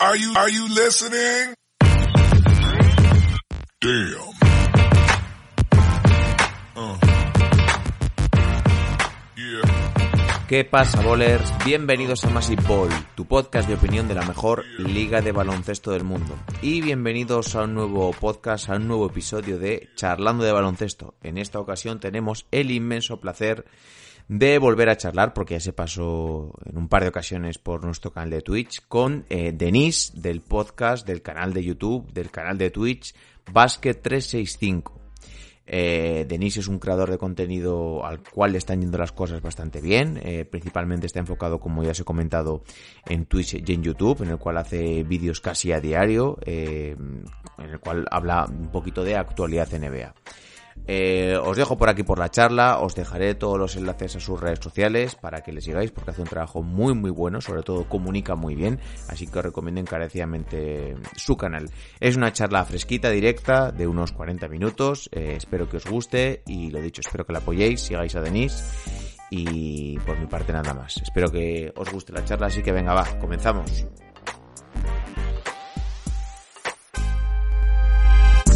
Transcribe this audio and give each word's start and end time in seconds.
Are 0.00 0.16
you 0.16 0.32
are 0.36 0.48
you 0.48 0.68
listening? 0.68 1.54
Damn. 3.80 4.30
Uh. 6.76 6.98
Yeah. 9.36 10.46
¿Qué 10.46 10.64
pasa, 10.64 11.02
bowlers? 11.02 11.52
Bienvenidos 11.64 12.24
a 12.24 12.30
Massive 12.30 12.62
Ball, 12.68 12.90
tu 13.16 13.26
podcast 13.26 13.66
de 13.66 13.74
opinión 13.74 14.06
de 14.06 14.14
la 14.14 14.22
mejor 14.22 14.64
liga 14.78 15.20
de 15.20 15.32
baloncesto 15.32 15.90
del 15.90 16.04
mundo. 16.04 16.38
Y 16.62 16.80
bienvenidos 16.80 17.56
a 17.56 17.64
un 17.64 17.74
nuevo 17.74 18.12
podcast, 18.12 18.68
a 18.68 18.76
un 18.76 18.86
nuevo 18.86 19.06
episodio 19.06 19.58
de 19.58 19.88
Charlando 19.96 20.44
de 20.44 20.52
Baloncesto. 20.52 21.16
En 21.24 21.38
esta 21.38 21.58
ocasión 21.58 21.98
tenemos 21.98 22.46
el 22.52 22.70
inmenso 22.70 23.20
placer 23.20 23.64
de 24.28 24.58
volver 24.58 24.90
a 24.90 24.96
charlar, 24.96 25.32
porque 25.32 25.54
ya 25.54 25.60
se 25.60 25.72
pasó 25.72 26.52
en 26.66 26.76
un 26.76 26.88
par 26.88 27.02
de 27.02 27.08
ocasiones 27.08 27.58
por 27.58 27.84
nuestro 27.84 28.12
canal 28.12 28.30
de 28.30 28.42
Twitch, 28.42 28.86
con 28.86 29.24
eh, 29.30 29.52
Denise 29.52 30.12
del 30.14 30.42
podcast, 30.42 31.06
del 31.06 31.22
canal 31.22 31.54
de 31.54 31.64
YouTube, 31.64 32.12
del 32.12 32.30
canal 32.30 32.58
de 32.58 32.70
Twitch, 32.70 33.14
Basket 33.50 33.94
365. 33.94 34.94
Eh, 35.70 36.24
Denise 36.28 36.60
es 36.60 36.68
un 36.68 36.78
creador 36.78 37.10
de 37.10 37.18
contenido 37.18 38.04
al 38.04 38.22
cual 38.22 38.52
le 38.52 38.58
están 38.58 38.80
yendo 38.80 38.96
las 38.98 39.12
cosas 39.12 39.40
bastante 39.40 39.80
bien. 39.80 40.20
Eh, 40.22 40.44
principalmente 40.44 41.06
está 41.06 41.20
enfocado, 41.20 41.58
como 41.58 41.82
ya 41.82 41.92
os 41.92 42.00
he 42.00 42.04
comentado, 42.04 42.62
en 43.06 43.24
Twitch 43.24 43.62
y 43.66 43.72
en 43.72 43.82
YouTube, 43.82 44.22
en 44.22 44.30
el 44.30 44.38
cual 44.38 44.58
hace 44.58 45.04
vídeos 45.04 45.40
casi 45.40 45.72
a 45.72 45.80
diario, 45.80 46.38
en 46.44 47.24
el 47.58 47.80
cual 47.80 48.06
habla 48.10 48.46
un 48.46 48.70
poquito 48.70 49.04
de 49.04 49.16
actualidad 49.16 49.68
NBA. 49.72 50.14
Eh, 50.86 51.38
os 51.42 51.56
dejo 51.56 51.76
por 51.76 51.88
aquí 51.88 52.02
por 52.02 52.18
la 52.18 52.30
charla, 52.30 52.78
os 52.78 52.94
dejaré 52.94 53.34
todos 53.34 53.58
los 53.58 53.76
enlaces 53.76 54.16
a 54.16 54.20
sus 54.20 54.40
redes 54.40 54.60
sociales 54.62 55.14
para 55.14 55.42
que 55.42 55.52
le 55.52 55.60
sigáis 55.60 55.90
porque 55.90 56.12
hace 56.12 56.22
un 56.22 56.28
trabajo 56.28 56.62
muy 56.62 56.94
muy 56.94 57.10
bueno, 57.10 57.40
sobre 57.40 57.62
todo 57.62 57.88
comunica 57.88 58.34
muy 58.36 58.54
bien, 58.54 58.80
así 59.08 59.26
que 59.26 59.38
os 59.38 59.44
recomiendo 59.44 59.80
encarecidamente 59.80 60.96
su 61.16 61.36
canal. 61.36 61.70
Es 62.00 62.16
una 62.16 62.32
charla 62.32 62.64
fresquita, 62.64 63.10
directa, 63.10 63.70
de 63.70 63.86
unos 63.86 64.12
40 64.12 64.48
minutos, 64.48 65.10
eh, 65.12 65.34
espero 65.36 65.68
que 65.68 65.78
os 65.78 65.86
guste 65.86 66.42
y 66.46 66.70
lo 66.70 66.80
dicho, 66.80 67.00
espero 67.00 67.26
que 67.26 67.32
la 67.32 67.40
apoyéis, 67.40 67.80
sigáis 67.80 68.14
a 68.16 68.20
Denise 68.20 68.64
y 69.30 69.98
por 70.00 70.18
mi 70.18 70.26
parte 70.26 70.52
nada 70.52 70.74
más. 70.74 70.96
Espero 71.02 71.30
que 71.30 71.72
os 71.76 71.90
guste 71.90 72.12
la 72.12 72.24
charla, 72.24 72.46
así 72.46 72.62
que 72.62 72.72
venga 72.72 72.94
va, 72.94 73.04
comenzamos. 73.18 73.86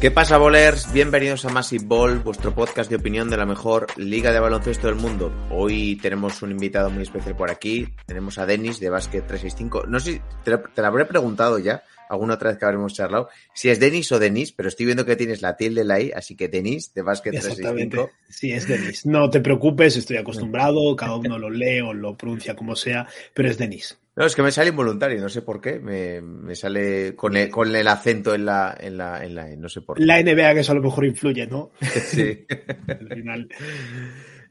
¿Qué 0.00 0.10
pasa, 0.10 0.38
bowlers? 0.38 0.90
Bienvenidos 0.94 1.44
a 1.44 1.50
Massive 1.50 1.84
Ball, 1.84 2.20
vuestro 2.20 2.54
podcast 2.54 2.88
de 2.88 2.96
opinión 2.96 3.28
de 3.28 3.36
la 3.36 3.44
mejor 3.44 3.86
liga 3.98 4.32
de 4.32 4.40
baloncesto 4.40 4.86
del 4.86 4.96
mundo. 4.96 5.30
Hoy 5.50 5.96
tenemos 5.96 6.40
un 6.40 6.52
invitado 6.52 6.88
muy 6.88 7.02
especial 7.02 7.36
por 7.36 7.50
aquí. 7.50 7.86
Tenemos 8.06 8.38
a 8.38 8.46
Denis 8.46 8.80
de 8.80 8.88
Basket 8.88 9.20
365. 9.20 9.84
No 9.88 10.00
sé 10.00 10.12
si 10.12 10.20
te, 10.42 10.56
te 10.56 10.80
lo 10.80 10.86
habré 10.86 11.04
preguntado 11.04 11.58
ya, 11.58 11.82
alguna 12.08 12.34
otra 12.34 12.48
vez 12.48 12.58
que 12.58 12.64
habremos 12.64 12.94
charlado, 12.94 13.28
si 13.52 13.68
es 13.68 13.78
Denis 13.78 14.10
o 14.10 14.18
Denis, 14.18 14.52
pero 14.52 14.70
estoy 14.70 14.86
viendo 14.86 15.04
que 15.04 15.16
tienes 15.16 15.42
la 15.42 15.58
tilde 15.58 15.84
la 15.84 16.00
I, 16.00 16.12
así 16.12 16.34
que 16.34 16.48
Denis 16.48 16.94
de 16.94 17.02
Basket 17.02 17.34
Exactamente. 17.34 17.98
365. 17.98 18.10
Sí, 18.30 18.52
es 18.52 18.66
Denis. 18.66 19.04
No 19.04 19.28
te 19.28 19.40
preocupes, 19.40 19.98
estoy 19.98 20.16
acostumbrado, 20.16 20.96
cada 20.96 21.16
uno 21.16 21.38
lo 21.38 21.50
lee 21.50 21.82
o 21.82 21.92
lo 21.92 22.16
pronuncia 22.16 22.56
como 22.56 22.74
sea, 22.74 23.06
pero 23.34 23.50
es 23.50 23.58
Denis. 23.58 23.99
No, 24.16 24.26
es 24.26 24.34
que 24.34 24.42
me 24.42 24.50
sale 24.50 24.70
involuntario, 24.70 25.20
no 25.20 25.28
sé 25.28 25.42
por 25.42 25.60
qué. 25.60 25.78
Me, 25.78 26.20
me 26.20 26.54
sale 26.54 27.14
con 27.14 27.36
el, 27.36 27.48
con 27.48 27.74
el 27.74 27.86
acento 27.86 28.34
en 28.34 28.44
la, 28.44 28.76
en 28.78 28.96
la, 28.96 29.24
en 29.24 29.34
la, 29.34 29.50
E, 29.50 29.56
no 29.56 29.68
sé 29.68 29.82
por 29.82 29.96
qué. 29.96 30.04
La 30.04 30.20
NBA 30.20 30.54
que 30.54 30.60
eso 30.60 30.72
a 30.72 30.74
lo 30.74 30.82
mejor 30.82 31.04
influye, 31.04 31.46
¿no? 31.46 31.70
Sí. 31.80 32.46
Al 32.88 33.08
final. 33.08 33.48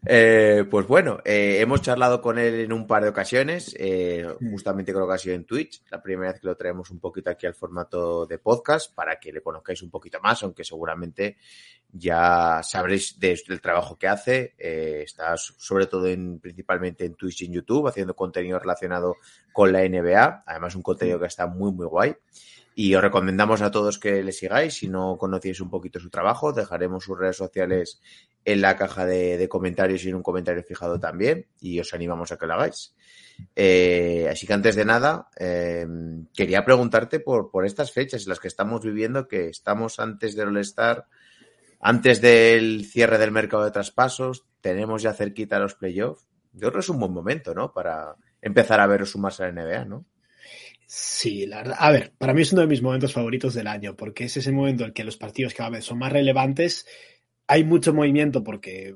Eh, 0.06 0.64
pues 0.70 0.88
bueno, 0.88 1.20
eh, 1.26 1.58
hemos 1.60 1.82
charlado 1.82 2.22
con 2.22 2.40
él 2.40 2.62
en 2.62 2.72
un 2.72 2.88
par 2.88 3.04
de 3.04 3.10
ocasiones, 3.10 3.76
eh, 3.78 4.26
justamente 4.50 4.94
creo 4.94 5.06
que 5.06 5.14
ha 5.14 5.18
sido 5.18 5.36
en 5.36 5.44
Twitch, 5.44 5.84
la 5.92 6.02
primera 6.02 6.32
vez 6.32 6.40
que 6.40 6.48
lo 6.48 6.56
traemos 6.56 6.90
un 6.90 7.00
poquito 7.00 7.30
aquí 7.30 7.46
al 7.46 7.54
formato 7.54 8.26
de 8.26 8.40
podcast 8.40 8.96
para 8.96 9.20
que 9.20 9.34
le 9.34 9.42
conozcáis 9.42 9.82
un 9.82 9.90
poquito 9.90 10.20
más, 10.22 10.42
aunque 10.44 10.64
seguramente 10.64 11.36
ya 11.92 12.62
sabréis 12.64 13.20
de- 13.20 13.40
del 13.48 13.62
trabajo 13.62 13.98
que 13.98 14.08
hace, 14.08 14.54
eh, 14.58 15.02
está 15.04 15.36
sobre 15.38 15.88
todo 15.88 16.08
en, 16.08 16.40
principalmente 16.40 17.06
en 17.06 17.16
Twitch 17.16 17.42
y 17.42 17.46
en 17.46 17.54
YouTube, 17.54 17.88
haciendo 17.88 18.16
contenido 18.16 18.60
relacionado 18.60 19.16
con 19.54 19.72
la 19.72 19.84
NBA, 19.84 20.44
además 20.46 20.76
un 20.76 20.84
contenido 20.84 21.20
que 21.20 21.26
está 21.28 21.48
muy 21.48 21.72
muy 21.72 21.86
guay. 21.88 22.16
Y 22.76 22.96
os 22.96 23.02
recomendamos 23.02 23.62
a 23.62 23.72
todos 23.72 24.00
que 24.00 24.24
le 24.24 24.32
sigáis. 24.32 24.76
Si 24.76 24.88
no 24.88 25.18
conocéis 25.18 25.60
un 25.60 25.70
poquito 25.70 26.00
su 26.00 26.10
trabajo, 26.10 26.54
dejaremos 26.54 27.04
sus 27.04 27.18
redes 27.20 27.36
sociales 27.36 28.00
en 28.46 28.62
la 28.62 28.78
caja 28.78 29.06
de, 29.06 29.38
de 29.38 29.50
comentarios 29.50 30.06
y 30.06 30.10
en 30.10 30.16
un 30.16 30.24
comentario 30.24 30.64
fijado 30.64 30.98
también. 30.98 31.48
Y 31.60 31.78
os 31.82 31.94
animamos 31.94 32.32
a 32.32 32.38
que 32.38 32.46
lo 32.48 32.54
hagáis. 32.54 32.96
Eh, 33.56 34.30
así 34.32 34.48
que 34.48 34.54
antes 34.54 34.76
de 34.78 34.86
nada, 34.86 35.30
eh, 35.38 35.86
quería 36.34 36.64
preguntarte 36.64 37.20
por, 37.20 37.52
por 37.52 37.66
estas 37.66 37.92
fechas 37.92 38.24
en 38.24 38.30
las 38.30 38.40
que 38.40 38.48
estamos 38.48 38.82
viviendo, 38.82 39.28
que 39.28 39.50
estamos 39.50 40.00
antes 40.00 40.36
del 40.38 40.50
All-Star, 40.50 41.06
antes 41.80 42.22
del 42.22 42.86
cierre 42.86 43.18
del 43.18 43.32
mercado 43.32 43.64
de 43.64 43.72
traspasos, 43.72 44.46
tenemos 44.62 45.02
ya 45.02 45.14
cerquita 45.14 45.60
los 45.60 45.76
playoffs. 45.76 46.28
Yo 46.54 46.60
creo 46.60 46.74
que 46.74 46.80
es 46.80 46.90
un 46.90 47.00
buen 47.00 47.14
momento, 47.14 47.54
¿no? 47.54 47.72
Para 47.72 48.16
empezar 48.42 48.80
a 48.80 48.88
ver 48.88 49.06
sumarse 49.06 49.44
a 49.44 49.52
la 49.52 49.64
NBA, 49.64 49.86
¿no? 49.86 50.06
Sí, 50.86 51.46
la 51.46 51.58
verdad. 51.58 51.78
A 51.80 51.92
ver, 51.92 52.14
para 52.18 52.34
mí 52.34 52.42
es 52.42 52.52
uno 52.52 52.62
de 52.62 52.68
mis 52.68 52.82
momentos 52.82 53.14
favoritos 53.14 53.54
del 53.54 53.68
año, 53.68 53.96
porque 53.96 54.26
es 54.26 54.36
ese 54.38 54.52
momento 54.52 54.86
en 54.86 54.92
que 54.92 55.04
los 55.04 55.18
partidos 55.18 55.54
cada 55.54 55.70
vez 55.70 55.86
son 55.86 56.00
más 56.00 56.12
relevantes, 56.12 56.88
hay 57.48 57.64
mucho 57.64 57.94
movimiento 57.94 58.44
porque 58.44 58.96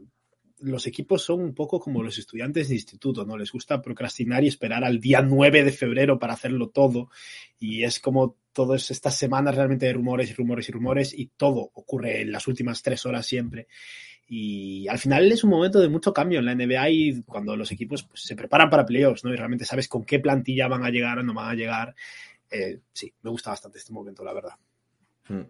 los 0.63 0.88
equipos 0.88 1.21
son 1.21 1.42
un 1.42 1.54
poco 1.54 1.80
como 1.80 2.01
los 2.01 2.18
estudiantes 2.18 2.69
de 2.69 2.75
instituto, 2.75 3.25
¿no? 3.25 3.38
Les 3.38 3.51
gusta 3.51 3.81
procrastinar 3.81 4.44
y 4.44 4.48
esperar 4.48 4.83
al 4.83 5.00
día 5.00 5.21
9 5.21 5.63
de 5.63 5.71
febrero 5.71 6.18
para 6.18 6.33
hacerlo 6.33 6.69
todo. 6.69 7.10
Y 7.60 7.83
es 7.83 8.00
como 8.00 8.38
todas 8.54 8.89
estas 8.89 9.18
semanas 9.18 9.56
realmente 9.56 9.88
de 9.88 9.94
rumores 9.94 10.30
y 10.30 10.33
rumores 10.33 10.69
y 10.69 10.71
rumores 10.71 11.13
y 11.13 11.31
todo 11.36 11.69
ocurre 11.74 12.21
en 12.21 12.31
las 12.31 12.48
últimas 12.48 12.81
tres 12.81 13.06
horas 13.06 13.25
siempre. 13.25 13.68
Y 14.27 14.88
al 14.88 15.00
final 15.00 15.30
es 15.31 15.44
un 15.44 15.50
momento 15.50 15.81
de 15.81 15.89
mucho 15.89 16.13
cambio 16.13 16.39
en 16.39 16.45
la 16.45 16.56
NBA 16.56 16.89
y 16.89 17.21
cuando 17.24 17.57
los 17.57 17.71
equipos 17.71 18.04
pues, 18.04 18.21
se 18.21 18.36
preparan 18.36 18.69
para 18.69 18.86
playoffs, 18.86 19.25
¿no? 19.25 19.33
Y 19.33 19.36
realmente 19.36 19.66
sabes 19.66 19.89
con 19.89 20.06
qué 20.06 20.19
plantilla 20.19 20.69
van 20.69 20.86
a 20.86 20.89
llegar 20.89 21.19
o 21.19 21.24
no 21.24 21.33
van 21.33 21.51
a 21.51 21.56
llegar. 21.56 21.94
Eh, 22.50 22.80
sí, 22.94 23.13
me 23.21 23.31
gusta 23.31 23.50
bastante 23.50 23.80
este 23.80 23.92
momento, 23.92 24.24
la 24.24 24.33
verdad. 24.33 24.54
Mm. 25.27 25.42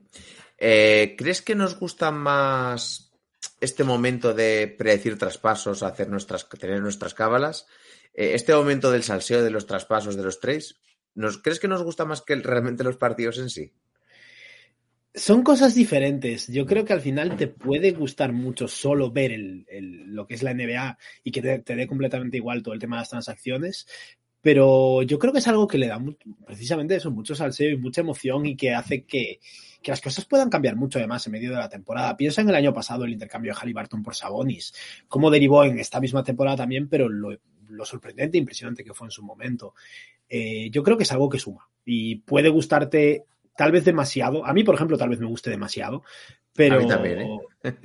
Eh, 0.57 1.15
¿Crees 1.17 1.43
que 1.43 1.53
nos 1.53 1.77
gustan 1.77 2.15
más 2.17 3.12
este 3.61 3.83
momento 3.83 4.33
de 4.33 4.67
predecir 4.77 5.17
traspasos, 5.17 5.83
hacer 5.83 6.09
nuestras, 6.09 6.47
tener 6.49 6.81
nuestras 6.81 7.13
cábalas, 7.13 7.67
eh, 8.13 8.31
este 8.33 8.53
momento 8.53 8.91
del 8.91 9.03
salseo 9.03 9.43
de 9.43 9.51
los 9.51 9.65
traspasos 9.65 10.15
de 10.15 10.23
los 10.23 10.39
trades, 10.39 10.79
¿nos, 11.15 11.41
¿crees 11.41 11.59
que 11.59 11.67
nos 11.67 11.83
gusta 11.83 12.05
más 12.05 12.21
que 12.21 12.35
realmente 12.35 12.83
los 12.83 12.97
partidos 12.97 13.39
en 13.39 13.49
sí? 13.49 13.71
Son 15.15 15.43
cosas 15.43 15.75
diferentes. 15.75 16.47
Yo 16.47 16.65
creo 16.65 16.85
que 16.85 16.93
al 16.93 17.01
final 17.01 17.37
te 17.37 17.47
puede 17.47 17.91
gustar 17.91 18.33
mucho 18.33 18.67
solo 18.67 19.11
ver 19.11 19.31
el, 19.31 19.65
lo 20.07 20.25
que 20.25 20.33
es 20.33 20.41
la 20.41 20.53
NBA 20.55 20.97
y 21.23 21.31
que 21.31 21.41
te, 21.41 21.59
te, 21.59 21.75
dé 21.75 21.85
completamente 21.85 22.37
igual 22.37 22.63
todo 22.63 22.73
el 22.73 22.79
tema 22.79 22.95
de 22.95 23.01
las 23.01 23.09
transacciones. 23.09 23.85
Pero 24.41 25.03
yo 25.03 25.19
creo 25.19 25.31
que 25.31 25.39
es 25.39 25.47
algo 25.47 25.67
que 25.67 25.77
le 25.77 25.87
da 25.87 26.03
precisamente 26.45 26.95
eso, 26.95 27.11
mucho 27.11 27.35
salseo 27.35 27.69
y 27.69 27.77
mucha 27.77 28.01
emoción 28.01 28.45
y 28.45 28.57
que 28.57 28.73
hace 28.73 29.05
que, 29.05 29.39
que 29.83 29.91
las 29.91 30.01
cosas 30.01 30.25
puedan 30.25 30.49
cambiar 30.49 30.75
mucho 30.75 30.97
además 30.97 31.25
en 31.27 31.33
medio 31.33 31.51
de 31.51 31.57
la 31.57 31.69
temporada. 31.69 32.17
Piensa 32.17 32.41
en 32.41 32.49
el 32.49 32.55
año 32.55 32.73
pasado 32.73 33.03
el 33.03 33.11
intercambio 33.11 33.53
de 33.53 33.59
Halliburton 33.59 34.01
por 34.01 34.15
Sabonis, 34.15 34.73
cómo 35.07 35.29
derivó 35.29 35.63
en 35.65 35.77
esta 35.77 35.99
misma 35.99 36.23
temporada 36.23 36.57
también, 36.57 36.87
pero 36.87 37.09
lo, 37.09 37.37
lo 37.69 37.85
sorprendente 37.85 38.37
e 38.37 38.39
impresionante 38.39 38.83
que 38.83 38.93
fue 38.93 39.07
en 39.07 39.11
su 39.11 39.23
momento. 39.23 39.75
Eh, 40.27 40.69
yo 40.71 40.81
creo 40.81 40.97
que 40.97 41.03
es 41.03 41.11
algo 41.11 41.29
que 41.29 41.37
suma 41.37 41.69
y 41.85 42.15
puede 42.15 42.49
gustarte 42.49 43.25
tal 43.55 43.71
vez 43.71 43.85
demasiado. 43.85 44.45
A 44.45 44.53
mí, 44.53 44.63
por 44.63 44.75
ejemplo, 44.75 44.97
tal 44.97 45.09
vez 45.09 45.19
me 45.19 45.27
guste 45.27 45.49
demasiado, 45.49 46.03
pero... 46.53 46.77
A 46.77 46.79
mí 46.79 46.87
también, 46.87 47.21
¿eh? 47.21 47.39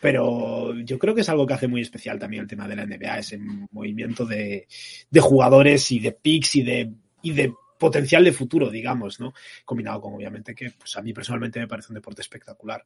pero 0.00 0.74
yo 0.80 0.98
creo 0.98 1.14
que 1.14 1.20
es 1.20 1.28
algo 1.28 1.46
que 1.46 1.54
hace 1.54 1.68
muy 1.68 1.82
especial 1.82 2.18
también 2.18 2.42
el 2.42 2.48
tema 2.48 2.66
de 2.66 2.76
la 2.76 2.86
NBA, 2.86 3.18
ese 3.18 3.38
movimiento 3.38 4.24
de, 4.24 4.66
de 5.10 5.20
jugadores 5.20 5.90
y 5.92 5.98
de 5.98 6.12
picks 6.12 6.56
y 6.56 6.62
de, 6.62 6.92
y 7.22 7.32
de 7.32 7.52
potencial 7.78 8.24
de 8.24 8.32
futuro, 8.32 8.70
digamos, 8.70 9.20
¿no? 9.20 9.32
Combinado 9.64 10.00
con, 10.00 10.14
obviamente, 10.14 10.54
que 10.54 10.72
pues, 10.72 10.96
a 10.96 11.02
mí 11.02 11.12
personalmente 11.12 11.60
me 11.60 11.68
parece 11.68 11.88
un 11.90 11.94
deporte 11.94 12.22
espectacular. 12.22 12.84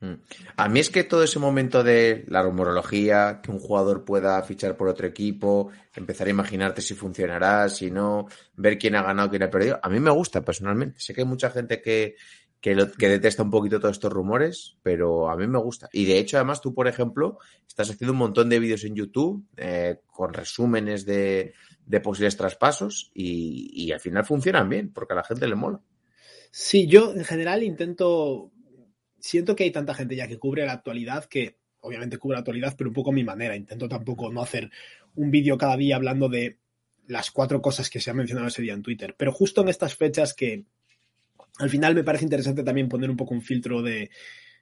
Mm. 0.00 0.14
A 0.56 0.68
mí 0.68 0.80
es 0.80 0.90
que 0.90 1.04
todo 1.04 1.22
ese 1.22 1.38
momento 1.38 1.82
de 1.82 2.24
la 2.28 2.42
rumorología, 2.42 3.40
que 3.42 3.50
un 3.50 3.58
jugador 3.58 4.04
pueda 4.04 4.42
fichar 4.42 4.76
por 4.76 4.88
otro 4.88 5.06
equipo, 5.06 5.70
empezar 5.94 6.26
a 6.26 6.30
imaginarte 6.30 6.82
si 6.82 6.94
funcionará, 6.94 7.68
si 7.68 7.90
no, 7.90 8.26
ver 8.54 8.78
quién 8.78 8.94
ha 8.96 9.02
ganado, 9.02 9.30
quién 9.30 9.42
ha 9.42 9.50
perdido, 9.50 9.80
a 9.82 9.88
mí 9.88 9.98
me 10.00 10.10
gusta 10.10 10.44
personalmente. 10.44 11.00
Sé 11.00 11.14
que 11.14 11.22
hay 11.22 11.26
mucha 11.26 11.50
gente 11.50 11.80
que, 11.80 12.16
que, 12.60 12.76
que 12.98 13.08
detesta 13.08 13.42
un 13.42 13.50
poquito 13.50 13.80
todos 13.80 13.96
estos 13.96 14.12
rumores, 14.12 14.76
pero 14.82 15.30
a 15.30 15.36
mí 15.36 15.46
me 15.46 15.58
gusta. 15.58 15.88
Y 15.92 16.04
de 16.04 16.18
hecho, 16.18 16.36
además, 16.36 16.60
tú, 16.60 16.74
por 16.74 16.88
ejemplo, 16.88 17.38
estás 17.66 17.90
haciendo 17.90 18.12
un 18.12 18.18
montón 18.18 18.50
de 18.50 18.58
vídeos 18.58 18.84
en 18.84 18.94
YouTube 18.94 19.46
eh, 19.56 20.00
con 20.06 20.34
resúmenes 20.34 21.06
de, 21.06 21.54
de 21.86 22.00
posibles 22.00 22.36
traspasos 22.36 23.10
y, 23.14 23.70
y 23.72 23.92
al 23.92 24.00
final 24.00 24.24
funcionan 24.24 24.68
bien, 24.68 24.92
porque 24.92 25.14
a 25.14 25.16
la 25.16 25.24
gente 25.24 25.46
le 25.46 25.54
mola. 25.54 25.80
Sí, 26.50 26.86
yo 26.86 27.12
en 27.12 27.24
general 27.24 27.62
intento 27.62 28.52
siento 29.18 29.56
que 29.56 29.64
hay 29.64 29.70
tanta 29.70 29.94
gente 29.94 30.16
ya 30.16 30.28
que 30.28 30.38
cubre 30.38 30.66
la 30.66 30.72
actualidad 30.72 31.24
que 31.24 31.56
obviamente 31.80 32.18
cubre 32.18 32.34
la 32.34 32.40
actualidad, 32.40 32.74
pero 32.76 32.90
un 32.90 32.94
poco 32.94 33.10
a 33.10 33.14
mi 33.14 33.24
manera. 33.24 33.56
Intento 33.56 33.88
tampoco 33.88 34.30
no 34.32 34.42
hacer 34.42 34.70
un 35.14 35.30
vídeo 35.30 35.56
cada 35.56 35.76
día 35.76 35.96
hablando 35.96 36.28
de 36.28 36.58
las 37.06 37.30
cuatro 37.30 37.62
cosas 37.62 37.88
que 37.88 38.00
se 38.00 38.10
han 38.10 38.16
mencionado 38.16 38.48
ese 38.48 38.62
día 38.62 38.74
en 38.74 38.82
Twitter. 38.82 39.14
Pero 39.16 39.32
justo 39.32 39.60
en 39.60 39.68
estas 39.68 39.94
fechas 39.94 40.34
que 40.34 40.64
al 41.58 41.70
final 41.70 41.94
me 41.94 42.04
parece 42.04 42.24
interesante 42.24 42.64
también 42.64 42.88
poner 42.88 43.08
un 43.08 43.16
poco 43.16 43.34
un 43.34 43.42
filtro 43.42 43.82
de 43.82 44.10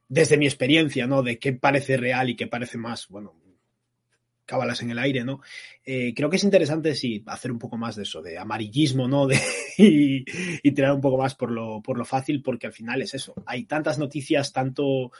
desde 0.07 0.37
mi 0.37 0.47
experiencia, 0.47 1.07
¿no? 1.07 1.23
De 1.23 1.39
qué 1.39 1.55
parece 1.55 1.97
real 1.97 2.29
y 2.29 2.37
qué 2.37 2.47
parece 2.47 2.77
más, 2.77 3.09
bueno, 3.09 3.35
cábalas 4.47 4.83
en 4.83 4.91
el 4.91 4.99
aire, 4.99 5.25
¿no? 5.25 5.41
Eh, 5.85 6.13
creo 6.15 6.31
que 6.31 6.37
es 6.37 6.45
interesante, 6.45 6.95
sí, 6.95 7.23
hacer 7.27 7.51
un 7.51 7.59
poco 7.59 7.77
más 7.77 7.97
de 7.97 8.03
eso, 8.03 8.23
de 8.23 8.39
amarillismo, 8.39 9.09
¿no? 9.09 9.27
De, 9.29 9.39
y, 9.79 10.25
y, 10.63 10.73
tirar 10.73 10.93
un 10.93 11.01
poco 11.01 11.19
más 11.19 11.35
por 11.35 11.51
lo, 11.51 11.83
por 11.83 11.99
lo 11.99 12.05
fácil, 12.05 12.43
porque 12.43 12.67
al 12.67 12.73
final 12.73 13.03
es 13.03 13.15
eso. 13.15 13.35
Hay 13.47 13.65
tantas 13.65 13.99
noticias, 13.99 14.53
tanto, 14.53 15.11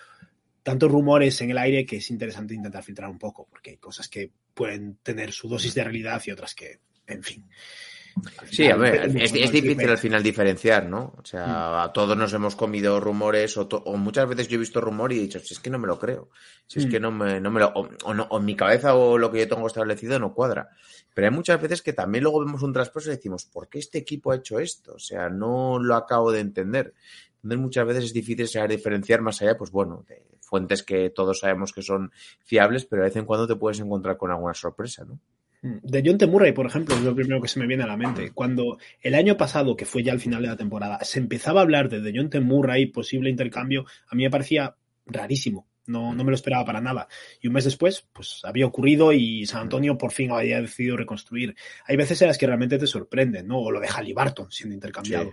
tantos 0.63 0.91
rumores 0.91 1.41
en 1.41 1.51
el 1.51 1.59
aire 1.59 1.85
que 1.85 1.97
es 1.97 2.11
interesante 2.11 2.55
intentar 2.55 2.83
filtrar 2.83 3.11
un 3.11 3.19
poco, 3.19 3.47
porque 3.49 3.71
hay 3.71 3.77
cosas 3.79 4.09
que 4.09 4.31
pueden 4.55 4.97
tener 5.03 5.33
su 5.33 5.49
dosis 5.49 5.75
de 5.75 5.85
realidad 5.85 6.23
y 6.27 6.31
otras 6.31 6.55
que, 6.55 6.81
en 7.07 7.23
fin. 7.23 7.45
Sí, 8.51 8.69
a 8.69 8.77
ver, 8.77 9.17
es, 9.17 9.35
es, 9.35 9.53
difícil 9.53 9.89
al 9.89 9.99
final 9.99 10.23
diferenciar, 10.23 10.87
¿no? 10.87 11.15
O 11.19 11.25
sea, 11.25 11.83
a 11.83 11.93
todos 11.93 12.17
nos 12.17 12.33
hemos 12.33 12.55
comido 12.55 13.01
rumores 13.01 13.57
o, 13.57 13.67
to, 13.67 13.79
o, 13.79 13.97
muchas 13.97 14.29
veces 14.29 14.49
yo 14.49 14.57
he 14.57 14.61
visto 14.61 14.81
rumor 14.81 15.13
y 15.13 15.19
he 15.19 15.23
dicho, 15.23 15.41
si 15.41 15.55
es 15.55 15.61
que 15.61 15.71
no 15.71 15.79
me 15.79 15.89
lo 15.89 15.99
creo, 15.99 16.31
si 16.67 16.79
es 16.79 16.87
que 16.87 17.01
no 17.01 17.11
me, 17.11 17.41
no 17.41 17.51
me 17.51 17.61
lo, 17.61 17.69
o, 17.75 17.89
o, 18.05 18.15
no, 18.15 18.27
o 18.31 18.39
en 18.39 18.45
mi 18.45 18.55
cabeza 18.55 18.95
o 18.95 19.19
lo 19.19 19.31
que 19.33 19.41
yo 19.41 19.49
tengo 19.49 19.67
establecido 19.67 20.19
no 20.19 20.33
cuadra. 20.33 20.71
Pero 21.13 21.29
hay 21.29 21.35
muchas 21.35 21.61
veces 21.61 21.83
que 21.83 21.93
también 21.93 22.25
luego 22.25 22.45
vemos 22.45 22.63
un 22.63 22.73
traspaso 22.73 23.09
y 23.09 23.17
decimos, 23.17 23.47
¿por 23.47 23.69
qué 23.69 23.79
este 23.79 23.99
equipo 23.99 24.33
ha 24.33 24.37
hecho 24.37 24.59
esto? 24.59 24.95
O 24.95 24.99
sea, 24.99 25.29
no 25.29 25.79
lo 25.79 25.95
acabo 25.95 26.33
de 26.33 26.41
entender. 26.41 26.95
Entonces 27.37 27.61
muchas 27.61 27.87
veces 27.87 28.05
es 28.05 28.13
difícil 28.13 28.49
saber 28.49 28.71
diferenciar 28.71 29.21
más 29.21 29.43
allá, 29.43 29.57
pues 29.57 29.71
bueno, 29.71 30.05
de 30.09 30.25
fuentes 30.41 30.83
que 30.83 31.11
todos 31.11 31.41
sabemos 31.41 31.73
que 31.73 31.83
son 31.83 32.13
fiables, 32.41 32.85
pero 32.85 33.03
de 33.03 33.09
vez 33.09 33.17
en 33.17 33.27
cuando 33.27 33.47
te 33.47 33.57
puedes 33.57 33.81
encontrar 33.81 34.17
con 34.17 34.31
alguna 34.31 34.55
sorpresa, 34.55 35.05
¿no? 35.05 35.19
De 35.65 36.03
John 36.05 36.19
T. 36.19 36.27
Murray, 36.27 36.53
por 36.53 36.67
ejemplo, 36.67 36.95
es 36.95 37.01
lo 37.01 37.15
primero 37.15 37.41
que 37.41 37.49
se 37.49 37.59
me 37.59 37.67
viene 37.67 37.85
a 37.85 37.87
la 37.87 37.97
mente. 37.97 38.33
Cuando 38.33 38.77
el 39.01 39.15
año 39.15 39.39
pasado, 39.39 39.77
que 39.77 39.87
fue 39.87 40.03
ya 40.03 40.13
al 40.13 40.21
final 40.21 40.43
de 40.43 40.49
la 40.49 40.57
temporada, 40.57 41.03
se 41.05 41.19
empezaba 41.19 41.61
a 41.61 41.63
hablar 41.63 41.89
de 41.89 42.13
John 42.15 42.29
T. 42.29 42.39
Murray, 42.41 42.85
posible 42.85 43.31
intercambio, 43.31 43.87
a 44.07 44.15
mí 44.15 44.25
me 44.25 44.31
parecía 44.31 44.77
rarísimo. 45.07 45.67
No, 45.87 46.15
no 46.15 46.23
me 46.23 46.31
lo 46.31 46.35
esperaba 46.35 46.67
para 46.67 46.83
nada. 46.83 47.09
Y 47.41 47.49
un 47.49 47.55
mes 47.55 47.65
después, 47.65 48.07
pues 48.13 48.41
había 48.45 48.67
ocurrido 48.67 49.13
y 49.13 49.47
San 49.47 49.63
Antonio 49.63 49.97
por 49.97 50.13
fin 50.13 50.31
había 50.33 50.61
decidido 50.61 50.99
reconstruir. 50.99 51.55
Hay 51.87 51.97
veces 51.97 52.21
en 52.21 52.29
las 52.29 52.37
que 52.37 52.47
realmente 52.47 52.79
te 52.79 52.87
sorprenden, 52.87 53.47
¿no? 53.47 53.59
O 53.59 53.71
lo 53.71 53.81
de 53.81 53.89
Halliburton 53.89 54.51
siendo 54.51 54.75
intercambiado. 54.75 55.33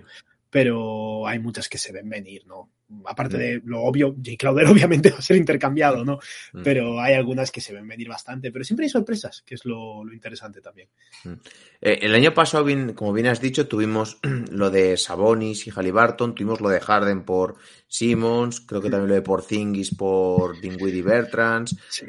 Pero 0.52 1.26
hay 1.28 1.40
muchas 1.40 1.68
que 1.68 1.80
se 1.80 1.92
ven 1.92 2.08
venir, 2.08 2.46
¿no? 2.46 2.70
aparte 3.06 3.38
de 3.38 3.62
lo 3.66 3.84
obvio, 3.84 4.16
J. 4.16 4.32
Crowder 4.38 4.66
obviamente 4.68 5.12
va 5.12 5.18
a 5.18 5.22
ser 5.22 5.38
intercambiado, 5.38 6.04
¿no? 6.04 6.20
Mm. 6.54 6.64
Pero 6.64 7.00
hay 7.00 7.14
algunas 7.14 7.52
que 7.52 7.62
se 7.62 7.74
ven 7.74 7.88
venir 7.88 8.08
bastante, 8.08 8.52
pero 8.52 8.64
siempre 8.64 8.86
hay 8.86 8.90
sorpresas, 8.90 9.44
que 9.46 9.56
es 9.56 9.66
lo, 9.66 10.04
lo 10.04 10.14
interesante 10.14 10.62
también. 10.62 10.90
Mm. 11.24 11.34
Eh, 11.82 12.00
el 12.02 12.16
año 12.16 12.34
pasado, 12.34 12.64
bien, 12.64 12.94
como 12.94 13.14
bien 13.14 13.28
has 13.28 13.42
dicho, 13.42 13.68
tuvimos 13.68 14.20
lo 14.52 14.70
de 14.70 14.98
Sabonis 14.98 15.68
y 15.68 15.72
Halliburton, 15.72 16.36
tuvimos 16.36 16.62
lo 16.62 16.70
de 16.70 16.80
Harden 16.80 17.24
por 17.24 17.56
Simmons, 17.88 18.62
creo 18.62 18.82
que 18.82 18.90
también 18.90 19.10
lo 19.10 19.16
de 19.16 19.22
Porzingis 19.22 19.96
por 19.96 20.60
Dinwiddie 20.62 21.04
Bertrands. 21.04 21.76
Sí. 21.90 22.06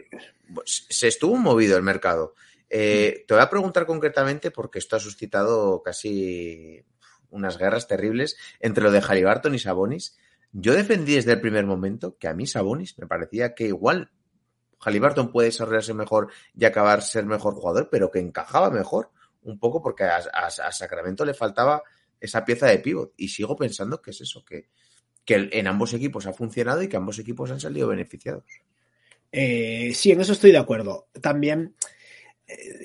Se 0.64 1.08
estuvo 1.08 1.36
movido 1.36 1.76
el 1.78 1.82
mercado. 1.82 2.34
Eh, 2.68 3.24
te 3.26 3.34
voy 3.34 3.42
a 3.42 3.48
preguntar 3.50 3.86
concretamente 3.86 4.50
porque 4.50 4.78
esto 4.78 4.96
ha 4.96 5.00
suscitado 5.00 5.82
casi 5.82 6.82
unas 7.32 7.58
guerras 7.58 7.88
terribles 7.88 8.36
entre 8.60 8.84
lo 8.84 8.92
de 8.92 9.00
Halliburton 9.00 9.54
y 9.54 9.58
Sabonis. 9.58 10.16
Yo 10.52 10.74
defendí 10.74 11.14
desde 11.14 11.32
el 11.32 11.40
primer 11.40 11.66
momento 11.66 12.16
que 12.18 12.28
a 12.28 12.34
mí 12.34 12.46
Sabonis 12.46 12.98
me 12.98 13.06
parecía 13.06 13.54
que 13.54 13.66
igual 13.66 14.10
Halliburton 14.78 15.32
puede 15.32 15.48
desarrollarse 15.48 15.94
mejor 15.94 16.28
y 16.56 16.64
acabar 16.64 17.02
ser 17.02 17.24
mejor 17.24 17.54
jugador, 17.54 17.88
pero 17.90 18.10
que 18.10 18.18
encajaba 18.18 18.70
mejor 18.70 19.10
un 19.42 19.58
poco 19.58 19.82
porque 19.82 20.04
a, 20.04 20.50
Sacramento 20.50 21.24
le 21.24 21.34
faltaba 21.34 21.82
esa 22.20 22.44
pieza 22.44 22.66
de 22.66 22.78
pivot. 22.78 23.12
Y 23.16 23.28
sigo 23.28 23.56
pensando 23.56 24.00
que 24.00 24.10
es 24.10 24.20
eso, 24.20 24.44
que, 24.44 24.68
que 25.24 25.48
en 25.52 25.66
ambos 25.66 25.94
equipos 25.94 26.26
ha 26.26 26.32
funcionado 26.32 26.82
y 26.82 26.88
que 26.88 26.96
ambos 26.96 27.18
equipos 27.18 27.50
han 27.50 27.60
salido 27.60 27.88
beneficiados. 27.88 28.44
Eh, 29.30 29.92
sí, 29.94 30.12
en 30.12 30.20
eso 30.20 30.32
estoy 30.32 30.52
de 30.52 30.58
acuerdo. 30.58 31.08
También 31.20 31.74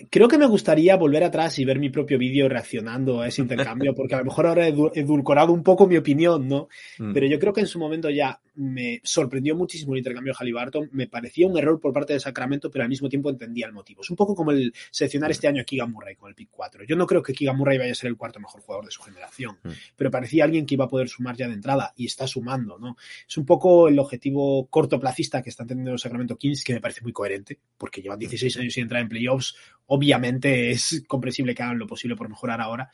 creo 0.09 0.27
que 0.27 0.37
me 0.37 0.45
gustaría 0.45 0.95
volver 0.95 1.23
atrás 1.23 1.59
y 1.59 1.65
ver 1.65 1.79
mi 1.79 1.89
propio 1.89 2.17
vídeo 2.17 2.47
reaccionando 2.47 3.21
a 3.21 3.27
ese 3.27 3.41
intercambio, 3.41 3.93
porque 3.93 4.15
a 4.15 4.19
lo 4.19 4.25
mejor 4.25 4.47
ahora 4.47 4.67
he 4.67 4.75
edulcorado 4.95 5.51
un 5.53 5.63
poco 5.63 5.87
mi 5.87 5.97
opinión, 5.97 6.47
¿no? 6.47 6.69
Mm. 6.97 7.13
Pero 7.13 7.27
yo 7.27 7.39
creo 7.39 7.53
que 7.53 7.61
en 7.61 7.67
su 7.67 7.79
momento 7.79 8.09
ya 8.09 8.39
me 8.55 8.99
sorprendió 9.03 9.55
muchísimo 9.55 9.93
el 9.93 9.99
intercambio 9.99 10.33
de 10.33 10.37
Halliburton, 10.39 10.89
me 10.91 11.07
parecía 11.07 11.47
un 11.47 11.57
error 11.57 11.79
por 11.79 11.93
parte 11.93 12.13
de 12.13 12.19
Sacramento, 12.19 12.71
pero 12.71 12.83
al 12.83 12.89
mismo 12.89 13.07
tiempo 13.07 13.29
entendía 13.29 13.67
el 13.67 13.73
motivo. 13.73 14.01
Es 14.01 14.09
un 14.09 14.15
poco 14.15 14.35
como 14.35 14.51
el 14.51 14.73
seleccionar 14.89 15.29
este 15.31 15.47
año 15.47 15.61
a 15.61 15.65
Keegan 15.65 15.91
Murray 15.91 16.15
con 16.15 16.29
el 16.29 16.35
pick 16.35 16.49
4. 16.51 16.83
Yo 16.85 16.95
no 16.95 17.05
creo 17.05 17.21
que 17.21 17.33
Keegan 17.33 17.55
Murray 17.57 17.77
vaya 17.77 17.91
a 17.91 17.95
ser 17.95 18.09
el 18.09 18.17
cuarto 18.17 18.39
mejor 18.39 18.61
jugador 18.61 18.85
de 18.85 18.91
su 18.91 19.01
generación, 19.03 19.57
mm. 19.63 19.69
pero 19.95 20.09
parecía 20.09 20.43
alguien 20.43 20.65
que 20.65 20.75
iba 20.75 20.85
a 20.85 20.89
poder 20.89 21.07
sumar 21.09 21.35
ya 21.35 21.47
de 21.47 21.53
entrada 21.53 21.93
y 21.95 22.05
está 22.05 22.25
sumando, 22.27 22.79
¿no? 22.79 22.97
Es 23.27 23.37
un 23.37 23.45
poco 23.45 23.87
el 23.87 23.99
objetivo 23.99 24.67
cortoplacista 24.67 25.41
que 25.41 25.49
están 25.49 25.67
teniendo 25.67 25.91
los 25.91 26.01
Sacramento 26.01 26.37
Kings, 26.37 26.63
que 26.63 26.73
me 26.73 26.81
parece 26.81 27.01
muy 27.01 27.13
coherente, 27.13 27.59
porque 27.77 28.01
llevan 28.01 28.19
16 28.19 28.57
años 28.57 28.73
sin 28.73 28.83
entrar 28.83 29.01
en 29.01 29.09
playoffs, 29.09 29.55
obviamente 29.87 30.71
es 30.71 31.03
comprensible 31.07 31.55
que 31.55 31.63
hagan 31.63 31.79
lo 31.79 31.87
posible 31.87 32.15
por 32.15 32.29
mejorar 32.29 32.61
ahora. 32.61 32.91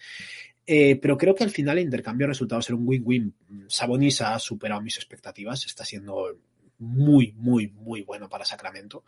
Eh, 0.66 0.98
pero 1.02 1.18
creo 1.18 1.36
que 1.36 1.44
al 1.44 1.50
final 1.50 1.78
el 1.78 1.86
intercambio 1.86 2.26
ha 2.26 2.30
resultado 2.30 2.62
ser 2.62 2.76
un 2.76 2.88
win-win. 2.88 3.34
Sabonis 3.68 4.22
ha 4.22 4.40
superado 4.40 4.82
mis 4.82 4.98
expectativas, 4.98 5.66
está 5.66 5.84
siendo 5.84 6.38
muy, 6.80 7.34
muy, 7.34 7.68
muy 7.68 8.02
bueno 8.02 8.30
para 8.30 8.46
Sacramento. 8.46 9.04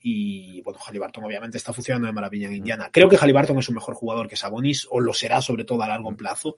Y 0.00 0.62
bueno, 0.62 0.78
Halliburton 0.78 1.24
obviamente 1.24 1.58
está 1.58 1.72
funcionando 1.72 2.06
de 2.06 2.12
maravilla 2.12 2.48
en 2.48 2.56
Indiana. 2.56 2.90
Creo 2.92 3.08
que 3.08 3.16
Halliburton 3.16 3.58
es 3.58 3.68
un 3.68 3.76
mejor 3.76 3.94
jugador 3.94 4.28
que 4.28 4.36
Sabonis, 4.36 4.86
o 4.90 5.00
lo 5.00 5.12
será 5.12 5.40
sobre 5.40 5.64
todo 5.64 5.82
a 5.82 5.88
largo 5.88 6.14
plazo, 6.16 6.56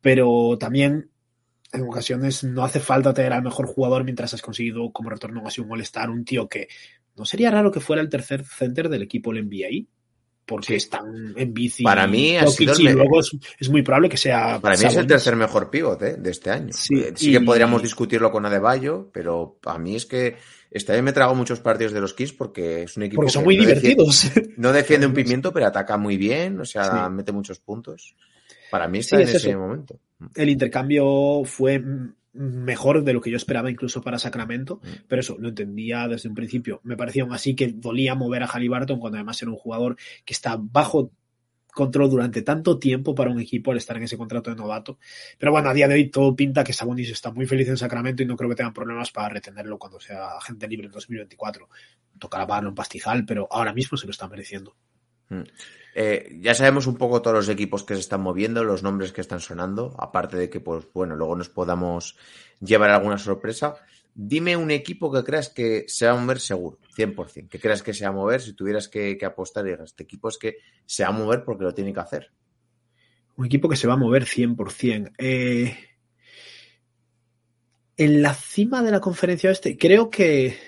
pero 0.00 0.56
también 0.58 1.10
en 1.72 1.82
ocasiones 1.82 2.44
no 2.44 2.64
hace 2.64 2.80
falta 2.80 3.12
tener 3.12 3.32
al 3.32 3.42
mejor 3.42 3.66
jugador 3.66 4.04
mientras 4.04 4.32
has 4.34 4.42
conseguido 4.42 4.92
como 4.92 5.10
retorno 5.10 5.42
así 5.46 5.60
un 5.60 5.68
molestar 5.68 6.10
un 6.10 6.24
tío 6.24 6.48
que 6.48 6.68
no 7.16 7.24
sería 7.24 7.50
raro 7.50 7.70
que 7.70 7.80
fuera 7.80 8.02
el 8.02 8.08
tercer 8.08 8.44
center 8.44 8.88
del 8.88 9.02
equipo 9.02 9.32
el 9.32 9.46
NBA 9.46 9.86
porque 10.46 10.66
sí. 10.66 10.74
están 10.74 11.34
en 11.36 11.52
bici. 11.52 11.82
Para 11.82 12.06
mí 12.06 12.36
ha 12.36 12.46
sido 12.46 12.78
y 12.78 12.84
luego 12.84 13.18
es, 13.18 13.36
es, 13.58 13.68
muy 13.68 13.82
probable 13.82 14.08
que 14.08 14.16
sea. 14.16 14.60
Para 14.60 14.74
mí 14.74 14.78
Sabonis. 14.78 14.96
es 14.96 15.00
el 15.00 15.06
tercer 15.08 15.34
mejor 15.34 15.70
pivot 15.70 16.00
¿eh? 16.02 16.16
de 16.18 16.30
este 16.30 16.50
año. 16.50 16.72
Sí, 16.72 17.04
sí 17.16 17.30
y... 17.30 17.32
que 17.32 17.40
podríamos 17.40 17.82
discutirlo 17.82 18.30
con 18.30 18.46
Adebayo, 18.46 19.10
pero 19.12 19.58
a 19.64 19.76
mí 19.76 19.96
es 19.96 20.06
que 20.06 20.36
Este 20.70 20.92
año 20.92 21.02
me 21.02 21.12
trago 21.12 21.34
muchos 21.34 21.58
partidos 21.58 21.92
de 21.92 22.00
los 22.00 22.14
Kings 22.14 22.32
porque 22.32 22.84
es 22.84 22.96
un 22.96 23.02
equipo 23.04 23.22
Porque 23.22 23.32
son 23.32 23.42
que 23.42 23.46
muy 23.46 23.56
no 23.56 23.62
divertidos. 23.62 24.22
Defiende, 24.22 24.54
no 24.58 24.72
defiende 24.72 25.06
un 25.08 25.14
pimiento, 25.14 25.52
pero 25.52 25.66
ataca 25.66 25.96
muy 25.96 26.16
bien, 26.16 26.60
o 26.60 26.64
sea, 26.64 27.06
Sí. 27.06 27.12
mete 27.12 27.32
muchos 27.32 27.58
puntos. 27.58 28.14
Para 28.70 28.86
mí 28.86 28.98
está 28.98 29.16
Sí, 29.16 29.22
en 29.22 29.28
es 29.28 29.34
ese 29.34 29.50
eso. 29.50 29.58
momento. 29.58 29.98
El 30.36 30.48
intercambio 30.48 31.42
fue 31.44 31.82
mejor 32.36 33.02
de 33.04 33.12
lo 33.12 33.20
que 33.20 33.30
yo 33.30 33.36
esperaba 33.36 33.70
incluso 33.70 34.02
para 34.02 34.18
Sacramento, 34.18 34.80
Mm. 34.82 34.88
pero 35.08 35.20
eso 35.20 35.36
lo 35.38 35.48
entendía 35.48 36.06
desde 36.08 36.28
un 36.28 36.34
principio. 36.34 36.80
Me 36.84 36.96
parecía 36.96 37.22
aún 37.22 37.32
así 37.32 37.54
que 37.54 37.68
dolía 37.68 38.14
mover 38.14 38.42
a 38.42 38.46
Halliburton 38.46 38.98
cuando 39.00 39.16
además 39.18 39.40
era 39.42 39.50
un 39.50 39.56
jugador 39.56 39.96
que 40.24 40.32
está 40.32 40.56
bajo 40.58 41.10
control 41.72 42.08
durante 42.08 42.40
tanto 42.40 42.78
tiempo 42.78 43.14
para 43.14 43.30
un 43.30 43.38
equipo 43.38 43.70
al 43.70 43.76
estar 43.76 43.98
en 43.98 44.04
ese 44.04 44.16
contrato 44.16 44.48
de 44.48 44.56
novato. 44.56 44.98
Pero 45.38 45.52
bueno, 45.52 45.68
a 45.68 45.74
día 45.74 45.86
de 45.86 45.94
hoy 45.94 46.08
todo 46.08 46.34
pinta 46.34 46.64
que 46.64 46.72
Sabonis 46.72 47.10
está 47.10 47.30
muy 47.30 47.44
feliz 47.44 47.68
en 47.68 47.76
Sacramento 47.76 48.22
y 48.22 48.26
no 48.26 48.34
creo 48.34 48.48
que 48.48 48.56
tengan 48.56 48.72
problemas 48.72 49.10
para 49.10 49.28
retenerlo 49.28 49.78
cuando 49.78 50.00
sea 50.00 50.38
agente 50.38 50.66
libre 50.68 50.86
en 50.86 50.92
2024. 50.92 51.68
Tocará 52.18 52.46
pagarlo 52.46 52.70
un 52.70 52.74
pastizal, 52.74 53.26
pero 53.26 53.46
ahora 53.50 53.74
mismo 53.74 53.98
se 53.98 54.06
lo 54.06 54.10
está 54.12 54.26
mereciendo. 54.26 54.74
Mm. 55.28 55.42
Eh, 55.98 56.36
ya 56.42 56.52
sabemos 56.52 56.86
un 56.86 56.96
poco 56.98 57.22
todos 57.22 57.34
los 57.38 57.48
equipos 57.48 57.82
que 57.82 57.94
se 57.94 58.00
están 58.00 58.20
moviendo, 58.20 58.62
los 58.62 58.82
nombres 58.82 59.12
que 59.12 59.22
están 59.22 59.40
sonando, 59.40 59.96
aparte 59.98 60.36
de 60.36 60.50
que, 60.50 60.60
pues 60.60 60.84
bueno, 60.92 61.16
luego 61.16 61.34
nos 61.36 61.48
podamos 61.48 62.18
llevar 62.60 62.90
alguna 62.90 63.16
sorpresa. 63.16 63.76
Dime 64.14 64.58
un 64.58 64.70
equipo 64.70 65.10
que 65.10 65.24
creas 65.24 65.48
que 65.48 65.86
se 65.88 66.04
va 66.04 66.12
a 66.12 66.20
mover 66.20 66.38
seguro, 66.38 66.78
100%, 66.94 67.48
que 67.48 67.58
creas 67.58 67.82
que 67.82 67.94
se 67.94 68.04
va 68.04 68.10
a 68.10 68.12
mover, 68.12 68.42
si 68.42 68.52
tuvieras 68.52 68.88
que, 68.88 69.18
apostar 69.24 69.66
y 69.66 69.70
digas, 69.70 69.88
este 69.88 70.02
equipo 70.02 70.28
es 70.28 70.36
que 70.36 70.58
se 70.84 71.02
va 71.02 71.08
a 71.08 71.12
mover 71.12 71.44
porque 71.44 71.64
lo 71.64 71.72
tiene 71.72 71.94
que 71.94 72.00
hacer. 72.00 72.30
Un 73.38 73.46
equipo 73.46 73.66
que 73.66 73.76
se 73.76 73.86
va 73.86 73.94
a 73.94 73.96
mover 73.96 74.26
100%. 74.26 75.12
Eh, 75.16 75.78
en 77.96 78.20
la 78.20 78.34
cima 78.34 78.82
de 78.82 78.90
la 78.90 79.00
conferencia 79.00 79.50
este, 79.50 79.78
creo 79.78 80.10
que... 80.10 80.58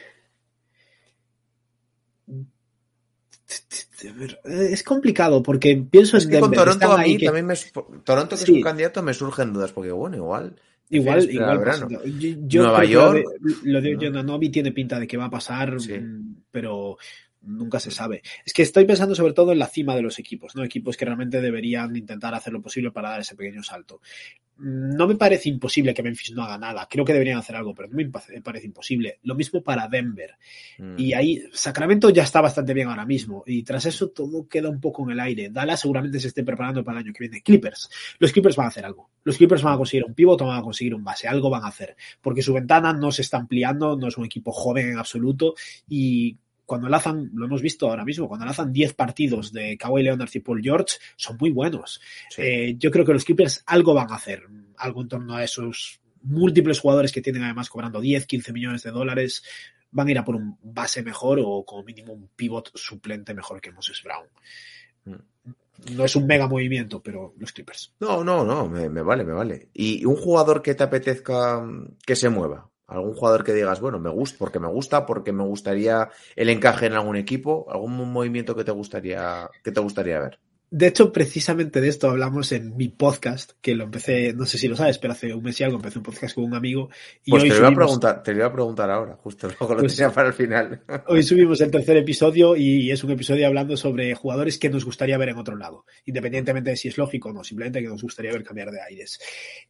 Es 4.45 4.83
complicado 4.83 5.43
porque 5.43 5.77
pienso 5.91 6.17
Es 6.17 6.25
en 6.25 6.31
que 6.31 6.41
con 6.41 6.51
Denver, 6.51 6.65
Toronto 6.67 6.85
están 6.85 6.99
a 7.01 7.03
ahí 7.03 7.13
mí 7.13 7.19
que- 7.19 7.27
también 7.27 7.47
me... 7.47 7.55
Toronto, 8.05 8.37
que 8.37 8.43
es 8.43 8.49
un 8.49 8.61
candidato, 8.61 9.03
me 9.03 9.15
surgen 9.15 9.53
dudas, 9.53 9.73
porque 9.73 9.91
bueno, 9.93 10.17
igual... 10.17 10.55
Igual, 10.91 11.31
igual. 11.31 11.51
al 11.51 11.59
verano. 11.59 11.89
pasa. 11.91 12.05
Yo, 12.07 12.29
yo 12.47 12.63
Nueva 12.63 12.85
York, 12.87 13.25
Lo 13.65 13.81
de, 13.83 13.91
lo 13.91 14.11
de 14.11 14.23
¿no? 14.23 14.41
Tiene 14.41 14.73
pinta 14.73 14.99
de 14.99 15.07
que 15.07 15.19
va 15.19 15.27
a 15.27 15.31
pasar, 15.31 15.79
Sí. 15.81 15.93
mm, 15.93 16.45
pero 16.51 16.97
nunca 17.49 17.81
se 17.81 17.91
sabe. 17.91 18.23
Es 18.45 18.53
que 18.53 18.63
estoy 18.63 18.85
pensando 18.85 19.15
sobre 19.15 19.33
todo 19.33 19.53
en 19.53 19.59
la 19.59 19.67
cima 19.67 19.97
de 19.97 20.03
los 20.03 20.19
equipos, 20.19 20.55
¿no? 20.55 20.65
Equipos 20.65 20.97
que 20.97 21.05
realmente 21.05 21.41
deberían 21.41 21.97
intentar 21.97 22.35
hacer 22.35 22.53
lo 22.53 22.63
posible 22.63 22.91
para 22.91 23.11
dar 23.11 23.21
ese 23.21 23.35
pequeño 23.35 23.63
salto. 23.63 24.01
No 24.59 25.07
me 25.07 25.15
parece 25.15 25.49
imposible 25.49 25.95
que 25.95 26.03
Memphis 26.03 26.33
no 26.33 26.43
haga 26.43 26.59
nada. 26.59 26.89
Creo 26.91 27.05
que 27.05 27.13
deberían 27.13 27.39
hacer 27.39 27.55
algo, 27.55 27.75
pero 27.75 27.89
no 27.89 27.97
me 27.97 28.41
parece 28.43 28.67
imposible. 28.67 29.21
Lo 29.23 29.37
mismo 29.37 29.63
para 29.63 29.87
Denver. 29.87 30.35
Mm. 30.79 30.95
Y 30.99 31.13
ahí 31.13 31.43
Sacramento 31.53 32.11
ya 32.11 32.25
está 32.25 32.41
bastante 32.41 32.75
bien 32.75 32.89
ahora 32.89 33.07
mismo. 33.07 33.45
Y 33.47 33.63
tras 33.63 33.87
eso 33.87 34.09
todo 34.09 34.49
queda 34.49 34.69
un 34.69 34.81
poco 34.81 35.05
en 35.05 35.13
el 35.13 35.21
aire. 35.21 35.51
Dallas 35.51 35.81
seguramente 35.81 36.19
se 36.19 36.29
esté 36.29 36.43
preparando 36.43 36.83
para 36.83 36.99
el 36.99 37.07
año 37.07 37.13
que 37.13 37.21
viene. 37.21 37.41
Clippers. 37.41 37.89
Los 38.19 38.33
Clippers 38.33 38.57
van 38.57 38.67
a 38.67 38.71
hacer 38.71 38.85
algo. 38.85 39.11
Los 39.23 39.37
Clippers 39.37 39.63
van 39.63 39.75
a 39.75 39.77
conseguir 39.77 40.05
un 40.05 40.15
pivot 40.15 40.41
van 40.41 40.59
a 40.59 40.63
conseguir 40.63 40.95
un 40.95 41.05
base. 41.05 41.29
Algo 41.29 41.51
van 41.51 41.63
a 41.63 41.69
hacer. 41.69 41.97
Porque 42.21 42.43
su 42.43 42.53
ventana 42.53 42.93
no 42.93 43.13
se 43.13 43.23
está 43.23 43.37
ampliando, 43.37 43.97
no 43.97 44.09
es 44.09 44.19
un 44.19 44.25
equipo 44.25 44.51
joven 44.51 44.89
en 44.89 44.99
absoluto. 44.99 45.55
Y 45.89 46.37
cuando 46.69 46.87
lanzan, 46.87 47.31
lo 47.33 47.47
hemos 47.47 47.63
visto 47.63 47.89
ahora 47.89 48.05
mismo, 48.05 48.29
cuando 48.29 48.45
lanzan 48.45 48.71
10 48.71 48.93
partidos 48.93 49.55
de 49.55 49.79
Kawhi 49.79 50.03
Leonard 50.03 50.29
y 50.35 50.41
Paul 50.41 50.61
George, 50.63 50.97
son 51.17 51.39
muy 51.41 51.51
buenos. 51.51 51.99
Sí. 52.29 52.43
Eh, 52.43 52.77
yo 52.77 52.91
creo 52.91 53.07
que 53.07 53.15
los 53.15 53.25
Clippers 53.25 53.63
algo 53.65 53.95
van 53.95 54.13
a 54.13 54.17
hacer. 54.17 54.43
Algo 54.77 55.01
en 55.01 55.09
torno 55.09 55.35
a 55.35 55.43
esos 55.43 55.99
múltiples 56.25 56.79
jugadores 56.79 57.11
que 57.11 57.23
tienen 57.23 57.43
además 57.45 57.71
cobrando 57.71 58.03
10, 58.03 58.27
15 58.27 58.53
millones 58.53 58.83
de 58.83 58.91
dólares 58.91 59.43
van 59.93 60.09
a 60.09 60.11
ir 60.11 60.19
a 60.19 60.25
por 60.27 60.37
un 60.37 60.59
base 60.63 61.03
mejor 61.03 61.41
o 61.43 61.65
como 61.65 61.85
mínimo 61.85 62.13
un 62.13 62.29
pivot 62.37 62.71
suplente 62.75 63.33
mejor 63.33 63.63
que 63.63 63.73
Moses 63.73 64.03
Brown. 64.05 64.27
No 65.95 66.05
es 66.05 66.17
un 66.17 66.27
mega 66.27 66.47
movimiento, 66.47 67.03
pero 67.03 67.33
los 67.39 67.51
Clippers. 67.51 67.95
No, 68.01 68.23
no, 68.23 68.45
no, 68.45 68.69
me, 68.69 68.91
me 68.91 69.01
vale, 69.01 69.25
me 69.25 69.33
vale. 69.33 69.71
Y 69.73 70.05
un 70.05 70.17
jugador 70.17 70.61
que 70.61 70.75
te 70.75 70.85
apetezca 70.85 71.61
mm, 71.61 71.97
que 72.05 72.15
se 72.15 72.29
mueva. 72.29 72.69
Algún 72.89 73.15
jugador 73.15 73.45
que 73.45 73.53
digas, 73.53 73.81
bueno, 73.81 73.99
me 74.01 74.11
gusta, 74.11 74.39
porque 74.39 74.59
me 74.59 74.69
gusta, 74.69 75.07
porque 75.07 75.31
me 75.33 75.45
gustaría 75.45 76.09
el 76.35 76.49
encaje 76.49 76.87
en 76.87 76.95
algún 76.95 77.17
equipo, 77.17 77.67
algún 77.71 77.93
movimiento 78.13 78.57
que 78.57 78.65
te 78.65 78.73
gustaría, 78.73 79.49
que 79.63 79.71
te 79.73 79.81
gustaría 79.81 80.19
ver. 80.19 80.39
De 80.71 80.87
hecho, 80.89 81.13
precisamente 81.13 81.81
de 81.81 81.89
esto 81.89 82.11
hablamos 82.11 82.53
en 82.53 82.77
mi 82.77 82.89
podcast, 82.89 83.53
que 83.63 83.75
lo 83.75 83.85
empecé, 83.85 84.35
no 84.35 84.45
sé 84.45 84.59
si 84.59 84.69
lo 84.69 84.77
sabes, 84.77 84.99
pero 84.99 85.15
hace 85.15 85.33
un 85.33 85.43
mes 85.43 85.59
y 85.59 85.65
algo 85.65 85.77
empecé 85.77 85.97
un 85.99 86.05
podcast 86.05 86.35
con 86.35 86.45
un 86.45 86.55
amigo. 86.55 86.91
Y 87.25 87.31
Pues 87.31 87.43
hoy 87.43 87.49
te 87.49 87.55
lo, 87.55 87.61
iba 87.61 87.69
a 87.69 87.75
preguntar, 87.75 88.23
te 88.23 88.33
lo 88.33 88.39
iba 88.39 88.47
a 88.49 88.53
preguntar 88.53 88.91
ahora, 88.91 89.17
justo 89.17 89.49
luego 89.49 89.75
lo 89.75 89.81
Pues- 89.81 89.97
tenía 89.97 90.13
para 90.13 90.29
el 90.29 90.35
final. 90.35 90.83
Hoy 91.09 91.23
subimos 91.23 91.59
el 91.63 91.71
tercer 91.71 91.97
episodio 91.97 92.55
y 92.55 92.91
es 92.91 93.03
un 93.03 93.13
episodio 93.13 93.47
hablando 93.47 93.79
sobre 93.79 94.15
jugadores 94.15 94.59
que 94.59 94.69
nos 94.69 94.85
gustaría 94.85 95.17
ver 95.17 95.31
en 95.31 95.39
otro 95.39 95.57
lado, 95.57 95.87
independientemente 96.05 96.69
de 96.71 96.77
si 96.77 96.89
es 96.89 96.99
lógico 96.99 97.31
o 97.31 97.33
no, 97.33 97.45
simplemente 97.45 97.81
que 97.81 97.89
nos 97.89 98.03
gustaría 98.03 98.33
ver 98.33 98.45
cambiar 98.45 98.71
de 98.71 98.83
aires. 98.83 99.19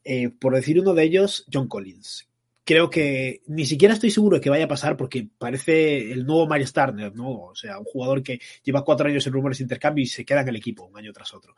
Eh, 0.02 0.30
por 0.30 0.54
decir 0.56 0.80
uno 0.80 0.94
de 0.94 1.04
ellos, 1.04 1.46
John 1.52 1.68
Collins. 1.68 2.27
Creo 2.68 2.90
que 2.90 3.40
ni 3.46 3.64
siquiera 3.64 3.94
estoy 3.94 4.10
seguro 4.10 4.36
de 4.36 4.42
que 4.42 4.50
vaya 4.50 4.66
a 4.66 4.68
pasar 4.68 4.94
porque 4.94 5.26
parece 5.38 6.12
el 6.12 6.26
nuevo 6.26 6.46
Miles 6.46 6.74
Turner, 6.74 7.14
¿no? 7.14 7.30
O 7.44 7.54
sea, 7.54 7.78
un 7.78 7.86
jugador 7.86 8.22
que 8.22 8.42
lleva 8.62 8.84
cuatro 8.84 9.08
años 9.08 9.26
en 9.26 9.32
rumores 9.32 9.56
de 9.56 9.64
intercambio 9.64 10.02
y 10.02 10.06
se 10.06 10.22
queda 10.22 10.42
en 10.42 10.48
el 10.48 10.56
equipo 10.56 10.84
un 10.84 10.98
año 10.98 11.10
tras 11.10 11.32
otro. 11.32 11.54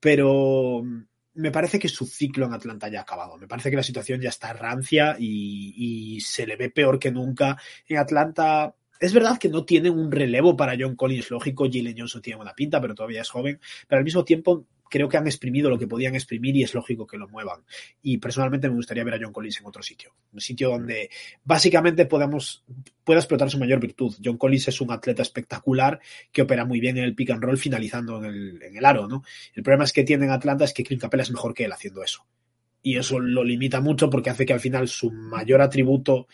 Pero 0.00 0.82
mm, 0.82 1.02
me 1.34 1.52
parece 1.52 1.78
que 1.78 1.88
su 1.88 2.04
ciclo 2.04 2.46
en 2.46 2.52
Atlanta 2.52 2.88
ya 2.88 2.98
ha 2.98 3.02
acabado. 3.02 3.38
Me 3.38 3.46
parece 3.46 3.70
que 3.70 3.76
la 3.76 3.84
situación 3.84 4.20
ya 4.20 4.30
está 4.30 4.52
rancia 4.52 5.14
y, 5.20 6.16
y 6.16 6.20
se 6.20 6.44
le 6.48 6.56
ve 6.56 6.68
peor 6.68 6.98
que 6.98 7.12
nunca. 7.12 7.56
En 7.86 7.98
Atlanta 7.98 8.74
es 8.98 9.12
verdad 9.14 9.38
que 9.38 9.50
no 9.50 9.64
tienen 9.64 9.96
un 9.96 10.10
relevo 10.10 10.56
para 10.56 10.74
John 10.76 10.96
Collins, 10.96 11.30
lógico, 11.30 11.68
Jalen 11.70 11.96
Johnson 11.96 12.22
tiene 12.22 12.38
buena 12.38 12.54
pinta, 12.54 12.80
pero 12.80 12.96
todavía 12.96 13.20
es 13.20 13.30
joven, 13.30 13.60
pero 13.86 13.98
al 14.00 14.04
mismo 14.04 14.24
tiempo 14.24 14.66
creo 14.90 15.08
que 15.08 15.16
han 15.16 15.26
exprimido 15.26 15.70
lo 15.70 15.78
que 15.78 15.86
podían 15.86 16.14
exprimir 16.14 16.56
y 16.56 16.64
es 16.64 16.74
lógico 16.74 17.06
que 17.06 17.16
lo 17.16 17.28
muevan. 17.28 17.60
Y 18.02 18.18
personalmente 18.18 18.68
me 18.68 18.74
gustaría 18.74 19.04
ver 19.04 19.14
a 19.14 19.18
John 19.22 19.32
Collins 19.32 19.60
en 19.60 19.66
otro 19.66 19.82
sitio, 19.82 20.12
un 20.32 20.40
sitio 20.40 20.68
donde 20.68 21.08
básicamente 21.44 22.04
podamos, 22.04 22.64
pueda 23.04 23.20
explotar 23.20 23.48
su 23.48 23.58
mayor 23.58 23.80
virtud. 23.80 24.14
John 24.22 24.36
Collins 24.36 24.68
es 24.68 24.80
un 24.80 24.90
atleta 24.90 25.22
espectacular 25.22 26.00
que 26.32 26.42
opera 26.42 26.64
muy 26.64 26.80
bien 26.80 26.98
en 26.98 27.04
el 27.04 27.14
pick 27.14 27.30
and 27.30 27.42
roll 27.42 27.56
finalizando 27.56 28.18
en 28.18 28.24
el, 28.24 28.62
en 28.62 28.76
el 28.76 28.84
aro, 28.84 29.08
¿no? 29.08 29.22
El 29.54 29.62
problema 29.62 29.84
es 29.84 29.92
que 29.92 30.04
tiene 30.04 30.26
en 30.26 30.32
Atlanta 30.32 30.64
es 30.64 30.74
que 30.74 30.82
Clint 30.82 31.00
Capella 31.00 31.22
es 31.22 31.30
mejor 31.30 31.54
que 31.54 31.64
él 31.64 31.72
haciendo 31.72 32.02
eso. 32.02 32.26
Y 32.82 32.96
eso 32.96 33.20
lo 33.20 33.44
limita 33.44 33.80
mucho 33.80 34.10
porque 34.10 34.30
hace 34.30 34.44
que 34.44 34.54
al 34.54 34.60
final 34.60 34.88
su 34.88 35.10
mayor 35.10 35.60
atributo 35.60 36.26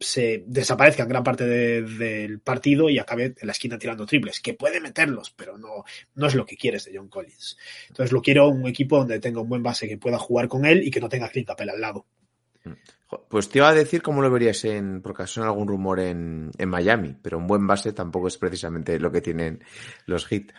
se 0.00 0.44
desaparezca 0.46 1.04
gran 1.04 1.22
parte 1.22 1.44
de- 1.46 1.82
del 1.82 2.40
partido 2.40 2.90
y 2.90 2.98
acabe 2.98 3.34
en 3.38 3.46
la 3.46 3.52
esquina 3.52 3.78
tirando 3.78 4.06
triples, 4.06 4.40
que 4.40 4.54
puede 4.54 4.80
meterlos, 4.80 5.30
pero 5.36 5.56
no, 5.56 5.84
no 6.14 6.26
es 6.26 6.34
lo 6.34 6.44
que 6.44 6.56
quieres 6.56 6.84
de 6.84 6.96
John 6.96 7.08
Collins. 7.08 7.56
Entonces 7.88 8.12
lo 8.12 8.20
quiero 8.20 8.48
un 8.48 8.66
equipo 8.66 8.98
donde 8.98 9.20
tenga 9.20 9.40
un 9.40 9.48
buen 9.48 9.62
base 9.62 9.88
que 9.88 9.96
pueda 9.98 10.18
jugar 10.18 10.48
con 10.48 10.64
él 10.66 10.82
y 10.82 10.90
que 10.90 11.00
no 11.00 11.08
tenga 11.08 11.28
Clint 11.28 11.48
Capella 11.48 11.72
al 11.72 11.80
lado. 11.80 12.06
Jo, 13.06 13.26
Pues 13.28 13.48
te 13.48 13.58
iba 13.58 13.68
a 13.68 13.74
decir 13.74 14.02
cómo 14.02 14.22
lo 14.22 14.30
verías 14.30 14.64
en, 14.64 15.02
porque 15.02 15.26
son 15.26 15.44
algún 15.44 15.68
rumor 15.68 16.00
en, 16.00 16.50
en 16.58 16.68
Miami, 16.68 17.16
pero 17.22 17.38
un 17.38 17.46
buen 17.46 17.66
base 17.66 17.92
tampoco 17.92 18.28
es 18.28 18.36
precisamente 18.38 18.98
lo 18.98 19.12
que 19.12 19.20
tienen 19.20 19.62
los 20.06 20.30
hits. 20.32 20.54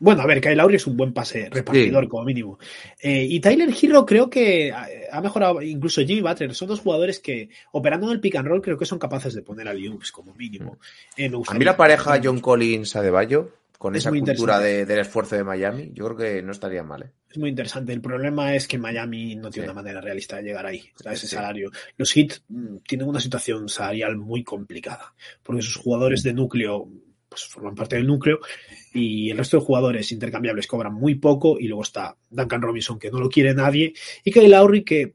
Bueno, 0.00 0.20
a 0.22 0.26
ver, 0.26 0.40
Kyle 0.40 0.54
Lowry 0.56 0.76
es 0.76 0.86
un 0.86 0.96
buen 0.98 1.14
pase 1.14 1.48
repartidor 1.50 2.04
Sí. 2.04 2.08
como 2.10 2.24
mínimo. 2.24 2.58
Eh, 3.00 3.26
y 3.28 3.40
Tyler 3.40 3.70
Hero 3.80 4.04
creo 4.04 4.28
que 4.28 4.70
ha 4.72 5.20
mejorado, 5.22 5.62
incluso 5.62 6.02
Jimmy 6.02 6.20
Butler, 6.20 6.54
son 6.54 6.68
dos 6.68 6.80
jugadores 6.80 7.20
que 7.20 7.48
operando 7.72 8.06
en 8.08 8.12
el 8.12 8.20
pick 8.20 8.36
and 8.36 8.46
roll 8.48 8.60
creo 8.60 8.76
que 8.76 8.84
son 8.84 8.98
capaces 8.98 9.32
de 9.34 9.42
poner 9.42 9.66
a 9.66 9.72
Liups 9.72 10.12
como 10.12 10.34
mínimo. 10.34 10.78
Eh, 11.16 11.30
me 11.30 11.38
A 11.46 11.54
mí 11.54 11.64
la 11.64 11.76
pareja 11.76 12.20
John 12.22 12.40
Collins 12.40 12.96
Adebayo, 12.96 13.50
con 13.78 13.94
Es 13.94 14.02
esa 14.02 14.10
cultura 14.10 14.58
de- 14.58 14.84
del 14.84 14.98
esfuerzo 14.98 15.36
de 15.36 15.44
Miami, 15.44 15.90
yo 15.94 16.04
creo 16.06 16.16
que 16.16 16.42
no 16.42 16.52
estaría 16.52 16.82
mal. 16.82 17.04
¿eh? 17.04 17.10
Es 17.30 17.38
muy 17.38 17.48
interesante. 17.50 17.92
El 17.92 18.00
problema 18.02 18.54
es 18.54 18.66
que 18.68 18.76
Miami 18.76 19.36
no 19.36 19.50
tiene 19.50 19.66
Sí. 19.68 19.70
una 19.70 19.80
manera 19.82 20.00
realista 20.02 20.36
de 20.36 20.42
llegar 20.42 20.66
ahí, 20.66 20.84
a 21.06 21.12
ese 21.12 21.26
Sí. 21.28 21.34
salario. 21.36 21.70
Los 21.96 22.12
Heat 22.12 22.40
mm, 22.48 22.76
tienen 22.86 23.08
una 23.08 23.20
situación 23.20 23.68
salarial 23.68 24.16
muy 24.16 24.42
complicada, 24.44 25.14
porque 25.42 25.62
sus 25.62 25.76
jugadores 25.76 26.22
de 26.24 26.32
núcleo 26.34 26.88
pues, 27.28 27.44
forman 27.44 27.74
parte 27.74 27.96
del 27.96 28.06
núcleo 28.06 28.40
y 28.92 29.30
el 29.30 29.38
resto 29.38 29.58
de 29.58 29.64
jugadores 29.64 30.10
intercambiables 30.12 30.66
cobran 30.66 30.94
muy 30.94 31.16
poco 31.16 31.58
y 31.58 31.68
luego 31.68 31.82
está 31.82 32.16
Duncan 32.30 32.62
Robinson 32.62 32.98
que 32.98 33.10
no 33.10 33.20
lo 33.20 33.28
quiere 33.28 33.54
nadie 33.54 33.92
y 34.24 34.32
Kyle 34.32 34.50
Lowry 34.50 34.84
que 34.84 35.14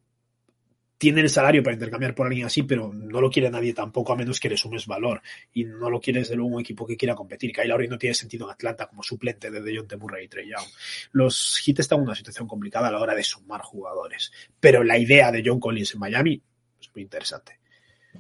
tiene 1.04 1.20
el 1.20 1.30
salario 1.30 1.62
para 1.62 1.74
intercambiar 1.74 2.16
por 2.16 2.28
alguien 2.28 2.46
así, 2.46 2.64
pero 2.64 2.94
no 2.94 3.20
lo 3.20 3.30
quiere 3.30 3.50
nadie 3.50 3.74
tampoco 3.74 4.14
a 4.14 4.16
menos 4.16 4.40
que 4.40 4.48
le 4.48 4.56
sumes 4.56 4.88
valor 4.88 5.22
y 5.54 5.66
no 5.66 5.90
lo 5.90 6.00
quiere 6.00 6.20
desde 6.20 6.38
luego 6.38 6.56
un 6.56 6.62
equipo 6.62 6.88
que 6.88 6.96
quiera 6.96 7.14
competir. 7.14 7.52
Kyle 7.52 7.68
Lowry 7.68 7.90
no 7.90 7.98
tiene 7.98 8.14
sentido 8.14 8.46
en 8.46 8.54
Atlanta 8.54 8.88
como 8.88 9.04
suplente 9.04 9.52
de 9.52 9.62
DeJounte 9.62 9.98
Murray 9.98 10.24
y 10.24 10.28
Trey 10.30 10.48
Young 10.48 10.66
los 11.12 11.62
Heat 11.62 11.80
están 11.80 12.00
en 12.00 12.06
una 12.06 12.16
situación 12.16 12.48
complicada 12.48 12.88
a 12.88 12.92
la 12.92 13.02
hora 13.02 13.16
de 13.16 13.24
sumar 13.24 13.60
jugadores. 13.60 14.32
Pero 14.62 14.82
la 14.82 14.98
idea 14.98 15.30
de 15.30 15.44
John 15.46 15.60
Collins 15.60 15.94
en 15.94 16.00
Miami 16.00 16.42
es 16.80 16.90
muy 16.96 17.04
interesante. 17.04 17.60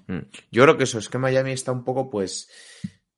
Mm. 0.07 0.19
Yo 0.51 0.63
creo 0.63 0.77
que 0.77 0.83
eso 0.83 0.99
es 0.99 1.07
que 1.07 1.17
Miami 1.17 1.51
está 1.51 1.71
un 1.71 1.85
poco, 1.85 2.09
pues, 2.09 2.49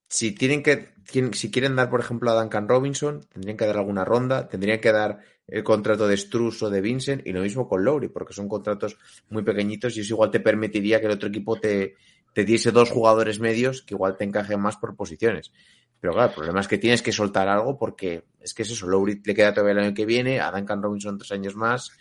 si 0.07 0.31
tienen 0.31 0.63
que, 0.63 0.93
quieren- 1.11 1.33
si 1.33 1.51
quieren 1.51 1.75
dar, 1.75 1.89
por 1.89 1.99
ejemplo, 1.99 2.31
a 2.31 2.39
Duncan 2.41 2.67
Robinson, 2.67 3.21
tendrían 3.31 3.57
que 3.57 3.65
dar 3.65 3.77
alguna 3.77 4.05
ronda, 4.05 4.47
tendrían 4.47 4.79
que 4.79 4.91
dar 4.91 5.19
el 5.47 5.63
contrato 5.63 6.07
de 6.07 6.17
Struz 6.17 6.63
o 6.63 6.69
de 6.69 6.81
Vincent 6.81 7.25
y 7.25 7.31
lo 7.31 7.41
mismo 7.41 7.67
con 7.67 7.83
Lowry, 7.83 8.09
porque 8.09 8.33
son 8.33 8.47
contratos 8.47 8.97
muy 9.29 9.43
pequeñitos 9.43 9.95
y 9.97 10.01
eso 10.01 10.13
igual 10.13 10.31
te 10.31 10.39
permitiría 10.39 10.99
que 10.99 11.05
el 11.05 11.13
otro 11.13 11.29
equipo 11.29 11.59
te, 11.59 11.95
te 12.33 12.43
diese 12.43 12.71
dos 12.71 12.89
jugadores 12.91 13.39
medios 13.39 13.81
que 13.83 13.93
igual 13.93 14.17
te 14.17 14.23
encajen 14.23 14.59
más 14.59 14.77
por 14.77 14.95
posiciones. 14.95 15.51
Pero 15.99 16.13
claro, 16.13 16.29
el 16.29 16.35
problema 16.35 16.59
es 16.61 16.67
que 16.67 16.77
tienes 16.77 17.01
que 17.01 17.11
soltar 17.11 17.47
algo 17.47 17.77
porque 17.77 18.23
es 18.39 18.53
que 18.53 18.63
es 18.63 18.71
eso, 18.71 18.87
Lowry 18.87 19.21
le 19.23 19.33
queda 19.33 19.53
todavía 19.53 19.73
el 19.73 19.85
año 19.87 19.93
que 19.93 20.05
viene, 20.05 20.39
a 20.39 20.51
Duncan 20.51 20.81
Robinson 20.81 21.17
tres 21.17 21.31
años 21.31 21.55
más 21.55 21.91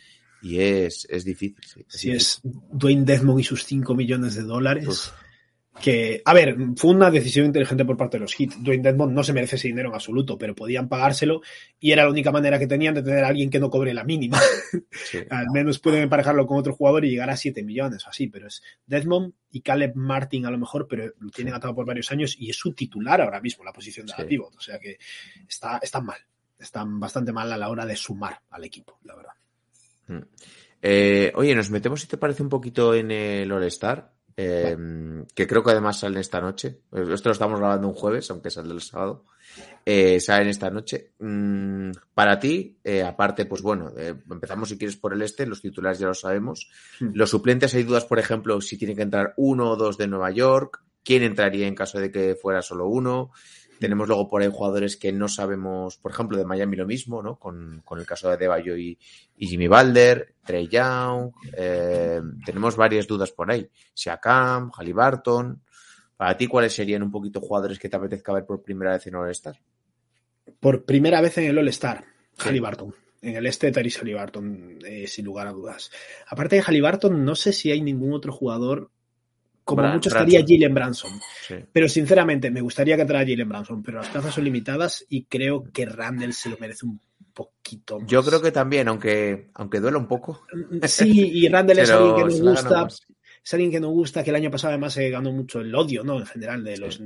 y 0.42 0.60
es, 0.60 1.06
es 1.08 1.24
difícil. 1.24 1.62
Sí, 1.66 1.84
si 1.88 2.10
es 2.10 2.40
Dwayne 2.42 3.04
Desmond 3.04 3.40
y 3.40 3.44
sus 3.44 3.64
5 3.64 3.94
millones 3.94 4.34
de 4.34 4.42
dólares. 4.42 4.88
Uf 4.88 5.23
que, 5.80 6.22
a 6.24 6.32
ver, 6.32 6.56
fue 6.76 6.92
una 6.92 7.10
decisión 7.10 7.46
inteligente 7.46 7.84
por 7.84 7.96
parte 7.96 8.16
de 8.16 8.22
los 8.22 8.34
Heat. 8.34 8.54
Dwayne 8.58 8.82
Dedmon 8.82 9.12
no 9.12 9.24
se 9.24 9.32
merece 9.32 9.56
ese 9.56 9.68
dinero 9.68 9.88
en 9.88 9.94
absoluto, 9.94 10.38
pero 10.38 10.54
podían 10.54 10.88
pagárselo 10.88 11.42
y 11.80 11.90
era 11.90 12.04
la 12.04 12.10
única 12.10 12.30
manera 12.30 12.58
que 12.58 12.66
tenían 12.66 12.94
de 12.94 13.02
tener 13.02 13.24
a 13.24 13.28
alguien 13.28 13.50
que 13.50 13.58
no 13.58 13.70
cobre 13.70 13.92
la 13.94 14.04
mínima. 14.04 14.40
Sí. 15.10 15.18
Al 15.30 15.50
menos 15.52 15.78
pueden 15.78 16.02
emparejarlo 16.02 16.46
con 16.46 16.58
otro 16.58 16.74
jugador 16.74 17.04
y 17.04 17.10
llegar 17.10 17.28
a 17.28 17.36
7 17.36 17.62
millones 17.62 18.06
o 18.06 18.10
así, 18.10 18.28
pero 18.28 18.46
es 18.46 18.62
Desmond 18.86 19.32
y 19.50 19.60
Caleb 19.60 19.94
Martin 19.94 20.46
a 20.46 20.50
lo 20.50 20.58
mejor, 20.58 20.86
pero 20.88 21.12
lo 21.18 21.30
tienen 21.30 21.54
atado 21.54 21.74
por 21.74 21.84
varios 21.84 22.10
años 22.10 22.36
y 22.38 22.50
es 22.50 22.56
su 22.56 22.72
titular 22.72 23.20
ahora 23.20 23.40
mismo, 23.40 23.64
la 23.64 23.72
posición 23.72 24.06
de 24.06 24.12
sí. 24.12 24.22
la 24.22 24.26
pivot. 24.26 24.54
O 24.56 24.60
sea 24.60 24.78
que 24.78 24.98
está, 25.48 25.78
están 25.82 26.06
mal, 26.06 26.18
están 26.58 26.98
bastante 26.98 27.32
mal 27.32 27.52
a 27.52 27.58
la 27.58 27.68
hora 27.68 27.84
de 27.86 27.96
sumar 27.96 28.40
al 28.50 28.64
equipo, 28.64 28.98
la 29.04 29.14
verdad. 29.14 29.32
Mm. 30.06 30.22
Eh, 30.86 31.32
oye, 31.34 31.54
nos 31.54 31.70
metemos, 31.70 32.02
si 32.02 32.06
te 32.06 32.18
parece, 32.18 32.42
un 32.42 32.50
poquito 32.50 32.94
en 32.94 33.10
el 33.10 33.50
All-Star. 33.50 34.13
Eh, 34.36 34.76
que 35.34 35.46
creo 35.46 35.62
que 35.62 35.70
además 35.70 36.00
salen 36.00 36.18
esta 36.18 36.40
noche. 36.40 36.80
Esto 36.92 37.28
lo 37.28 37.32
estamos 37.32 37.58
grabando 37.60 37.88
un 37.88 37.94
jueves, 37.94 38.30
aunque 38.30 38.50
sale 38.50 38.72
el 38.72 38.80
sábado. 38.80 39.24
Eh, 39.84 40.18
salen 40.18 40.48
esta 40.48 40.70
noche. 40.70 41.12
Mm, 41.18 41.90
para 42.14 42.38
ti, 42.38 42.78
eh, 42.82 43.02
aparte, 43.02 43.44
pues 43.46 43.62
bueno, 43.62 43.92
eh, 43.96 44.14
empezamos 44.30 44.68
si 44.68 44.78
quieres 44.78 44.96
por 44.96 45.12
el 45.12 45.22
este, 45.22 45.46
los 45.46 45.60
titulares 45.60 45.98
ya 45.98 46.06
lo 46.06 46.14
sabemos. 46.14 46.70
Hmm. 47.00 47.10
Los 47.14 47.30
suplentes 47.30 47.74
hay 47.74 47.82
dudas, 47.82 48.04
por 48.04 48.18
ejemplo, 48.18 48.60
si 48.60 48.78
tiene 48.78 48.96
que 48.96 49.02
entrar 49.02 49.34
uno 49.36 49.70
o 49.70 49.76
dos 49.76 49.98
de 49.98 50.08
Nueva 50.08 50.30
York, 50.30 50.82
quién 51.04 51.22
entraría 51.22 51.66
en 51.66 51.74
caso 51.74 52.00
de 52.00 52.10
que 52.10 52.34
fuera 52.34 52.62
solo 52.62 52.88
uno. 52.88 53.30
Tenemos 53.78 54.08
luego 54.08 54.28
por 54.28 54.42
ahí 54.42 54.48
jugadores 54.50 54.96
que 54.96 55.12
no 55.12 55.28
sabemos, 55.28 55.96
por 55.98 56.12
ejemplo, 56.12 56.38
de 56.38 56.44
Miami 56.44 56.76
lo 56.76 56.86
mismo, 56.86 57.22
¿no? 57.22 57.38
Con, 57.38 57.82
con 57.84 57.98
el 57.98 58.06
caso 58.06 58.30
de 58.30 58.36
Debayo 58.36 58.76
y, 58.76 58.98
y 59.36 59.46
Jimmy 59.46 59.68
Balder, 59.68 60.34
Trey 60.44 60.68
Young. 60.68 61.32
Eh, 61.56 62.20
tenemos 62.46 62.76
varias 62.76 63.06
dudas 63.06 63.32
por 63.32 63.50
ahí. 63.50 63.68
Siakam, 63.92 64.70
Halliburton. 64.70 65.62
Para 66.16 66.36
ti, 66.36 66.46
¿cuáles 66.46 66.72
serían 66.72 67.02
un 67.02 67.10
poquito 67.10 67.40
jugadores 67.40 67.78
que 67.78 67.88
te 67.88 67.96
apetezca 67.96 68.32
ver 68.32 68.46
por 68.46 68.62
primera 68.62 68.92
vez 68.92 69.06
en 69.06 69.16
All-Star? 69.16 69.58
Por 70.60 70.84
primera 70.84 71.20
vez 71.20 71.38
en 71.38 71.44
el 71.44 71.58
All-Star, 71.58 72.04
sí. 72.38 72.48
Halliburton. 72.48 72.94
En 73.22 73.36
el 73.36 73.46
este, 73.46 73.72
Tyrese 73.72 74.00
Halliburton, 74.00 74.78
eh, 74.86 75.06
sin 75.06 75.24
lugar 75.24 75.46
a 75.46 75.52
dudas. 75.52 75.90
Aparte 76.28 76.56
de 76.56 76.62
Halliburton, 76.62 77.24
no 77.24 77.34
sé 77.34 77.52
si 77.52 77.70
hay 77.70 77.80
ningún 77.80 78.12
otro 78.12 78.32
jugador 78.32 78.90
como 79.64 79.82
Bran, 79.82 79.94
mucho 79.94 80.10
estaría 80.10 80.40
Branson. 80.40 80.56
Jalen 80.56 80.74
Branson. 80.74 81.10
Sí. 81.46 81.54
Pero 81.72 81.88
sinceramente, 81.88 82.50
me 82.50 82.60
gustaría 82.60 82.96
que 82.96 83.02
entrara 83.02 83.26
Jalen 83.26 83.48
Branson, 83.48 83.82
pero 83.82 83.98
las 83.98 84.08
plazas 84.08 84.34
son 84.34 84.44
limitadas 84.44 85.04
y 85.08 85.24
creo 85.24 85.64
que 85.72 85.86
Randall 85.86 86.34
se 86.34 86.50
lo 86.50 86.58
merece 86.58 86.86
un 86.86 87.00
poquito 87.32 87.98
más. 87.98 88.08
Yo 88.08 88.22
creo 88.22 88.40
que 88.40 88.52
también, 88.52 88.88
aunque, 88.88 89.50
aunque 89.54 89.80
duela 89.80 89.98
un 89.98 90.06
poco. 90.06 90.42
Sí, 90.82 91.30
y 91.32 91.48
Randall 91.48 91.80
es 91.80 91.90
alguien 91.90 92.16
que 92.16 92.24
nos 92.24 92.40
gusta. 92.40 92.88
Es 93.44 93.52
alguien 93.52 93.70
que 93.70 93.80
nos 93.80 93.90
gusta, 93.90 94.24
que 94.24 94.30
el 94.30 94.36
año 94.36 94.50
pasado 94.50 94.72
además 94.72 94.94
se 94.94 95.10
ganó 95.10 95.30
mucho 95.30 95.60
el 95.60 95.74
odio, 95.74 96.02
¿no? 96.02 96.18
En 96.18 96.24
general, 96.24 96.64
de 96.64 96.78
los, 96.78 96.98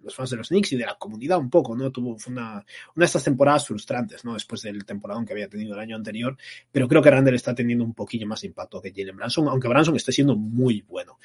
los 0.00 0.14
fans 0.14 0.30
de 0.30 0.36
los 0.36 0.48
Knicks 0.48 0.72
y 0.72 0.76
de 0.76 0.84
la 0.84 0.96
comunidad 0.96 1.38
un 1.38 1.48
poco, 1.48 1.76
¿no? 1.76 1.92
Tuvo 1.92 2.16
una, 2.26 2.54
una 2.54 2.64
de 2.96 3.04
estas 3.04 3.22
temporadas 3.22 3.68
frustrantes, 3.68 4.24
¿no? 4.24 4.34
Después 4.34 4.62
del 4.62 4.84
temporadón 4.84 5.24
que 5.24 5.32
había 5.32 5.48
tenido 5.48 5.74
el 5.74 5.80
año 5.80 5.94
anterior. 5.94 6.36
Pero 6.72 6.88
creo 6.88 7.00
que 7.00 7.10
Randall 7.10 7.36
está 7.36 7.54
teniendo 7.54 7.84
un 7.84 7.94
poquillo 7.94 8.26
más 8.26 8.40
de 8.40 8.48
impacto 8.48 8.80
que 8.82 8.92
Jalen 8.92 9.16
Branson, 9.16 9.46
aunque 9.46 9.68
Branson 9.68 9.94
esté 9.94 10.10
siendo 10.10 10.34
muy 10.34 10.82
bueno. 10.82 11.18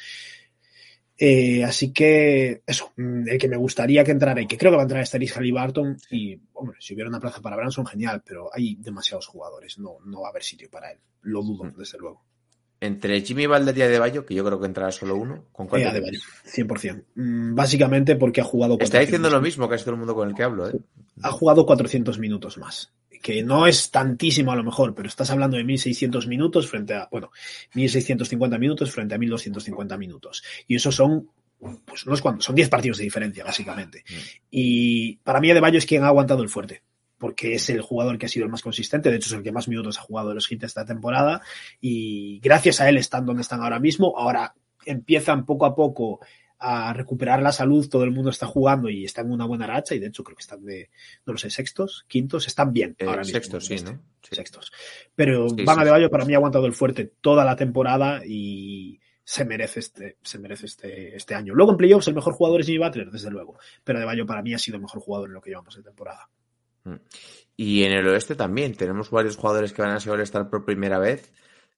Eh, 1.24 1.64
así 1.64 1.94
que 1.94 2.64
eso, 2.66 2.92
mm, 2.98 3.28
el 3.30 3.38
que 3.38 3.48
me 3.48 3.56
gustaría 3.56 4.04
que 4.04 4.10
entrara 4.10 4.42
y 4.42 4.48
que 4.48 4.58
creo 4.58 4.72
que 4.72 4.78
va 4.78 4.82
a 4.82 4.86
entrar 4.86 5.04
es 5.04 5.12
Tyrese 5.12 5.36
Halliburton 5.36 5.96
y, 6.10 6.36
hombre, 6.54 6.78
si 6.80 6.96
hubiera 6.96 7.10
una 7.12 7.20
plaza 7.20 7.42
para 7.42 7.56
Branson, 7.58 7.86
genial, 7.86 8.24
pero 8.26 8.50
hay 8.52 8.74
demasiados 8.80 9.28
jugadores, 9.28 9.78
no, 9.78 9.98
no 10.04 10.22
va 10.22 10.30
a 10.30 10.32
haber 10.32 10.42
sitio 10.42 10.68
para 10.72 10.92
él. 10.92 10.98
Lo 11.22 11.44
dudo, 11.44 11.66
Mm. 11.66 11.78
desde 11.78 12.00
luego. 12.00 12.26
Entre 12.82 13.22
Jimmy 13.22 13.46
Balder 13.46 13.78
y 13.78 13.84
Adebayo, 13.84 14.26
que 14.26 14.34
yo 14.34 14.44
creo 14.44 14.60
que 14.60 14.66
entrará 14.66 14.92
solo 14.92 15.16
uno, 15.16 15.46
¿con 15.52 15.68
cuál 15.68 15.84
Eh, 15.84 15.86
Adebayo, 15.86 16.20
quedas? 16.20 16.56
100%. 16.56 17.04
Mm, 17.14 17.54
Básicamente 17.54 18.16
porque 18.16 18.42
ha 18.42 18.44
jugado 18.44 18.74
Está 18.74 18.98
400 18.98 19.08
diciendo 19.08 19.30
lo 19.30 19.40
mismo 19.40 19.70
casi 19.70 19.84
todo 19.84 19.94
el 19.94 20.00
mundo 20.00 20.16
con 20.16 20.28
el 20.28 20.36
que 20.36 20.42
hablo, 20.44 20.68
¿eh? 20.68 20.74
ha 21.22 21.32
jugado 21.32 21.66
400 21.66 22.18
minutos 22.18 22.58
más. 22.58 22.92
Que 23.22 23.44
no 23.44 23.68
es 23.68 23.92
tantísimo 23.92 24.52
a 24.52 24.56
lo 24.56 24.64
mejor, 24.64 24.96
pero 24.96 25.08
estás 25.08 25.30
hablando 25.30 25.58
de 25.58 25.64
1600 25.64 26.26
minutos 26.26 26.68
frente 26.68 26.96
a, 26.96 27.08
bueno, 27.12 27.30
1650 27.76 28.58
minutos 28.58 28.92
frente 28.92 29.14
a 29.14 29.20
1250 29.20 29.96
minutos. 29.98 30.44
Y 30.68 30.76
eso 30.78 30.92
son, 30.92 31.30
pues 31.86 32.08
no 32.08 32.16
es 32.16 32.22
cuánto, 32.22 32.42
son 32.42 32.56
10 32.56 32.68
partidos 32.70 32.98
de 32.98 33.04
diferencia, 33.04 33.44
básicamente. 33.44 34.04
Y 34.50 35.18
para 35.18 35.40
mí 35.40 35.52
Adebayo 35.52 35.78
es 35.78 35.86
quien 35.86 36.04
ha 36.04 36.08
aguantado 36.08 36.42
el 36.42 36.50
fuerte. 36.50 36.82
Porque 37.22 37.54
es 37.54 37.70
el 37.70 37.82
jugador 37.82 38.18
que 38.18 38.26
ha 38.26 38.30
sido 38.30 38.46
el 38.46 38.52
más 38.52 38.64
consistente, 38.64 39.10
de 39.12 39.18
hecho 39.18 39.28
es 39.28 39.34
el 39.34 39.44
que 39.44 39.52
más 39.52 39.68
minutos 39.68 40.00
ha 40.00 40.02
jugado 40.02 40.30
de 40.30 40.36
los 40.36 40.52
hits 40.52 40.64
esta 40.64 40.84
temporada. 40.86 41.42
Y 41.80 42.40
gracias 42.40 42.82
a 42.82 42.90
él 42.90 42.98
están 42.98 43.26
donde 43.26 43.44
están 43.44 43.62
ahora 43.62 43.80
mismo. 43.80 44.14
Ahora 44.18 44.56
empiezan 44.86 45.46
poco 45.46 45.68
a 45.68 45.76
poco 45.76 46.20
a 46.64 46.94
recuperar 46.94 47.42
la 47.42 47.52
salud, 47.52 47.88
todo 47.90 48.04
el 48.04 48.12
mundo 48.12 48.30
está 48.30 48.46
jugando 48.46 48.88
y 48.90 49.06
está 49.06 49.22
en 49.22 49.32
una 49.32 49.46
buena 49.46 49.66
racha 49.66 49.96
y 49.96 50.00
de 50.00 50.08
hecho 50.08 50.24
creo 50.24 50.36
que 50.36 50.42
están 50.42 50.64
de, 50.64 50.90
no 51.26 51.34
lo 51.34 51.40
sé, 51.40 51.50
sextos, 51.50 52.06
quintos, 52.08 52.46
están 52.48 52.72
bien 52.72 52.96
Eh, 53.00 53.06
ahora 53.06 53.20
mismo. 53.22 53.34
sextos, 53.34 53.66
sí, 53.66 53.76
¿no? 53.84 54.00
Sí. 54.22 54.36
Sextos. 54.36 54.72
Pero 55.16 55.50
Sí, 55.50 55.64
Van 55.64 55.80
Adebayo 55.80 56.06
sí. 56.08 56.12
para 56.12 56.26
mí 56.26 56.34
ha 56.34 56.38
aguantado 56.38 56.66
el 56.68 56.74
fuerte 56.74 57.14
toda 57.20 57.46
la 57.46 57.56
temporada 57.56 58.22
y 58.26 59.00
se 59.24 59.46
merece 59.46 59.80
este, 59.80 60.18
se 60.22 60.38
merece 60.38 60.68
este, 60.68 61.16
este 61.16 61.34
año. 61.34 61.56
Luego 61.56 61.72
en 61.72 61.78
playoffs 61.78 62.08
el 62.10 62.16
mejor 62.16 62.34
jugador 62.34 62.62
es 62.62 62.68
Jimmy 62.68 62.78
Butler, 62.84 63.10
desde 63.10 63.32
luego, 63.32 63.58
pero 63.84 63.98
Adebayo 63.98 64.26
para 64.28 64.42
mí 64.44 64.54
ha 64.54 64.60
sido 64.60 64.76
el 64.76 64.84
mejor 64.84 65.02
jugador 65.02 65.30
en 65.30 65.34
lo 65.34 65.42
que 65.42 65.50
llevamos 65.50 65.76
de 65.76 65.84
temporada. 65.84 66.30
Y 67.56 67.84
en 67.84 67.94
el 67.94 68.08
oeste 68.08 68.36
también 68.36 68.76
tenemos 68.76 69.10
varios 69.12 69.38
jugadores 69.38 69.74
que 69.74 69.82
van 69.82 69.92
a 69.92 70.00
ser 70.00 70.20
estar 70.20 70.50
por 70.50 70.66
primera 70.66 71.00
vez. 71.00 71.32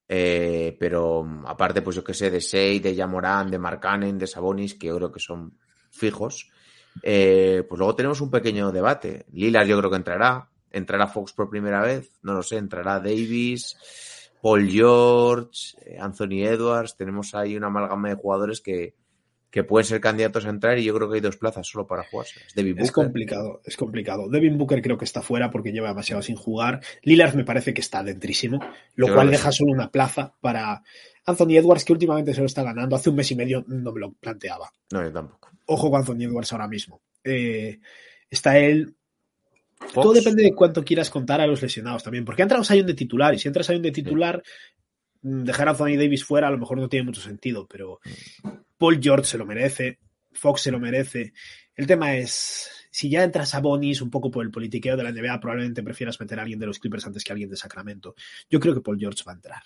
eh, 0.08 0.76
pero 0.80 1.24
mm, 1.24 1.46
aparte, 1.48 1.82
pues 1.82 1.96
yo 1.96 2.04
que 2.04 2.14
sé, 2.14 2.30
de 2.30 2.42
Sei, 2.42 2.80
de 2.80 2.96
Yamorán, 2.96 3.50
de 3.50 3.58
Marcanen, 3.60 4.18
de 4.18 4.28
Sabonis, 4.28 4.76
que 4.76 4.88
yo 4.88 4.98
creo 4.98 5.12
que 5.12 5.20
son 5.20 5.58
fijos. 5.92 6.50
Eh, 7.02 7.64
pues 7.68 7.80
luego 7.80 7.96
tenemos 7.96 8.22
un 8.22 8.30
pequeño 8.30 8.72
debate. 8.72 9.26
Lillard 9.32 9.68
yo 9.68 9.78
creo 9.80 9.90
que 9.90 9.98
entrará. 9.98 10.50
Entrará 10.72 11.08
Fox 11.08 11.34
por 11.34 11.50
primera 11.50 11.82
vez. 11.82 12.12
No 12.22 12.34
lo 12.34 12.44
sé. 12.44 12.58
Entrará 12.58 13.00
Davis, 13.00 13.78
Paul 14.42 14.70
George, 14.70 15.78
eh, 15.86 15.98
Anthony 16.00 16.46
Edwards. 16.46 16.96
Tenemos 16.96 17.34
ahí 17.36 17.56
una 17.56 17.68
amalgama 17.68 18.10
de 18.10 18.16
jugadores 18.16 18.62
que, 18.62 18.96
que 19.54 19.64
pueden 19.64 19.86
ser 19.86 20.02
candidatos 20.02 20.48
a 20.48 20.50
entrar 20.50 20.80
y 20.80 20.84
yo 20.84 20.96
creo 20.96 21.08
que 21.08 21.18
hay 21.18 21.22
dos 21.22 21.38
plazas 21.38 21.68
solo 21.68 21.86
para 21.86 22.04
jugarse. 22.06 22.40
Devin 22.56 22.80
Es 22.80 22.88
Booker. 22.88 23.06
complicado, 23.06 23.62
es 23.64 23.78
complicado. 23.78 24.28
Devin 24.28 24.58
Booker 24.58 24.82
creo 24.82 24.98
que 24.98 25.06
está 25.06 25.22
fuera 25.22 25.52
porque 25.52 25.72
lleva 25.72 25.90
demasiado 25.90 26.24
sin 26.24 26.36
jugar. 26.36 26.82
Lillard 27.04 27.36
me 27.36 27.44
parece 27.44 27.72
que 27.72 27.82
está 27.82 28.02
dentrísimo, 28.02 28.60
lo 28.96 29.10
Yo 29.10 29.14
cual 29.14 29.30
deja 29.30 29.52
sí. 29.52 29.60
solo 29.60 29.74
una 29.74 29.92
plaza 29.92 30.34
para 30.42 30.82
Anthony 31.28 31.58
Edwards, 31.58 31.86
que 31.86 31.94
últimamente 31.94 32.34
se 32.34 32.40
lo 32.40 32.48
está 32.48 32.64
ganando. 32.64 32.96
Hace 32.96 33.12
un 33.12 33.16
mes 33.16 33.30
y 33.30 33.36
medio 33.36 33.64
no 33.68 33.92
me 33.92 34.00
lo 34.00 34.14
planteaba. 34.14 34.72
No, 34.92 35.04
yo 35.04 35.12
tampoco. 35.14 35.52
Ojo 35.68 35.92
con 35.92 36.00
Anthony 36.00 36.24
Edwards 36.24 36.52
ahora 36.52 36.68
mismo. 36.68 37.04
Eh, 37.24 37.80
está 38.32 38.58
él. 38.58 38.96
Fox. 39.78 39.94
Todo 39.94 40.14
depende 40.14 40.42
de 40.42 40.56
cuánto 40.56 40.84
quieras 40.84 41.12
contar 41.12 41.42
a 41.42 41.46
los 41.46 41.62
lesionados 41.62 42.02
también, 42.02 42.26
porque 42.26 42.42
ha 42.42 42.46
entrado 42.46 42.64
Zion 42.64 42.88
de 42.88 42.96
titular 42.96 43.36
y 43.36 43.38
si 43.38 43.48
entra 43.50 43.64
Zion 43.64 43.84
de 43.84 43.92
titular, 43.92 44.42
mm, 45.22 45.44
dejar 45.44 45.68
a 45.68 45.72
Anthony 45.72 45.96
Davis 45.96 46.24
fuera 46.26 46.48
a 46.48 46.52
lo 46.52 46.58
mejor 46.58 46.80
no 46.80 46.90
tiene 46.90 47.06
mucho 47.06 47.22
sentido, 47.22 47.68
pero 47.68 48.00
Paul 48.84 49.00
George 49.02 49.24
se 49.24 49.38
lo 49.38 49.46
merece, 49.46 50.00
Fox 50.34 50.64
se 50.64 50.70
lo 50.70 50.78
merece. 50.78 51.32
El 51.74 51.88
tema 51.88 52.18
es, 52.18 52.70
si 52.92 53.10
ya 53.10 53.24
entras 53.24 53.56
a 53.56 53.62
Bonis 53.62 54.02
un 54.02 54.10
poco 54.10 54.30
por 54.30 54.44
el 54.44 54.52
politiqueo 54.52 54.98
de 54.98 55.04
la 55.04 55.12
NBA, 55.14 55.40
probablemente 55.40 55.82
prefieras 55.82 56.20
meter 56.20 56.38
a 56.38 56.42
alguien 56.42 56.60
de 56.60 56.66
los 56.66 56.80
Clippers 56.80 57.08
antes 57.08 57.24
que 57.24 57.32
a 57.32 57.36
alguien 57.36 57.50
de 57.50 57.56
Sacramento. 57.56 58.14
Yo 58.50 58.60
creo 58.60 58.74
que 58.74 58.82
Paul 58.82 59.00
George 59.00 59.24
va 59.26 59.32
a 59.32 59.36
entrar. 59.36 59.64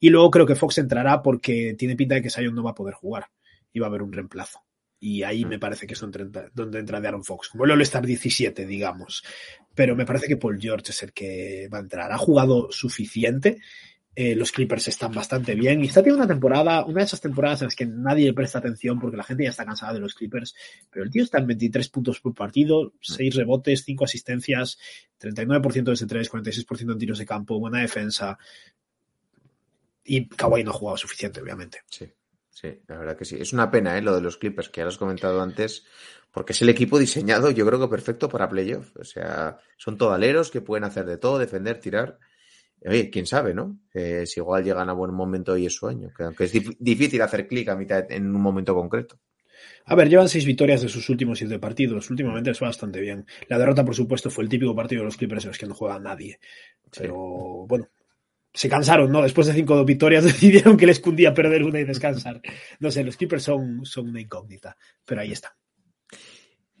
Y 0.00 0.10
luego 0.10 0.32
creo 0.32 0.46
que 0.46 0.56
Fox 0.56 0.78
entrará 0.78 1.22
porque 1.22 1.76
tiene 1.78 1.94
pinta 1.94 2.16
de 2.16 2.22
que 2.22 2.30
Zion 2.30 2.52
no 2.52 2.64
va 2.64 2.72
a 2.72 2.74
poder 2.74 2.94
jugar 2.94 3.26
y 3.72 3.78
va 3.78 3.86
a 3.86 3.88
haber 3.88 4.02
un 4.02 4.12
reemplazo. 4.12 4.64
Y 4.98 5.22
ahí 5.22 5.44
me 5.44 5.60
parece 5.60 5.86
que 5.86 5.94
es 5.94 6.00
donde 6.00 6.78
entra 6.80 7.00
de 7.00 7.06
Aaron 7.06 7.22
Fox, 7.22 7.50
como 7.50 7.66
el 7.66 7.70
All-Star 7.70 8.04
17, 8.04 8.66
digamos. 8.66 9.22
Pero 9.76 9.94
me 9.94 10.06
parece 10.06 10.26
que 10.26 10.38
Paul 10.38 10.60
George 10.60 10.90
es 10.90 11.04
el 11.04 11.12
que 11.12 11.68
va 11.72 11.78
a 11.78 11.82
entrar. 11.82 12.10
Ha 12.10 12.18
jugado 12.18 12.66
suficiente. 12.72 13.58
Eh, 14.14 14.34
los 14.34 14.50
Clippers 14.50 14.88
están 14.88 15.12
bastante 15.12 15.54
bien 15.54 15.84
y 15.84 15.86
está 15.86 16.02
teniendo 16.02 16.24
una 16.24 16.32
temporada, 16.32 16.84
una 16.84 16.98
de 16.98 17.04
esas 17.04 17.20
temporadas 17.20 17.62
en 17.62 17.66
las 17.66 17.76
que 17.76 17.86
nadie 17.86 18.26
le 18.26 18.34
presta 18.34 18.58
atención 18.58 18.98
porque 18.98 19.16
la 19.16 19.22
gente 19.22 19.44
ya 19.44 19.50
está 19.50 19.64
cansada 19.64 19.92
de 19.92 20.00
los 20.00 20.14
Clippers, 20.14 20.54
pero 20.90 21.04
el 21.04 21.10
tío 21.10 21.22
está 21.22 21.38
en 21.38 21.46
23 21.46 21.88
puntos 21.90 22.20
por 22.20 22.34
partido, 22.34 22.92
6 23.00 23.36
rebotes, 23.36 23.84
5 23.84 24.04
asistencias, 24.04 24.78
39% 25.20 25.84
desde 25.84 26.06
3, 26.06 26.32
46% 26.32 26.92
en 26.92 26.98
tiros 26.98 27.18
de 27.18 27.26
campo, 27.26 27.60
buena 27.60 27.80
defensa. 27.80 28.36
Y 30.04 30.26
Kawhi 30.26 30.64
no 30.64 30.70
ha 30.70 30.74
jugado 30.74 30.96
suficiente, 30.96 31.40
obviamente. 31.40 31.82
Sí, 31.88 32.12
sí, 32.50 32.80
la 32.88 32.98
verdad 32.98 33.16
que 33.16 33.24
sí. 33.24 33.36
Es 33.38 33.52
una 33.52 33.70
pena, 33.70 33.96
¿eh? 33.96 34.02
Lo 34.02 34.14
de 34.14 34.22
los 34.22 34.38
Clippers, 34.38 34.70
que 34.70 34.80
ya 34.80 34.84
lo 34.84 34.90
has 34.90 34.98
comentado 34.98 35.40
antes, 35.40 35.84
porque 36.32 36.52
es 36.52 36.62
el 36.62 36.68
equipo 36.68 36.98
diseñado, 36.98 37.52
yo 37.52 37.64
creo 37.64 37.78
que 37.78 37.86
perfecto 37.86 38.28
para 38.28 38.48
playoff. 38.48 38.96
O 38.96 39.04
sea, 39.04 39.58
son 39.76 39.96
todaleros 39.96 40.50
que 40.50 40.60
pueden 40.60 40.82
hacer 40.82 41.06
de 41.06 41.16
todo, 41.16 41.38
defender, 41.38 41.78
tirar. 41.78 42.18
Oye, 42.86 43.10
quién 43.10 43.26
sabe, 43.26 43.52
¿no? 43.54 43.78
Eh, 43.92 44.24
si 44.26 44.40
igual 44.40 44.64
llegan 44.64 44.88
a 44.88 44.94
buen 44.94 45.12
momento 45.12 45.56
y 45.56 45.66
es 45.66 45.74
su 45.74 45.86
año. 45.86 46.10
Que 46.16 46.22
aunque 46.24 46.44
es 46.44 46.54
dif- 46.54 46.76
difícil 46.78 47.20
hacer 47.22 47.46
clic 47.46 47.68
a 47.68 47.76
mitad 47.76 48.10
en 48.10 48.34
un 48.34 48.40
momento 48.40 48.74
concreto. 48.74 49.18
A 49.84 49.94
ver, 49.94 50.08
llevan 50.08 50.28
seis 50.28 50.46
victorias 50.46 50.80
de 50.82 50.88
sus 50.88 51.08
últimos 51.10 51.38
siete 51.38 51.58
partidos. 51.58 52.08
Últimamente 52.10 52.50
es 52.50 52.60
bastante 52.60 53.00
bien. 53.00 53.26
La 53.48 53.58
derrota, 53.58 53.84
por 53.84 53.94
supuesto, 53.94 54.30
fue 54.30 54.44
el 54.44 54.50
típico 54.50 54.74
partido 54.74 55.00
de 55.02 55.06
los 55.06 55.16
Clippers 55.16 55.44
en 55.44 55.48
los 55.50 55.58
que 55.58 55.66
no 55.66 55.74
juega 55.74 55.98
nadie. 55.98 56.38
Pero 56.96 57.66
bueno, 57.66 57.88
se 58.52 58.68
cansaron, 58.68 59.12
¿no? 59.12 59.22
Después 59.22 59.46
de 59.46 59.54
cinco 59.54 59.84
victorias 59.84 60.24
decidieron 60.24 60.76
que 60.76 60.86
les 60.86 61.00
cundía 61.00 61.34
perder 61.34 61.62
una 61.64 61.80
y 61.80 61.84
descansar. 61.84 62.40
No 62.78 62.90
sé, 62.90 63.04
los 63.04 63.16
Clippers 63.16 63.42
son, 63.42 63.84
son 63.84 64.08
una 64.08 64.20
incógnita, 64.20 64.76
pero 65.04 65.20
ahí 65.20 65.32
está. 65.32 65.56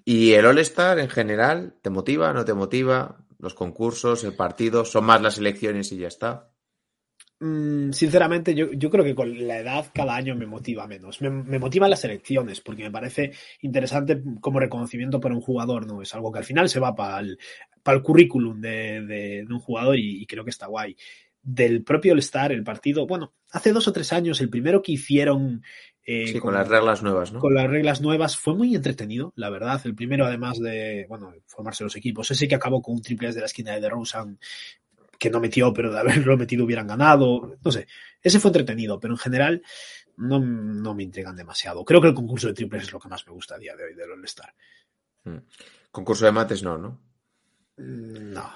¿Y 0.04 0.32
el 0.32 0.46
All-Star 0.46 0.98
en 0.98 1.08
general 1.08 1.74
te 1.82 1.90
motiva, 1.90 2.32
no 2.32 2.44
te 2.44 2.54
motiva? 2.54 3.18
Los 3.40 3.54
concursos, 3.54 4.24
el 4.24 4.34
partido, 4.34 4.84
son 4.84 5.04
más 5.06 5.22
las 5.22 5.38
elecciones 5.38 5.90
y 5.92 5.98
ya 5.98 6.08
está. 6.08 6.50
Mm, 7.42 7.92
sinceramente, 7.92 8.54
yo, 8.54 8.70
yo, 8.72 8.90
creo 8.90 9.02
que 9.02 9.14
con 9.14 9.46
la 9.46 9.58
edad 9.58 9.86
cada 9.94 10.14
año 10.14 10.36
me 10.36 10.44
motiva 10.44 10.86
menos. 10.86 11.22
Me, 11.22 11.30
me, 11.30 11.58
motivan 11.58 11.88
las 11.88 12.04
elecciones 12.04 12.60
porque 12.60 12.82
me 12.82 12.90
parece 12.90 13.32
interesante 13.62 14.22
como 14.42 14.60
reconocimiento 14.60 15.20
para 15.20 15.34
un 15.34 15.40
jugador, 15.40 15.86
¿no? 15.86 16.02
Es 16.02 16.14
algo 16.14 16.30
que 16.30 16.40
al 16.40 16.44
final 16.44 16.68
se 16.68 16.80
va 16.80 16.94
para 16.94 17.20
el, 17.20 17.38
para 17.82 17.96
el 17.96 18.02
currículum 18.02 18.60
de, 18.60 19.00
de, 19.06 19.46
un 19.48 19.58
jugador 19.58 19.98
y, 19.98 20.22
y, 20.22 20.26
creo 20.26 20.44
que 20.44 20.50
está 20.50 20.66
guay. 20.66 20.94
Del 21.42 21.82
propio 21.82 22.12
All-Star, 22.12 22.52
el 22.52 22.62
partido, 22.62 23.06
bueno, 23.06 23.32
hace 23.50 23.72
dos 23.72 23.88
o 23.88 23.92
tres 23.92 24.12
años, 24.12 24.42
el 24.42 24.50
primero 24.50 24.82
que 24.82 24.92
hicieron. 24.92 25.62
Eh, 26.12 26.26
sí, 26.26 26.32
con, 26.32 26.48
con, 26.48 26.54
las 26.54 26.66
reglas 26.66 27.04
nuevas, 27.04 27.32
¿no? 27.32 27.38
Con 27.38 27.54
las 27.54 27.70
reglas 27.70 28.00
nuevas 28.00 28.36
fue 28.36 28.56
muy 28.56 28.74
entretenido, 28.74 29.32
la 29.36 29.48
verdad. 29.48 29.80
El 29.84 29.94
primero, 29.94 30.26
además 30.26 30.58
de, 30.58 31.06
bueno, 31.08 31.32
formarse 31.46 31.84
los 31.84 31.94
equipos. 31.94 32.28
Ese 32.32 32.48
que 32.48 32.56
acabó 32.56 32.82
con 32.82 32.96
un 32.96 33.02
triple 33.02 33.28
desde 33.28 33.38
la 33.38 33.46
esquina 33.46 33.74
de 33.74 33.80
DeRozan 33.80 34.36
que 35.20 35.30
no 35.30 35.38
metió, 35.38 35.72
pero 35.72 35.92
de 35.92 36.00
haberlo 36.00 36.36
metido 36.36 36.64
hubieran 36.64 36.88
ganado. 36.88 37.56
No 37.64 37.70
sé, 37.70 37.86
ese 38.20 38.40
fue 38.40 38.48
entretenido, 38.48 38.98
pero 38.98 39.14
en 39.14 39.18
general 39.18 39.62
no, 40.16 40.40
no 40.40 40.94
me 40.96 41.04
intrigan 41.04 41.36
demasiado. 41.36 41.84
Creo 41.84 42.00
que 42.00 42.08
el 42.08 42.14
concurso 42.14 42.48
de 42.48 42.54
triples 42.54 42.82
es 42.82 42.92
lo 42.92 42.98
que 42.98 43.08
más 43.08 43.24
me 43.28 43.32
gusta 43.32 43.54
a 43.54 43.58
día 43.58 43.76
de 43.76 43.84
hoy 43.84 43.94
del 43.94 44.10
All-Star. 44.10 44.52
Mm. 45.22 45.38
Concurso 45.92 46.24
de 46.24 46.32
mates 46.32 46.64
no, 46.64 46.76
¿no? 46.76 47.00
No. 47.76 48.50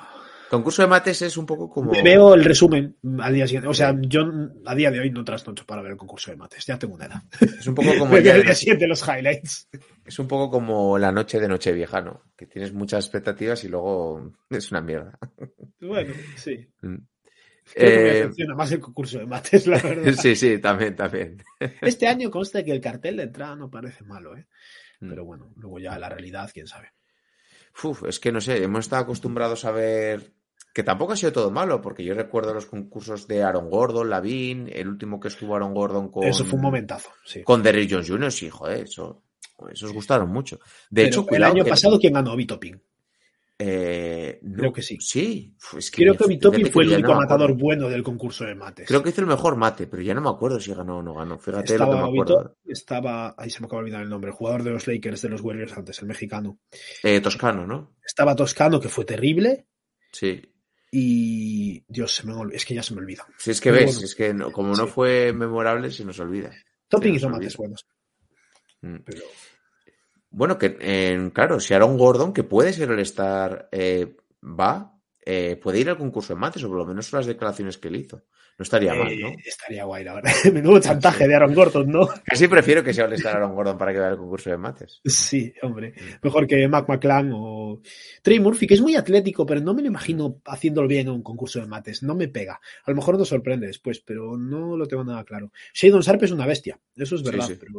Concurso 0.55 0.83
de 0.83 0.89
mates 0.89 1.23
es 1.23 1.37
un 1.37 1.47
poco 1.47 1.69
como. 1.69 1.91
Veo 1.91 2.35
el 2.35 2.45
resumen 2.45 2.97
al 3.19 3.35
día 3.35 3.47
siguiente. 3.47 3.69
O 3.69 3.75
sea, 3.75 3.93
yo 4.01 4.23
a 4.65 4.75
día 4.75 4.91
de 4.91 5.01
hoy 5.01 5.11
no 5.11 5.25
trasnocho 5.25 5.67
para 5.67 5.83
ver 5.83 5.93
el 5.93 5.97
concurso 5.97 6.31
de 6.31 6.37
mates. 6.37 6.65
Ya 6.65 6.79
tengo 6.79 6.95
una 6.95 7.07
edad. 7.07 7.23
Es 7.41 7.67
un 7.67 7.75
poco 7.75 7.89
como. 7.99 8.17
el 8.17 8.23
día 8.23 8.55
siguiente 8.55 8.87
los 8.87 9.03
highlights. 9.03 9.69
Es 10.05 10.19
un 10.19 10.29
poco 10.29 10.51
como 10.51 10.97
la 10.97 11.11
noche 11.11 11.41
de 11.41 11.49
Nochevieja, 11.49 12.01
¿no? 12.01 12.23
Que 12.37 12.47
tienes 12.47 12.73
muchas 12.73 13.05
expectativas 13.05 13.65
y 13.65 13.69
luego 13.69 14.33
es 14.49 14.71
una 14.71 14.81
mierda. 14.81 15.19
Bueno, 15.81 16.15
sí. 16.37 16.69
Mm. 16.83 16.99
Eh, 17.75 18.31
me 18.37 18.55
más 18.55 18.71
el 18.73 18.81
concurso 18.81 19.19
de 19.19 19.27
mates, 19.27 19.67
la 19.67 19.79
verdad. 19.79 20.13
Sí, 20.23 20.37
sí, 20.37 20.59
también, 20.59 20.95
también. 20.95 21.43
Este 21.81 22.07
año 22.07 22.31
consta 22.31 22.63
que 22.63 22.71
el 22.71 22.81
cartel 22.81 23.17
de 23.17 23.25
entrada 23.25 23.57
no 23.57 23.71
parece 23.71 24.05
malo, 24.05 24.37
¿eh? 24.37 24.47
Pero 25.01 25.25
bueno, 25.25 25.53
luego 25.57 25.79
ya 25.81 25.99
la 25.99 26.09
realidad, 26.09 26.51
quién 26.55 26.67
sabe. 26.67 26.93
Uf, 27.83 28.05
es 28.05 28.21
que 28.21 28.33
no 28.33 28.41
sé, 28.41 28.63
hemos 28.63 28.85
estado 28.85 29.03
acostumbrados 29.03 29.65
a 29.65 29.73
ver 29.73 30.33
que 30.75 30.83
tampoco 30.83 31.13
ha 31.13 31.17
sido 31.17 31.33
todo 31.33 31.51
malo, 31.51 31.81
porque 31.81 32.05
yo 32.05 32.13
recuerdo 32.15 32.53
los 32.53 32.67
concursos 32.67 33.27
de 33.29 33.43
Aaron 33.45 33.71
Gordon, 33.71 34.11
Lavín, 34.11 34.69
el 34.73 34.89
último 34.89 35.19
que 35.21 35.29
estuvo 35.29 35.55
Aaron 35.55 35.73
Gordon 35.73 36.11
con. 36.11 36.25
Eso 36.25 36.45
fue 36.45 36.57
un 36.57 36.63
momentazo, 36.65 37.11
sí. 37.25 37.43
Con 37.45 37.63
Derrick 37.63 37.91
Jones 37.93 38.09
Jr., 38.11 38.33
sí, 38.33 38.51
joder, 38.51 38.83
eso, 38.85 39.23
esos 39.73 39.93
gustaron 39.93 40.29
mucho. 40.31 40.59
De 40.91 41.05
Pero 41.05 41.23
hecho, 41.23 41.27
el 41.31 41.45
año 41.45 41.65
que- 41.65 41.71
pasado, 41.71 41.99
¿quién 41.99 42.13
ganó? 42.13 42.35
Vito 42.37 42.59
Ping. 42.59 42.75
eh, 43.57 44.41
no, 44.43 44.57
Creo 44.59 44.73
que 44.73 44.83
sí. 44.83 44.99
Sí, 45.01 45.55
es 45.79 45.91
que 45.93 46.03
Creo 46.03 46.17
que 46.17 46.71
fue 46.71 46.83
el 46.85 46.93
único 46.95 47.13
no 47.13 47.21
matador 47.21 47.55
bueno 47.57 47.89
del 47.89 48.03
concurso 48.03 48.45
de 48.45 48.57
mates. 48.57 48.89
Creo 48.89 49.01
que 49.01 49.11
hizo 49.11 49.21
el 49.21 49.29
mejor 49.29 49.55
mate, 49.57 49.87
pero 49.87 50.03
ya 50.03 50.13
no 50.13 50.21
me 50.21 50.29
acuerdo 50.29 50.59
si 50.59 50.75
ganó 50.75 50.99
o 50.99 51.03
no 51.03 51.15
ganó. 51.15 51.39
Fíjate 51.39 51.61
lo 51.61 51.67
que 51.67 51.73
estaba, 51.85 52.03
me 52.03 52.09
acuerdo. 52.21 52.39
Vito, 52.43 52.57
estaba, 52.67 53.35
ahí 53.39 53.49
se 53.51 53.61
me 53.61 53.67
acaba 53.67 53.81
de 53.81 53.85
olvidar 53.85 54.03
el 54.03 54.09
nombre, 54.11 54.31
el 54.33 54.37
jugador 54.37 54.65
de 54.65 54.71
los 54.73 54.89
Lakers 54.89 55.23
de 55.23 55.29
los 55.29 55.41
Warriors 55.41 55.73
antes, 55.77 56.01
el 56.03 56.09
mexicano. 56.09 56.59
Eh, 57.05 57.21
Toscano, 57.21 57.65
¿no? 57.65 57.95
Estaba 58.05 58.35
Toscano, 58.35 58.81
que 58.81 58.89
fue 58.89 59.05
terrible, 59.05 59.67
Sí. 60.11 60.43
Y 60.97 61.85
Dios, 61.89 62.15
se 62.15 62.25
me 62.25 62.33
olvida, 62.35 62.57
es 62.57 62.65
que 62.65 62.75
ya 62.75 62.83
se 62.83 62.95
me 62.95 63.01
olvida. 63.01 63.27
Si 63.37 63.51
es 63.51 63.61
que 63.61 63.71
Pero 63.73 63.85
ves, 63.85 63.95
bueno, 63.95 64.05
es 64.07 64.15
que 64.15 64.33
no- 64.33 64.53
como 64.53 64.69
no 64.77 64.85
sí. 64.87 64.93
fue 64.93 65.33
memorable, 65.33 65.91
se 65.91 66.05
nos 66.05 66.21
olvida. 66.21 66.53
Topping 66.89 67.15
se 67.15 67.17
hizo 67.17 67.29
nos 67.29 67.39
mates 67.39 67.59
olvida. 67.59 67.59
buenos, 67.59 67.87
Mm. 68.83 68.97
pero 69.05 69.23
Bueno, 70.31 70.59
que 70.59 70.77
en, 70.81 71.31
claro, 71.31 71.59
si 71.61 71.75
Aaron 71.75 71.97
Gordon, 71.97 72.33
que 72.33 72.43
puede 72.45 72.73
ser 72.73 72.91
el 72.91 72.99
Star, 73.01 73.69
eh, 73.73 74.17
va, 74.43 74.94
eh, 75.27 75.57
puede 75.63 75.81
ir 75.81 75.89
al 75.89 75.97
concurso 75.99 76.35
de 76.35 76.41
mates, 76.41 76.63
o 76.65 76.69
por 76.69 76.77
lo 76.79 76.87
menos 76.87 77.07
son 77.07 77.19
las 77.21 77.27
declaraciones 77.27 77.79
que 77.79 77.89
él 77.89 77.97
hizo. 77.97 78.25
No 78.57 78.63
estaría 78.63 78.95
mal, 78.95 79.19
¿no? 79.19 79.29
eh, 79.31 79.37
estaría 79.45 79.85
guay, 79.85 80.05
la 80.05 80.15
verdad. 80.15 80.31
Menudo 80.53 80.79
chantaje 80.81 81.27
de 81.27 81.35
Aaron 81.35 81.55
Gordon, 81.55 81.91
¿no? 81.91 82.09
Casi 82.25 82.47
prefiero 82.47 82.85
que 82.85 82.95
sea 82.95 83.07
el 83.07 83.15
Star 83.15 83.37
Aaron 83.37 83.55
Gordon 83.55 83.77
para 83.77 83.93
que 83.93 83.99
vaya 83.99 84.13
al 84.13 84.17
concurso 84.19 84.51
de 84.51 84.59
mates. 84.59 85.01
Sí, 85.05 85.53
hombre. 85.63 85.93
Mejor 86.23 86.47
que 86.47 86.69
Mac 86.69 86.89
McClan 86.89 87.33
o 87.35 87.81
Trey 88.23 88.39
Murphy, 88.39 88.67
que 88.69 88.75
es 88.75 88.81
muy 88.81 88.95
atlético, 88.95 89.45
pero 89.45 89.61
no 89.61 89.75
me 89.75 89.83
lo 89.83 89.89
imagino 89.89 90.41
haciéndolo 90.45 90.87
bien 90.87 91.09
en 91.09 91.15
un 91.15 91.23
concurso 91.25 91.59
de 91.61 91.67
mates. 91.67 92.03
No 92.05 92.15
me 92.15 92.29
pega. 92.29 92.61
A 92.85 92.91
lo 92.91 92.97
mejor 92.97 93.19
nos 93.19 93.29
sorprende 93.29 93.67
después, 93.67 93.99
pero 94.01 94.37
no 94.37 94.77
lo 94.77 94.87
tengo 94.87 95.03
nada 95.03 95.25
claro. 95.25 95.51
Shadon 95.75 96.03
Sharp 96.03 96.23
es 96.23 96.31
una 96.31 96.47
bestia, 96.47 96.79
eso 96.95 97.17
es 97.17 97.23
Sí, 97.23 97.27
verdad, 97.31 97.47
sí. 97.49 97.57
pero 97.59 97.73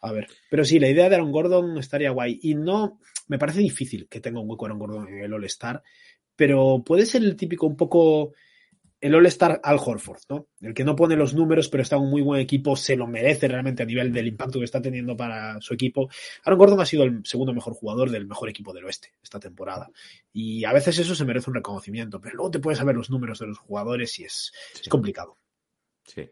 a 0.00 0.12
ver. 0.12 0.28
Pero 0.50 0.64
sí, 0.64 0.78
la 0.78 0.88
idea 0.88 1.08
de 1.08 1.14
Aaron 1.16 1.32
Gordon 1.32 1.78
estaría 1.78 2.10
guay. 2.10 2.38
Y 2.42 2.54
no, 2.54 3.00
me 3.26 3.38
parece 3.38 3.60
difícil 3.60 4.06
que 4.08 4.20
tenga 4.20 4.38
un 4.40 4.50
hueco 4.50 4.66
Aaron 4.66 4.78
Gordon 4.78 5.08
en 5.08 5.24
el 5.24 5.32
All-Star, 5.32 5.82
pero 6.38 6.84
puede 6.86 7.04
ser 7.04 7.24
el 7.24 7.34
típico 7.34 7.66
un 7.66 7.76
poco 7.76 8.32
el 9.00 9.12
All-Star 9.12 9.60
Al 9.64 9.78
Horford, 9.84 10.20
¿no? 10.28 10.46
El 10.60 10.72
que 10.72 10.84
no 10.84 10.94
pone 10.94 11.16
los 11.16 11.34
números, 11.34 11.68
pero 11.68 11.82
está 11.82 11.96
en 11.96 12.02
un 12.02 12.10
muy 12.10 12.22
buen 12.22 12.40
equipo, 12.40 12.76
se 12.76 12.94
lo 12.94 13.08
merece 13.08 13.48
realmente 13.48 13.82
a 13.82 13.86
nivel 13.86 14.12
del 14.12 14.28
impacto 14.28 14.60
que 14.60 14.64
está 14.64 14.80
teniendo 14.80 15.16
para 15.16 15.60
su 15.60 15.74
equipo. 15.74 16.08
Aaron 16.44 16.58
Gordon 16.58 16.80
ha 16.80 16.86
sido 16.86 17.02
el 17.02 17.22
segundo 17.24 17.52
mejor 17.52 17.74
jugador 17.74 18.10
del 18.10 18.28
mejor 18.28 18.48
equipo 18.48 18.72
del 18.72 18.84
oeste 18.84 19.12
esta 19.20 19.40
temporada. 19.40 19.90
Y 20.32 20.64
a 20.64 20.72
veces 20.72 20.96
eso 21.00 21.16
se 21.16 21.24
merece 21.24 21.50
un 21.50 21.56
reconocimiento, 21.56 22.20
pero 22.20 22.36
luego 22.36 22.52
te 22.52 22.60
puedes 22.60 22.78
saber 22.78 22.94
los 22.94 23.10
números 23.10 23.40
de 23.40 23.48
los 23.48 23.58
jugadores 23.58 24.16
y 24.20 24.24
es, 24.24 24.52
es 24.80 24.88
complicado. 24.88 25.38
Sí. 26.04 26.30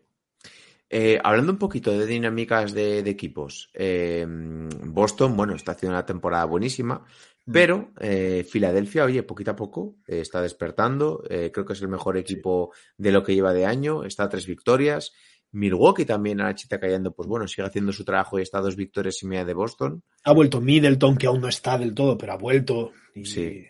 Eh, 0.88 1.18
hablando 1.24 1.50
un 1.50 1.58
poquito 1.58 1.98
de 1.98 2.06
dinámicas 2.06 2.72
de, 2.72 3.02
de 3.02 3.10
equipos, 3.10 3.70
eh, 3.74 4.24
Boston, 4.28 5.36
bueno, 5.36 5.56
está 5.56 5.72
haciendo 5.72 5.96
una 5.96 6.06
temporada 6.06 6.44
buenísima, 6.44 7.04
pero 7.50 7.92
eh, 8.00 8.44
Filadelfia, 8.48 9.04
oye, 9.04 9.22
poquito 9.22 9.52
a 9.52 9.56
poco 9.56 9.96
eh, 10.06 10.20
está 10.20 10.42
despertando. 10.42 11.22
eh, 11.30 11.50
creo 11.52 11.64
que 11.64 11.74
es 11.74 11.82
el 11.82 11.88
mejor 11.88 12.16
equipo 12.16 12.72
de 12.98 13.12
lo 13.12 13.22
que 13.22 13.34
lleva 13.34 13.52
de 13.52 13.66
año. 13.66 14.04
Está 14.04 14.24
a 14.24 14.28
tres 14.28 14.46
victorias. 14.46 15.12
Milwaukee 15.52 16.04
también, 16.04 16.40
a 16.40 16.54
chita 16.54 16.80
cayendo, 16.80 17.14
pues 17.14 17.28
bueno, 17.28 17.46
sigue 17.46 17.66
haciendo 17.66 17.92
su 17.92 18.04
trabajo 18.04 18.38
y 18.38 18.42
está 18.42 18.58
a 18.58 18.62
dos 18.62 18.76
victorias 18.76 19.22
y 19.22 19.26
media 19.26 19.44
de 19.44 19.54
Boston. 19.54 20.02
Ha 20.24 20.32
vuelto 20.32 20.60
Middleton, 20.60 21.16
que 21.16 21.28
aún 21.28 21.40
no 21.40 21.48
está 21.48 21.78
del 21.78 21.94
todo, 21.94 22.18
pero 22.18 22.32
ha 22.32 22.36
vuelto. 22.36 22.92
Y... 23.14 23.24
Sí. 23.24 23.64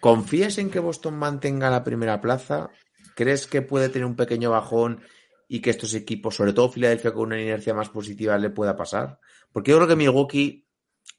¿Confías 0.00 0.58
en 0.58 0.70
que 0.70 0.80
Boston 0.80 1.14
mantenga 1.14 1.70
la 1.70 1.84
primera 1.84 2.20
plaza? 2.20 2.70
¿Crees 3.14 3.46
que 3.46 3.62
puede 3.62 3.88
tener 3.88 4.06
un 4.06 4.16
pequeño 4.16 4.50
bajón 4.50 5.00
y 5.48 5.60
que 5.60 5.70
estos 5.70 5.94
equipos, 5.94 6.34
sobre 6.34 6.54
todo 6.54 6.70
Filadelfia 6.70 7.12
con 7.12 7.26
una 7.26 7.40
inercia 7.40 7.74
más 7.74 7.90
positiva, 7.90 8.36
le 8.38 8.50
pueda 8.50 8.74
pasar? 8.74 9.20
Porque 9.52 9.70
yo 9.70 9.76
creo 9.76 9.88
que 9.88 9.96
Milwaukee 9.96 10.66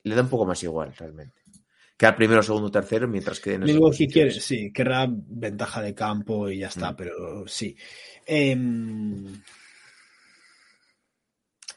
le 0.03 0.15
da 0.15 0.23
un 0.23 0.29
poco 0.29 0.45
más 0.45 0.61
igual, 0.63 0.93
realmente. 0.97 1.42
Quedar 1.97 2.15
primero, 2.15 2.41
segundo, 2.41 2.71
tercero, 2.71 3.07
mientras 3.07 3.39
que 3.39 3.53
en 3.53 3.63
esas 3.63 3.75
Milwaukee 3.75 4.07
quiere, 4.07 4.31
sí, 4.31 4.71
querrá 4.73 5.05
ventaja 5.09 5.81
de 5.81 5.93
campo 5.93 6.49
y 6.49 6.59
ya 6.59 6.67
está, 6.67 6.91
Mm. 6.91 6.95
pero 6.95 7.47
sí. 7.47 7.75
Em, 8.25 9.25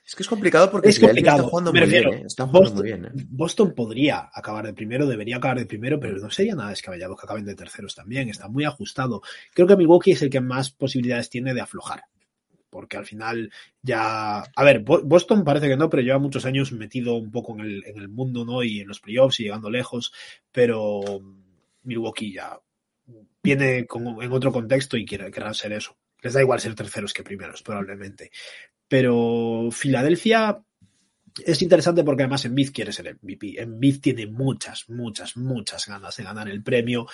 Es 0.08 0.14
que 0.14 0.22
es 0.22 0.28
complicado 0.28 0.70
porque 0.70 0.88
es 0.88 1.00
complicado. 1.00 1.38
está 1.38 1.48
jugando 1.50 1.72
muy 1.72 1.80
refiero, 1.80 2.10
bien, 2.10 2.22
¿eh? 2.22 2.26
Está 2.26 2.46
jugando 2.46 2.60
Boston, 2.70 2.78
muy 2.78 2.92
bien, 2.92 3.04
¿eh? 3.06 3.26
Boston 3.28 3.74
podría 3.74 4.30
acabar 4.32 4.64
de 4.64 4.72
primero, 4.72 5.06
debería 5.06 5.36
acabar 5.38 5.58
de 5.58 5.66
primero, 5.66 5.98
pero 5.98 6.16
no 6.18 6.30
sería 6.30 6.54
nada 6.54 6.70
descabellado 6.70 7.16
que 7.16 7.26
acaben 7.26 7.44
de 7.44 7.54
terceros 7.56 7.94
también. 7.94 8.28
Está 8.28 8.48
muy 8.48 8.64
ajustado. 8.64 9.20
Creo 9.52 9.66
que 9.66 9.76
Milwaukee 9.76 10.12
es 10.12 10.22
el 10.22 10.30
que 10.30 10.40
más 10.40 10.70
posibilidades 10.70 11.28
tiene 11.28 11.52
de 11.54 11.60
aflojar. 11.60 12.04
Porque 12.70 12.96
al 12.96 13.06
final 13.06 13.50
ya. 13.82 14.38
A 14.40 14.64
ver, 14.64 14.80
Bo- 14.80 15.02
Boston 15.02 15.44
parece 15.44 15.68
que 15.68 15.76
no, 15.76 15.88
pero 15.90 16.02
lleva 16.02 16.18
muchos 16.18 16.44
años 16.46 16.72
metido 16.72 17.14
un 17.14 17.30
poco 17.30 17.52
en 17.54 17.60
el, 17.60 17.84
en 17.86 17.98
el 17.98 18.08
mundo, 18.08 18.44
¿no? 18.44 18.62
Y 18.62 18.80
en 18.80 18.88
los 18.88 19.00
playoffs 19.00 19.40
y 19.40 19.44
llegando 19.44 19.70
lejos. 19.70 20.12
Pero 20.52 21.00
Milwaukee 21.84 22.32
ya 22.32 22.58
viene 23.42 23.86
con- 23.86 24.22
en 24.22 24.32
otro 24.32 24.52
contexto 24.52 24.96
y 24.96 25.04
quiere, 25.06 25.30
querrán 25.30 25.54
ser 25.54 25.72
eso. 25.72 25.96
Les 26.22 26.32
da 26.32 26.40
igual 26.40 26.60
ser 26.60 26.74
terceros 26.74 27.12
que 27.12 27.22
primeros, 27.22 27.62
probablemente. 27.62 28.30
Pero 28.88 29.68
Filadelfia 29.70 30.62
es 31.44 31.60
interesante 31.62 32.02
porque 32.02 32.22
además 32.22 32.44
Embiid 32.46 32.70
quiere 32.72 32.92
ser 32.92 33.08
MVP. 33.08 33.60
Embiid 33.60 34.00
tiene 34.00 34.26
muchas, 34.26 34.88
muchas, 34.88 35.36
muchas 35.36 35.86
ganas 35.86 36.16
de 36.16 36.24
ganar 36.24 36.48
el 36.48 36.62
premio. 36.62 37.06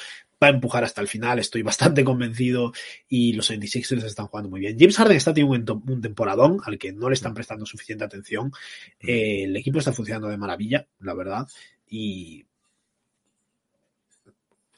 Va 0.42 0.48
a 0.48 0.50
empujar 0.50 0.85
hasta 0.85 1.00
el 1.00 1.09
final, 1.09 1.38
estoy 1.38 1.62
bastante 2.02 2.05
convencido. 2.05 2.72
Y 3.09 3.33
los 3.35 3.50
76ers 3.50 4.05
están 4.05 4.26
jugando 4.26 4.50
muy 4.50 4.61
bien. 4.61 4.76
James 4.78 4.96
Harden 4.96 5.16
está 5.16 5.33
teniendo 5.35 5.83
un, 5.87 6.00
temporadón 6.00 6.61
al 6.64 6.78
que 6.78 6.92
no 6.92 7.09
le 7.09 7.14
están 7.14 7.35
prestando 7.35 7.66
suficiente 7.66 8.05
atención. 8.05 8.52
Eh, 9.00 9.44
el 9.44 9.57
equipo 9.57 9.78
está 9.78 9.92
funcionando 9.92 10.28
de 10.28 10.37
maravilla, 10.37 10.87
la 11.00 11.14
verdad. 11.14 11.46
Y. 11.88 12.44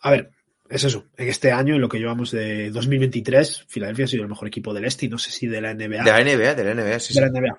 A 0.00 0.10
ver, 0.10 0.30
es 0.68 0.84
eso. 0.84 1.06
En 1.16 1.28
este 1.28 1.52
año, 1.52 1.74
en 1.74 1.80
lo 1.80 1.88
que 1.88 1.98
llevamos 1.98 2.30
de 2.30 2.70
2023, 2.70 3.66
Filadelfia 3.68 4.06
ha 4.06 4.08
sido 4.08 4.22
el 4.22 4.28
mejor 4.28 4.48
equipo 4.48 4.74
del 4.74 4.84
este 4.84 5.06
y 5.06 5.08
no 5.08 5.18
sé 5.18 5.30
si 5.30 5.46
de 5.46 5.60
la 5.60 5.72
NBA. 5.72 6.04
De 6.04 6.10
la 6.10 6.24
NBA, 6.24 6.54
de 6.54 6.64
la 6.64 6.74
NBA, 6.74 6.98
sí, 6.98 7.14
de 7.14 7.20
la 7.20 7.28
NBA. 7.28 7.58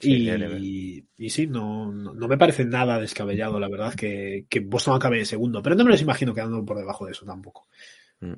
Sí. 0.00 0.28
Y, 0.30 1.06
y 1.18 1.30
sí, 1.30 1.46
no, 1.46 1.92
no, 1.92 2.14
no 2.14 2.28
me 2.28 2.38
parece 2.38 2.64
nada 2.64 2.98
descabellado, 2.98 3.60
la 3.60 3.68
verdad, 3.68 3.94
que, 3.94 4.46
que 4.48 4.60
Boston 4.60 4.96
acabe 4.96 5.18
de 5.18 5.24
segundo. 5.26 5.62
Pero 5.62 5.76
no 5.76 5.84
me 5.84 5.90
los 5.90 6.00
imagino 6.02 6.34
quedando 6.34 6.64
por 6.64 6.78
debajo 6.78 7.04
de 7.06 7.12
eso 7.12 7.26
tampoco. 7.26 7.68
Mm. 8.20 8.32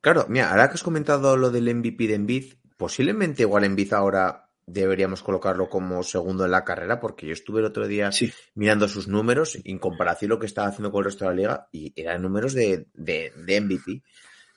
Claro, 0.00 0.26
mira, 0.28 0.50
ahora 0.50 0.68
que 0.68 0.74
has 0.74 0.82
comentado 0.82 1.36
lo 1.36 1.50
del 1.50 1.74
MVP 1.74 2.06
de 2.06 2.14
Embiid, 2.14 2.54
posiblemente 2.76 3.42
igual 3.42 3.64
Embiid 3.64 3.92
ahora 3.92 4.50
deberíamos 4.64 5.22
colocarlo 5.22 5.68
como 5.68 6.02
segundo 6.02 6.44
en 6.44 6.50
la 6.50 6.64
carrera, 6.64 6.98
porque 6.98 7.26
yo 7.26 7.32
estuve 7.32 7.60
el 7.60 7.66
otro 7.66 7.86
día 7.86 8.10
Sí. 8.10 8.32
mirando 8.54 8.88
sus 8.88 9.06
números 9.06 9.58
en 9.64 9.78
comparación 9.78 10.30
lo 10.30 10.38
que 10.38 10.46
estaba 10.46 10.68
haciendo 10.68 10.90
con 10.90 11.00
el 11.00 11.04
resto 11.04 11.24
de 11.24 11.30
la 11.30 11.36
liga 11.36 11.68
y 11.72 11.92
eran 11.94 12.22
números 12.22 12.52
de, 12.54 12.86
de, 12.94 13.32
de 13.36 13.60
MVP. 13.60 14.02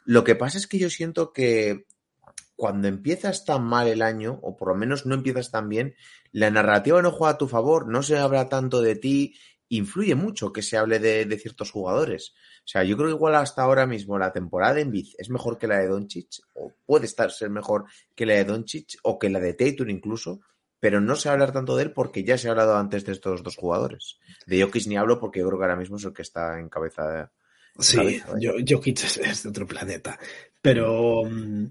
Lo 0.05 0.23
que 0.23 0.35
pasa 0.35 0.57
es 0.57 0.65
que 0.67 0.79
yo 0.79 0.89
siento 0.89 1.31
que 1.31 1.85
cuando 2.59 2.89
empiezas 2.89 3.45
tan 3.45 3.63
mal 3.63 3.87
el 3.87 4.01
año, 4.01 4.37
o 4.43 4.57
por 4.57 4.67
lo 4.67 4.75
menos 4.75 5.05
no 5.05 5.15
empiezas 5.15 5.49
tan 5.49 5.69
bien, 5.69 5.95
la 6.33 6.51
narrativa 6.51 7.01
no 7.01 7.09
juega 7.09 7.35
a 7.35 7.37
tu 7.37 7.47
favor, 7.47 7.87
no 7.87 8.03
se 8.03 8.17
habla 8.17 8.49
tanto 8.49 8.81
de 8.81 8.97
ti, 8.97 9.33
influye 9.69 10.13
mucho 10.13 10.51
que 10.51 10.61
se 10.61 10.75
hable 10.75 10.99
de, 10.99 11.23
de 11.23 11.39
ciertos 11.39 11.71
jugadores. 11.71 12.33
O 12.59 12.67
sea, 12.67 12.83
yo 12.83 12.97
creo 12.97 13.07
que 13.07 13.15
igual 13.15 13.35
hasta 13.35 13.61
ahora 13.61 13.87
mismo 13.87 14.19
la 14.19 14.33
temporada 14.33 14.73
de 14.73 14.81
Embiid 14.81 15.07
es 15.17 15.29
mejor 15.29 15.57
que 15.57 15.67
la 15.67 15.79
de 15.79 15.87
Doncic, 15.87 16.41
o 16.53 16.73
puede 16.85 17.05
estar 17.05 17.31
ser 17.31 17.49
mejor 17.49 17.85
que 18.13 18.25
la 18.25 18.33
de 18.33 18.43
Doncic, 18.43 18.99
o 19.03 19.17
que 19.17 19.29
la 19.29 19.39
de 19.39 19.53
Tatum 19.53 19.89
incluso, 19.89 20.41
pero 20.81 20.99
no 20.99 21.15
se 21.15 21.29
hablar 21.29 21.53
tanto 21.53 21.77
de 21.77 21.83
él 21.83 21.93
porque 21.93 22.25
ya 22.25 22.37
se 22.37 22.49
ha 22.49 22.51
hablado 22.51 22.75
antes 22.75 23.05
de 23.05 23.13
estos 23.13 23.41
dos 23.41 23.55
jugadores. 23.55 24.19
De 24.45 24.61
Jokic 24.61 24.85
ni 24.87 24.97
hablo 24.97 25.17
porque 25.17 25.39
yo 25.39 25.47
creo 25.47 25.59
que 25.59 25.63
ahora 25.63 25.77
mismo 25.77 25.95
es 25.95 26.03
el 26.03 26.13
que 26.13 26.23
está 26.23 26.59
en 26.59 26.67
cabeza 26.67 27.07
de... 27.09 27.27
Sí, 27.79 27.95
cabeza, 27.95 28.33
vaya. 28.33 28.51
yo, 28.59 28.75
Jokic 28.75 29.03
es, 29.05 29.17
es 29.17 29.43
de 29.43 29.49
otro 29.49 29.65
planeta. 29.65 30.19
Pero 30.61 31.23
mm, 31.23 31.65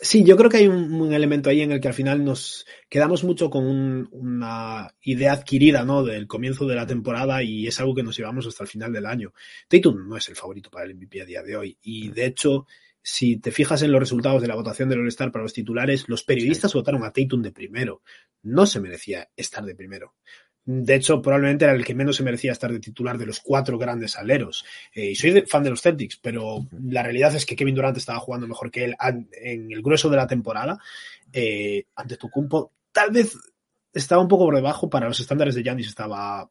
sí, 0.00 0.24
yo 0.24 0.36
creo 0.36 0.50
que 0.50 0.58
hay 0.58 0.66
un, 0.68 0.92
un 0.94 1.12
elemento 1.12 1.50
ahí 1.50 1.60
en 1.62 1.72
el 1.72 1.80
que 1.80 1.88
al 1.88 1.94
final 1.94 2.24
nos 2.24 2.66
quedamos 2.88 3.24
mucho 3.24 3.50
con 3.50 3.66
un- 3.66 4.08
una 4.12 4.94
idea 5.02 5.32
adquirida 5.32 5.84
¿no? 5.84 6.02
del 6.04 6.26
comienzo 6.26 6.66
de 6.66 6.74
la 6.74 6.86
temporada 6.86 7.42
y 7.42 7.66
es 7.66 7.78
algo 7.80 7.94
que 7.94 8.02
nos 8.02 8.16
llevamos 8.16 8.46
hasta 8.46 8.64
el 8.64 8.68
final 8.70 8.92
del 8.92 9.06
año. 9.06 9.32
Tatum 9.68 10.08
no 10.08 10.16
es 10.16 10.28
el 10.28 10.36
favorito 10.36 10.70
para 10.70 10.86
el 10.86 10.94
MVP 10.96 11.20
a 11.22 11.24
día 11.24 11.42
de 11.42 11.56
hoy. 11.56 11.78
Y 11.82 12.08
de 12.10 12.26
hecho, 12.26 12.66
si 13.02 13.36
te 13.38 13.50
fijas 13.50 13.82
en 13.82 13.92
los 13.92 14.00
resultados 14.00 14.42
de 14.42 14.48
la 14.48 14.54
votación 14.56 14.88
del 14.88 15.00
All-Star 15.00 15.32
para 15.32 15.42
los 15.44 15.52
titulares, 15.54 16.08
los 16.08 16.22
periodistas 16.24 16.74
votaron 16.74 17.04
a 17.04 17.12
Tatum 17.12 17.42
de 17.42 17.52
primero. 17.52 18.02
No 18.42 18.66
se 18.66 18.80
merecía 18.80 19.28
estar 19.36 19.64
de 19.64 19.74
primero. 19.74 20.14
De 20.64 20.94
hecho, 20.94 21.22
probablemente 21.22 21.64
era 21.64 21.74
el 21.74 21.84
que 21.84 21.94
menos 21.94 22.16
se 22.16 22.22
merecía 22.22 22.52
estar 22.52 22.70
de 22.70 22.80
titular 22.80 23.18
de 23.18 23.26
los 23.26 23.40
cuatro 23.40 23.78
grandes 23.78 24.16
aleros. 24.16 24.64
Eh, 24.94 25.10
y 25.10 25.14
soy 25.14 25.42
fan 25.42 25.62
de 25.62 25.70
los 25.70 25.80
Celtics, 25.80 26.18
pero 26.18 26.66
la 26.84 27.02
realidad 27.02 27.34
es 27.34 27.46
que 27.46 27.56
Kevin 27.56 27.74
Durant 27.74 27.96
estaba 27.96 28.20
jugando 28.20 28.46
mejor 28.46 28.70
que 28.70 28.84
él 28.84 28.96
en 29.32 29.72
el 29.72 29.82
grueso 29.82 30.08
de 30.10 30.16
la 30.16 30.26
temporada. 30.26 30.78
Eh, 31.32 31.84
ante 31.94 32.16
Tucumpo, 32.16 32.72
tal 32.92 33.10
vez 33.10 33.36
estaba 33.92 34.22
un 34.22 34.28
poco 34.28 34.44
por 34.44 34.54
debajo 34.54 34.88
para 34.88 35.08
los 35.08 35.20
estándares 35.20 35.54
de 35.54 35.62
Giannis, 35.62 35.88
estaba 35.88 36.48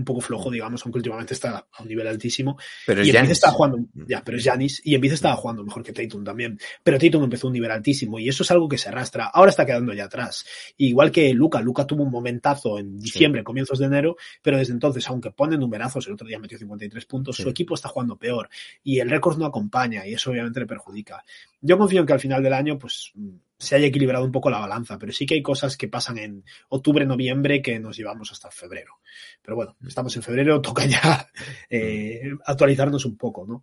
un 0.00 0.04
poco 0.04 0.20
flojo, 0.20 0.50
digamos, 0.50 0.84
aunque 0.84 0.98
últimamente 0.98 1.34
está 1.34 1.66
a 1.72 1.82
un 1.82 1.88
nivel 1.88 2.06
altísimo. 2.06 2.58
Pero 2.86 3.04
Y 3.04 3.10
Embiid 3.10 3.30
estaba 3.32 3.52
jugando, 3.52 3.78
ya, 3.94 4.22
pero 4.24 4.36
es 4.36 4.44
Giannis, 4.44 4.80
y 4.84 4.94
Embiid 4.94 5.12
estaba 5.12 5.36
jugando 5.36 5.62
mejor 5.64 5.82
que 5.82 5.92
Tatum 5.92 6.24
también. 6.24 6.58
Pero 6.82 6.98
Tatum 6.98 7.24
empezó 7.24 7.46
un 7.46 7.52
nivel 7.52 7.70
altísimo, 7.70 8.18
y 8.18 8.28
eso 8.28 8.42
es 8.42 8.50
algo 8.50 8.68
que 8.68 8.78
se 8.78 8.88
arrastra. 8.88 9.26
Ahora 9.26 9.50
está 9.50 9.64
quedando 9.64 9.92
ya 9.92 10.04
atrás. 10.04 10.44
Igual 10.76 11.10
que 11.10 11.32
Luca, 11.34 11.60
Luca 11.60 11.86
tuvo 11.86 12.02
un 12.02 12.10
momentazo 12.10 12.78
en 12.78 12.98
diciembre, 12.98 13.44
comienzos 13.44 13.78
de 13.78 13.86
enero, 13.86 14.16
pero 14.42 14.58
desde 14.58 14.72
entonces, 14.72 15.06
aunque 15.08 15.30
pone 15.30 15.56
numerazos, 15.56 16.06
el 16.06 16.14
otro 16.14 16.26
día 16.26 16.38
metió 16.38 16.58
53 16.58 17.04
puntos, 17.06 17.36
Sí. 17.36 17.42
su 17.42 17.48
equipo 17.48 17.74
está 17.74 17.88
jugando 17.88 18.16
peor, 18.16 18.48
y 18.82 18.98
el 18.98 19.08
récord 19.10 19.38
no 19.38 19.46
acompaña, 19.46 20.06
y 20.06 20.14
eso 20.14 20.30
obviamente 20.30 20.60
le 20.60 20.66
perjudica. 20.66 21.22
Yo 21.60 21.76
confío 21.78 22.00
en 22.00 22.06
que 22.06 22.12
al 22.14 22.20
final 22.20 22.42
del 22.42 22.52
año, 22.54 22.78
pues, 22.78 23.12
mm, 23.14 23.28
se 23.60 23.76
haya 23.76 23.86
equilibrado 23.86 24.24
un 24.24 24.32
poco 24.32 24.50
la 24.50 24.58
balanza, 24.58 24.98
pero 24.98 25.12
sí 25.12 25.26
que 25.26 25.34
hay 25.34 25.42
cosas 25.42 25.76
que 25.76 25.86
pasan 25.86 26.18
en 26.18 26.44
octubre, 26.70 27.04
noviembre, 27.04 27.60
que 27.62 27.78
nos 27.78 27.96
llevamos 27.96 28.32
hasta 28.32 28.50
febrero. 28.50 28.94
Pero 29.42 29.54
bueno, 29.54 29.76
estamos 29.86 30.16
en 30.16 30.22
febrero, 30.22 30.60
toca 30.62 30.86
ya 30.86 31.28
eh, 31.68 32.22
actualizarnos 32.46 33.04
un 33.04 33.16
poco, 33.16 33.46
¿no? 33.46 33.62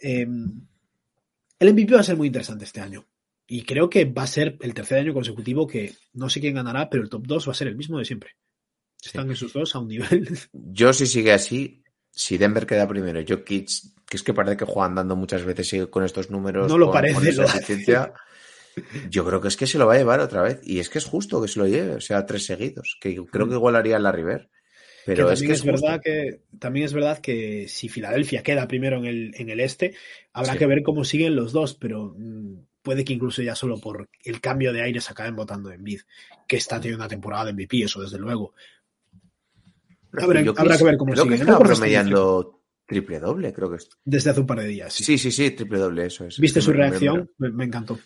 Eh, 0.00 0.26
el 1.58 1.72
MVP 1.72 1.94
va 1.94 2.00
a 2.00 2.04
ser 2.04 2.16
muy 2.16 2.26
interesante 2.28 2.64
este 2.64 2.80
año. 2.80 3.06
Y 3.46 3.62
creo 3.62 3.88
que 3.88 4.04
va 4.06 4.22
a 4.24 4.26
ser 4.26 4.56
el 4.60 4.74
tercer 4.74 4.98
año 4.98 5.14
consecutivo 5.14 5.66
que 5.66 5.94
no 6.14 6.28
sé 6.28 6.40
quién 6.40 6.54
ganará, 6.54 6.90
pero 6.90 7.04
el 7.04 7.08
top 7.10 7.26
2 7.26 7.46
va 7.48 7.52
a 7.52 7.54
ser 7.54 7.68
el 7.68 7.76
mismo 7.76 7.98
de 7.98 8.04
siempre. 8.04 8.30
Están 9.04 9.30
esos 9.30 9.52
dos 9.52 9.74
a 9.76 9.78
un 9.78 9.88
nivel. 9.88 10.36
Yo 10.52 10.92
si 10.92 11.06
sigue 11.06 11.32
así, 11.32 11.84
si 12.10 12.38
Denver 12.38 12.66
queda 12.66 12.88
primero, 12.88 13.22
Jokic, 13.26 13.68
que 14.08 14.16
es 14.16 14.22
que 14.22 14.34
parece 14.34 14.56
que 14.56 14.64
juegan 14.64 14.96
dando 14.96 15.14
muchas 15.14 15.44
veces 15.44 15.86
con 15.88 16.02
estos 16.04 16.30
números, 16.30 16.68
No 16.68 16.76
lo 16.78 16.86
con, 16.86 16.94
parece, 16.94 17.14
con 17.14 17.26
esa 17.28 17.42
lo- 17.42 17.48
yo 19.10 19.24
creo 19.24 19.40
que 19.40 19.48
es 19.48 19.56
que 19.56 19.66
se 19.66 19.78
lo 19.78 19.86
va 19.86 19.94
a 19.94 19.98
llevar 19.98 20.20
otra 20.20 20.42
vez. 20.42 20.60
Y 20.62 20.78
es 20.78 20.88
que 20.88 20.98
es 20.98 21.04
justo 21.04 21.40
que 21.40 21.48
se 21.48 21.58
lo 21.58 21.66
lleve, 21.66 21.94
o 21.94 22.00
sea, 22.00 22.26
tres 22.26 22.46
seguidos, 22.46 22.96
que 23.00 23.16
creo 23.30 23.48
que 23.48 23.54
igual 23.54 23.76
haría 23.76 23.98
la 23.98 24.12
River. 24.12 24.50
Pero 25.06 25.28
que 25.28 25.34
es 25.34 25.40
que 25.40 25.52
es, 25.52 25.60
es, 25.60 25.64
verdad 25.64 26.00
que 26.02 26.40
también 26.58 26.84
es 26.84 26.92
verdad 26.92 27.18
que 27.18 27.68
si 27.68 27.88
Filadelfia 27.88 28.42
queda 28.42 28.66
primero 28.66 28.98
en 28.98 29.04
el, 29.04 29.34
en 29.36 29.50
el 29.50 29.60
este, 29.60 29.94
habrá 30.32 30.54
Sí. 30.54 30.58
que 30.58 30.66
ver 30.66 30.82
cómo 30.82 31.04
siguen 31.04 31.36
los 31.36 31.52
dos, 31.52 31.74
pero 31.74 32.12
mm, 32.18 32.56
puede 32.82 33.04
que 33.04 33.12
incluso 33.12 33.40
ya 33.40 33.54
solo 33.54 33.78
por 33.78 34.08
el 34.24 34.40
cambio 34.40 34.72
de 34.72 34.82
aires 34.82 35.08
acaben 35.08 35.36
votando 35.36 35.70
en 35.70 35.84
Bid, 35.84 36.00
que 36.48 36.56
está 36.56 36.80
teniendo 36.80 37.04
una 37.04 37.08
temporada 37.08 37.44
de 37.44 37.52
MVP, 37.52 37.82
eso 37.84 38.02
desde 38.02 38.18
luego. 38.18 38.54
Habrá, 40.12 40.42
que 40.42 40.84
ver 40.84 40.96
cómo 40.96 41.12
creo 41.12 41.24
sigue. 41.24 41.38
que 41.38 41.44
si 41.44 41.50
promediando 41.52 42.62
triple 42.86 43.20
doble, 43.20 43.52
creo 43.52 43.70
que 43.70 43.76
es. 43.76 43.88
Desde 44.04 44.30
hace 44.30 44.40
un 44.40 44.46
par 44.46 44.60
de 44.60 44.66
días, 44.66 44.92
sí. 44.92 45.04
Sí, 45.04 45.18
sí, 45.18 45.30
sí, 45.30 45.50
triple 45.52 45.78
doble, 45.78 46.06
eso 46.06 46.24
es. 46.24 46.38
¿Viste 46.40 46.60
su 46.60 46.72
reacción? 46.72 47.30
Me, 47.38 47.50
me 47.50 47.64
encantó. 47.64 47.98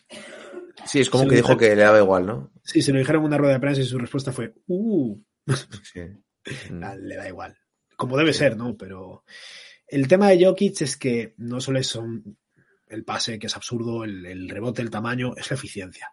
Sí, 0.87 1.01
es 1.01 1.11
como 1.11 1.27
que 1.29 1.37
dijo 1.37 1.57
que 1.57 1.75
le 1.77 1.83
daba 1.83 1.99
igual, 1.99 2.27
¿no? 2.27 2.53
Sí, 2.65 2.83
se 2.83 2.93
lo 2.93 2.99
dijeron 2.99 3.23
en 3.23 3.27
una 3.27 3.39
rueda 3.39 3.55
de 3.55 3.61
prensa 3.61 3.81
y 3.81 3.85
su 3.85 3.99
respuesta 3.99 4.33
fue, 4.33 4.55
uh, 4.67 5.17
Sí. 5.83 6.01
Mm. 6.71 6.83
Ah, 6.83 6.97
le 6.97 7.17
da 7.17 7.29
igual. 7.29 7.55
Como 7.97 8.17
debe 8.17 8.33
ser, 8.33 8.57
¿no? 8.57 8.75
Pero 8.77 9.25
el 9.87 10.09
tema 10.09 10.31
de 10.31 10.43
Jokic 10.45 10.81
es 10.81 10.97
que 10.97 11.35
no 11.37 11.61
solo 11.61 11.79
es 11.79 11.95
un- 11.97 12.39
el 12.89 13.05
pase, 13.05 13.39
que 13.39 13.47
es 13.47 13.55
absurdo, 13.57 14.05
el, 14.05 14.25
el 14.25 14.49
rebote, 14.49 14.81
el 14.81 14.89
tamaño, 14.91 15.35
es 15.37 15.51
la 15.51 15.55
eficiencia, 15.57 16.09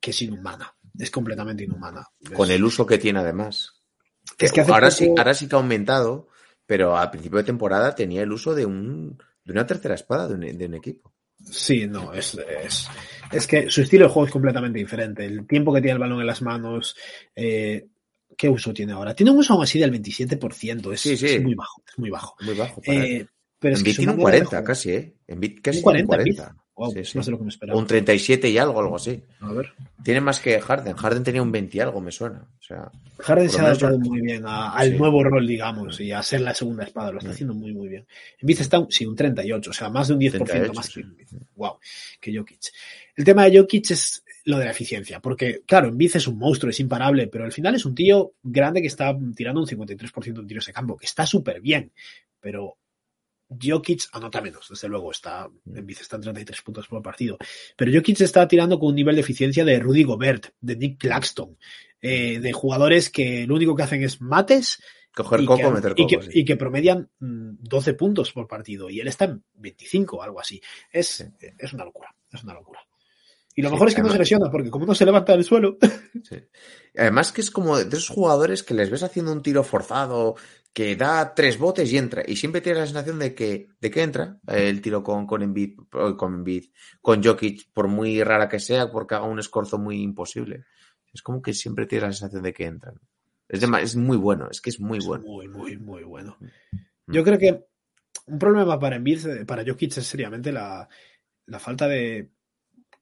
que 0.00 0.12
es 0.12 0.22
inhumana. 0.22 0.72
Es 0.96 1.10
completamente 1.10 1.64
inhumana. 1.64 2.06
Con 2.34 2.48
Es- 2.48 2.54
el 2.54 2.64
uso 2.64 2.86
que 2.86 2.98
tiene 2.98 3.18
además. 3.18 3.82
Es 4.38 4.52
que 4.52 4.60
hace 4.60 4.70
ahora, 4.72 4.86
poco- 4.90 4.96
sí, 4.98 5.08
ahora 5.18 5.34
sí 5.34 5.48
que 5.48 5.56
ha 5.56 5.58
aumentado, 5.58 6.28
pero 6.66 6.96
al 6.96 7.10
principio 7.10 7.38
de 7.38 7.44
temporada 7.44 7.94
tenía 7.96 8.22
el 8.22 8.30
uso 8.32 8.54
de 8.54 8.64
un 8.66 9.18
de 9.44 9.52
una 9.52 9.66
tercera 9.66 9.96
espada 9.96 10.28
de 10.28 10.34
un, 10.34 10.56
de 10.56 10.66
un 10.66 10.74
equipo. 10.74 11.12
Sí, 11.50 11.86
no, 11.88 12.14
es, 12.14 12.34
es, 12.64 12.88
es 13.36 13.46
que 13.46 13.70
su 13.70 13.82
estilo 13.82 14.06
de 14.06 14.12
juego 14.12 14.26
es 14.26 14.32
completamente 14.32 14.78
diferente. 14.78 15.24
El 15.24 15.46
tiempo 15.46 15.72
que 15.72 15.80
tiene 15.80 15.92
el 15.94 15.98
balón 15.98 16.20
en 16.20 16.26
las 16.26 16.42
manos, 16.42 16.96
eh, 17.36 17.86
¿qué 18.36 18.48
uso 18.48 18.72
tiene 18.72 18.92
ahora? 18.92 19.14
Tiene 19.14 19.30
un 19.32 19.38
uso 19.38 19.52
aún 19.54 19.62
así 19.62 19.78
del 19.78 19.90
27%, 19.92 20.92
es, 20.92 21.00
Sí, 21.00 21.16
sí. 21.16 21.26
es 21.26 21.42
muy 21.42 21.54
bajo, 21.54 21.82
es 21.86 21.98
muy 21.98 22.10
bajo. 22.10 22.34
Muy 22.40 22.54
bajo. 22.54 22.80
Eh, 22.84 23.26
pero 23.58 23.74
es 23.74 23.82
que 23.82 23.90
Embiid 23.90 23.94
su 23.94 24.00
tiene 24.02 24.12
un 24.12 24.18
manera 24.22 24.38
de 24.40 24.44
40 24.44 24.48
jugar- 24.48 24.64
casi, 24.64 24.90
¿eh? 24.90 25.14
Embiid 25.26 25.58
casi 25.62 25.78
Un 25.78 25.84
tiene 25.84 26.00
un 26.02 26.06
40, 26.06 26.42
40. 26.44 26.60
Wow, 26.76 26.90
Sí, 27.04 27.16
más 27.16 27.26
de 27.26 27.30
lo 27.30 27.38
que 27.38 27.44
me 27.44 27.50
esperaba. 27.50 27.78
Un 27.78 27.86
37 27.86 28.48
y 28.50 28.58
algo, 28.58 28.80
algo 28.80 28.96
así. 28.96 29.22
A 29.38 29.52
ver. 29.52 29.72
Tiene 30.02 30.20
más 30.20 30.40
que 30.40 30.60
Harden. 30.60 30.96
Harden 30.96 31.22
tenía 31.22 31.40
un 31.40 31.52
20 31.52 31.76
y 31.76 31.80
algo, 31.80 32.00
me 32.00 32.10
suena. 32.10 32.48
O 32.58 32.62
sea, 32.64 32.90
Harden 33.20 33.48
se 33.48 33.60
ha 33.60 33.66
adaptado 33.66 33.96
muy 33.96 34.20
bien 34.20 34.42
a- 34.44 34.72
al 34.72 34.98
nuevo 34.98 35.22
rol, 35.22 35.46
digamos, 35.46 36.00
y 36.00 36.10
a 36.10 36.20
ser 36.24 36.40
la 36.40 36.52
segunda 36.52 36.82
espada. 36.82 37.12
Lo 37.12 37.18
está 37.18 37.28
Mm. 37.30 37.32
haciendo 37.32 37.54
muy, 37.54 37.72
muy 37.72 37.86
bien. 37.88 38.04
Embiid 38.40 38.60
está, 38.60 38.80
un- 38.80 38.90
sí, 38.90 39.06
un 39.06 39.14
38, 39.14 39.70
o 39.70 39.72
sea, 39.72 39.88
más 39.88 40.08
de 40.08 40.14
un 40.14 40.18
10% 40.20 40.72
38, 40.72 40.72
más 40.74 40.90
que, 40.90 41.04
wow, 41.54 41.78
que 42.20 42.36
Jokic. 42.36 42.58
El 43.16 43.24
tema 43.24 43.44
de 43.48 43.58
Jokic 43.58 43.90
es 43.90 44.24
lo 44.44 44.58
de 44.58 44.64
la 44.66 44.70
eficiencia, 44.72 45.20
porque, 45.20 45.62
claro, 45.66 45.88
Embiid 45.88 46.16
es 46.16 46.26
un 46.28 46.38
monstruo, 46.38 46.70
es 46.70 46.80
imparable, 46.80 47.28
pero 47.28 47.44
al 47.44 47.52
final 47.52 47.74
es 47.74 47.84
un 47.86 47.94
tío 47.94 48.34
grande 48.42 48.80
que 48.80 48.88
está 48.88 49.16
tirando 49.34 49.60
un 49.60 49.66
53% 49.66 50.40
en 50.40 50.46
tiros 50.46 50.66
de 50.66 50.72
campo, 50.72 50.96
que 50.96 51.06
está 51.06 51.24
súper 51.24 51.60
bien, 51.60 51.92
pero 52.40 52.76
Jokic 53.62 54.02
anota 54.12 54.40
menos, 54.42 54.66
desde 54.68 54.88
luego, 54.88 55.12
está, 55.12 55.48
Embiid 55.72 55.98
está 56.00 56.16
en 56.16 56.22
33 56.22 56.62
puntos 56.62 56.88
por 56.88 57.02
partido, 57.02 57.38
pero 57.76 57.92
Jokic 57.94 58.20
está 58.20 58.46
tirando 58.48 58.78
con 58.78 58.88
un 58.90 58.94
nivel 58.96 59.14
de 59.14 59.20
eficiencia 59.22 59.64
de 59.64 59.78
Rudy 59.78 60.02
Gobert, 60.02 60.48
de 60.60 60.76
Nick 60.76 60.98
Claxton, 60.98 61.56
eh, 62.02 62.40
de 62.40 62.52
jugadores 62.52 63.08
que 63.10 63.46
lo 63.46 63.54
único 63.54 63.74
que 63.76 63.82
hacen 63.84 64.02
es 64.02 64.20
mates 64.20 64.82
coger 65.14 65.40
y, 65.40 65.46
coco, 65.46 65.62
que, 65.62 65.70
meter 65.70 65.92
y 65.96 66.02
coco. 66.02 66.08
que- 66.20 66.22
sí. 66.32 66.40
y 66.40 66.44
que 66.44 66.56
promedian 66.56 67.08
mm, 67.20 67.50
12 67.60 67.94
puntos 67.94 68.32
por 68.32 68.46
partido 68.48 68.90
y 68.90 68.98
él 69.00 69.06
está 69.08 69.26
en 69.26 69.42
25 69.54 70.22
algo 70.22 70.40
así. 70.40 70.60
Es, 70.90 71.06
Sí. 71.08 71.24
es 71.58 71.72
una 71.72 71.84
locura, 71.84 72.14
es 72.32 72.42
una 72.42 72.52
locura. 72.54 72.80
Y 73.54 73.62
lo 73.62 73.68
Sí, 73.68 73.72
mejor 73.74 73.88
es 73.88 73.94
que 73.94 74.02
no 74.02 74.08
se 74.10 74.18
lesiona 74.18 74.50
porque 74.50 74.70
como 74.70 74.84
no 74.86 74.94
se 74.94 75.04
levanta 75.04 75.32
del 75.32 75.44
suelo, 75.44 75.78
Sí. 76.24 76.36
Además 76.96 77.32
que 77.32 77.40
es 77.40 77.50
como 77.50 77.76
de 77.78 77.84
esos 77.96 78.08
jugadores 78.08 78.62
que 78.62 78.74
les 78.74 78.90
ves 78.90 79.02
haciendo 79.02 79.32
un 79.32 79.42
tiro 79.42 79.62
forzado, 79.64 80.34
que 80.72 80.96
da 80.96 81.34
tres 81.34 81.58
botes 81.58 81.92
y 81.92 81.98
entra. 81.98 82.22
Y 82.26 82.36
siempre 82.36 82.60
tienes 82.60 82.80
la 82.80 82.86
sensación 82.86 83.18
de 83.18 83.34
que, 83.34 83.68
de 83.80 83.90
que 83.90 84.02
entra 84.02 84.38
eh, 84.48 84.68
el 84.68 84.80
tiro 84.80 85.02
con, 85.02 85.26
con 85.26 85.42
Embiid, 85.42 85.78
eh, 85.92 86.14
con 86.16 86.34
Embiid, 86.34 86.64
con 87.00 87.22
Jokic, 87.22 87.72
por 87.72 87.86
muy 87.88 88.22
rara 88.24 88.48
que 88.48 88.58
sea, 88.58 88.90
porque 88.90 89.14
haga 89.14 89.24
un 89.26 89.38
escorzo 89.38 89.78
muy 89.78 90.02
imposible. 90.02 90.64
Es 91.12 91.22
como 91.22 91.40
que 91.40 91.54
siempre 91.54 91.86
tienes 91.86 92.08
la 92.08 92.12
sensación 92.12 92.42
de 92.42 92.52
que 92.52 92.64
entran. 92.66 92.94
Es, 93.48 93.60
dema- 93.62 93.80
es 93.82 93.94
muy 93.94 94.16
bueno, 94.16 94.48
es 94.50 94.60
que 94.60 94.70
es 94.70 94.80
muy 94.80 94.98
es 94.98 95.06
bueno. 95.06 95.24
muy, 95.24 95.48
muy, 95.48 95.76
muy 95.76 96.02
bueno. 96.02 96.36
Mm. 96.40 97.12
Yo 97.12 97.22
creo 97.22 97.38
que 97.38 97.64
un 98.26 98.38
problema 98.38 98.78
para 98.78 98.96
Embiid, 98.96 99.44
para 99.46 99.64
Jokic 99.64 99.96
es 99.98 100.06
seriamente 100.06 100.50
la, 100.50 100.88
la 101.46 101.58
falta 101.60 101.86
de 101.86 102.30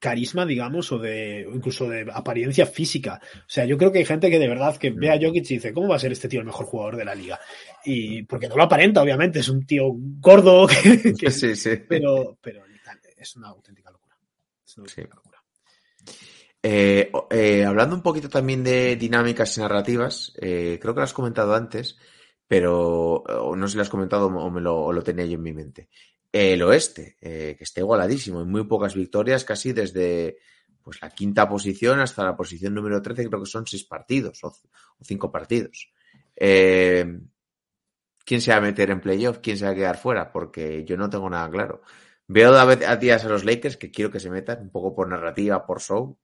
carisma, 0.03 0.45
digamos, 0.45 0.91
o 0.91 0.99
de 0.99 1.47
incluso 1.53 1.87
de 1.87 2.05
apariencia 2.13 2.65
física. 2.65 3.21
O 3.37 3.47
sea, 3.49 3.63
yo 3.63 3.77
creo 3.77 3.89
que 3.89 3.99
hay 3.99 4.05
gente 4.05 4.29
que 4.29 4.37
de 4.37 4.49
verdad 4.49 4.75
que 4.75 4.89
ve 4.91 5.09
a 5.09 5.13
Jokic 5.13 5.49
y 5.49 5.53
dice, 5.55 5.71
¿cómo 5.71 5.87
va 5.87 5.95
a 5.95 5.99
ser 5.99 6.11
este 6.11 6.27
tío 6.27 6.41
el 6.41 6.45
mejor 6.45 6.65
jugador 6.65 6.97
de 6.97 7.05
la 7.05 7.15
liga? 7.15 7.39
Y 7.85 8.23
porque 8.23 8.49
no 8.49 8.57
lo 8.57 8.63
aparenta, 8.63 9.01
obviamente, 9.01 9.39
es 9.39 9.47
un 9.47 9.65
tío 9.65 9.85
gordo, 10.19 10.67
que, 10.83 11.13
que- 11.13 11.31
Sí, 11.31 11.55
sí. 11.55 11.77
pero, 11.87 12.37
pero 12.41 12.63
es 13.17 13.35
una 13.37 13.47
auténtica 13.47 13.89
locura. 13.91 14.17
Es 14.65 14.75
una 14.77 14.83
auténtica 14.83 15.15
locura. 15.15 15.39
Eh, 16.61 17.09
eh, 17.31 17.63
hablando 17.65 17.95
un 17.95 18.01
poquito 18.01 18.27
también 18.29 18.63
de 18.63 18.97
dinámicas 18.97 19.57
y 19.57 19.61
narrativas, 19.61 20.33
eh, 20.41 20.77
creo 20.81 20.93
que 20.93 20.99
lo 20.99 21.03
has 21.05 21.13
comentado 21.13 21.55
antes, 21.55 21.97
pero 22.47 23.15
o 23.23 23.55
no 23.55 23.67
sé 23.67 23.71
si 23.71 23.77
lo 23.77 23.83
has 23.83 23.89
comentado 23.89 24.27
o, 24.27 24.49
me 24.51 24.59
lo, 24.61 24.77
o 24.81 24.91
lo 24.93 25.01
tenía 25.01 25.25
yo 25.25 25.35
en 25.35 25.41
mi 25.43 25.53
mente. 25.53 25.87
El 26.33 26.63
oeste, 26.63 27.17
eh, 27.21 27.55
que 27.55 27.63
está 27.63 27.79
igualadísimo, 27.81 28.41
en 28.41 28.49
muy 28.49 28.63
pocas 28.65 28.95
victorias, 28.95 29.45
casi 29.45 29.71
desde 29.71 30.39
pues 30.81 30.99
la 30.99 31.11
quinta 31.11 31.47
posición 31.47 31.99
hasta 31.99 32.23
la 32.23 32.35
posición 32.35 32.73
número 32.73 33.01
13, 33.01 33.29
creo 33.29 33.43
que 33.43 33.49
son 33.49 33.67
seis 33.67 33.83
partidos 33.83 34.43
o, 34.43 34.51
cinco 35.01 35.31
partidos. 35.31 35.91
Eh, 36.35 37.19
¿Quién 38.25 38.41
se 38.41 38.51
va 38.51 38.57
a 38.57 38.61
meter 38.61 38.89
en 38.89 38.99
playoff? 38.99 39.37
¿Quién 39.43 39.57
se 39.57 39.65
va 39.65 39.71
a 39.71 39.75
quedar 39.75 39.97
fuera? 39.97 40.31
Porque 40.31 40.83
yo 40.85 40.97
no 40.97 41.07
tengo 41.07 41.29
nada 41.29 41.49
claro. 41.51 41.83
Veo 42.27 42.51
a 42.55 42.95
días 42.95 43.23
a 43.23 43.29
los 43.29 43.45
Lakers 43.45 43.77
que 43.77 43.91
quiero 43.91 44.09
que 44.09 44.19
se 44.19 44.31
metan, 44.31 44.59
un 44.61 44.71
poco 44.71 44.95
por 44.95 45.07
narrativa, 45.07 45.65
por 45.67 45.81
show. 45.81 46.17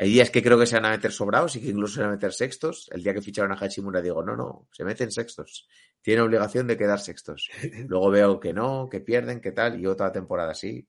Hay 0.00 0.10
días 0.10 0.30
que 0.30 0.44
creo 0.44 0.56
que 0.56 0.66
se 0.66 0.76
van 0.76 0.84
a 0.84 0.90
meter 0.90 1.10
sobrados 1.10 1.56
y 1.56 1.60
que 1.60 1.70
incluso 1.70 1.94
se 1.94 2.00
van 2.02 2.10
a 2.10 2.12
meter 2.12 2.32
sextos. 2.32 2.88
El 2.92 3.02
día 3.02 3.12
que 3.12 3.20
ficharon 3.20 3.50
a 3.50 3.56
Hachimura 3.56 4.00
digo, 4.00 4.22
no, 4.22 4.36
no, 4.36 4.68
se 4.70 4.84
meten 4.84 5.10
sextos. 5.10 5.66
Tienen 6.00 6.24
obligación 6.24 6.68
de 6.68 6.76
quedar 6.76 7.00
sextos. 7.00 7.50
Luego 7.88 8.08
veo 8.10 8.38
que 8.38 8.52
no, 8.52 8.88
que 8.88 9.00
pierden, 9.00 9.40
que 9.40 9.50
tal, 9.50 9.80
y 9.80 9.86
otra 9.86 10.12
temporada 10.12 10.52
así. 10.52 10.86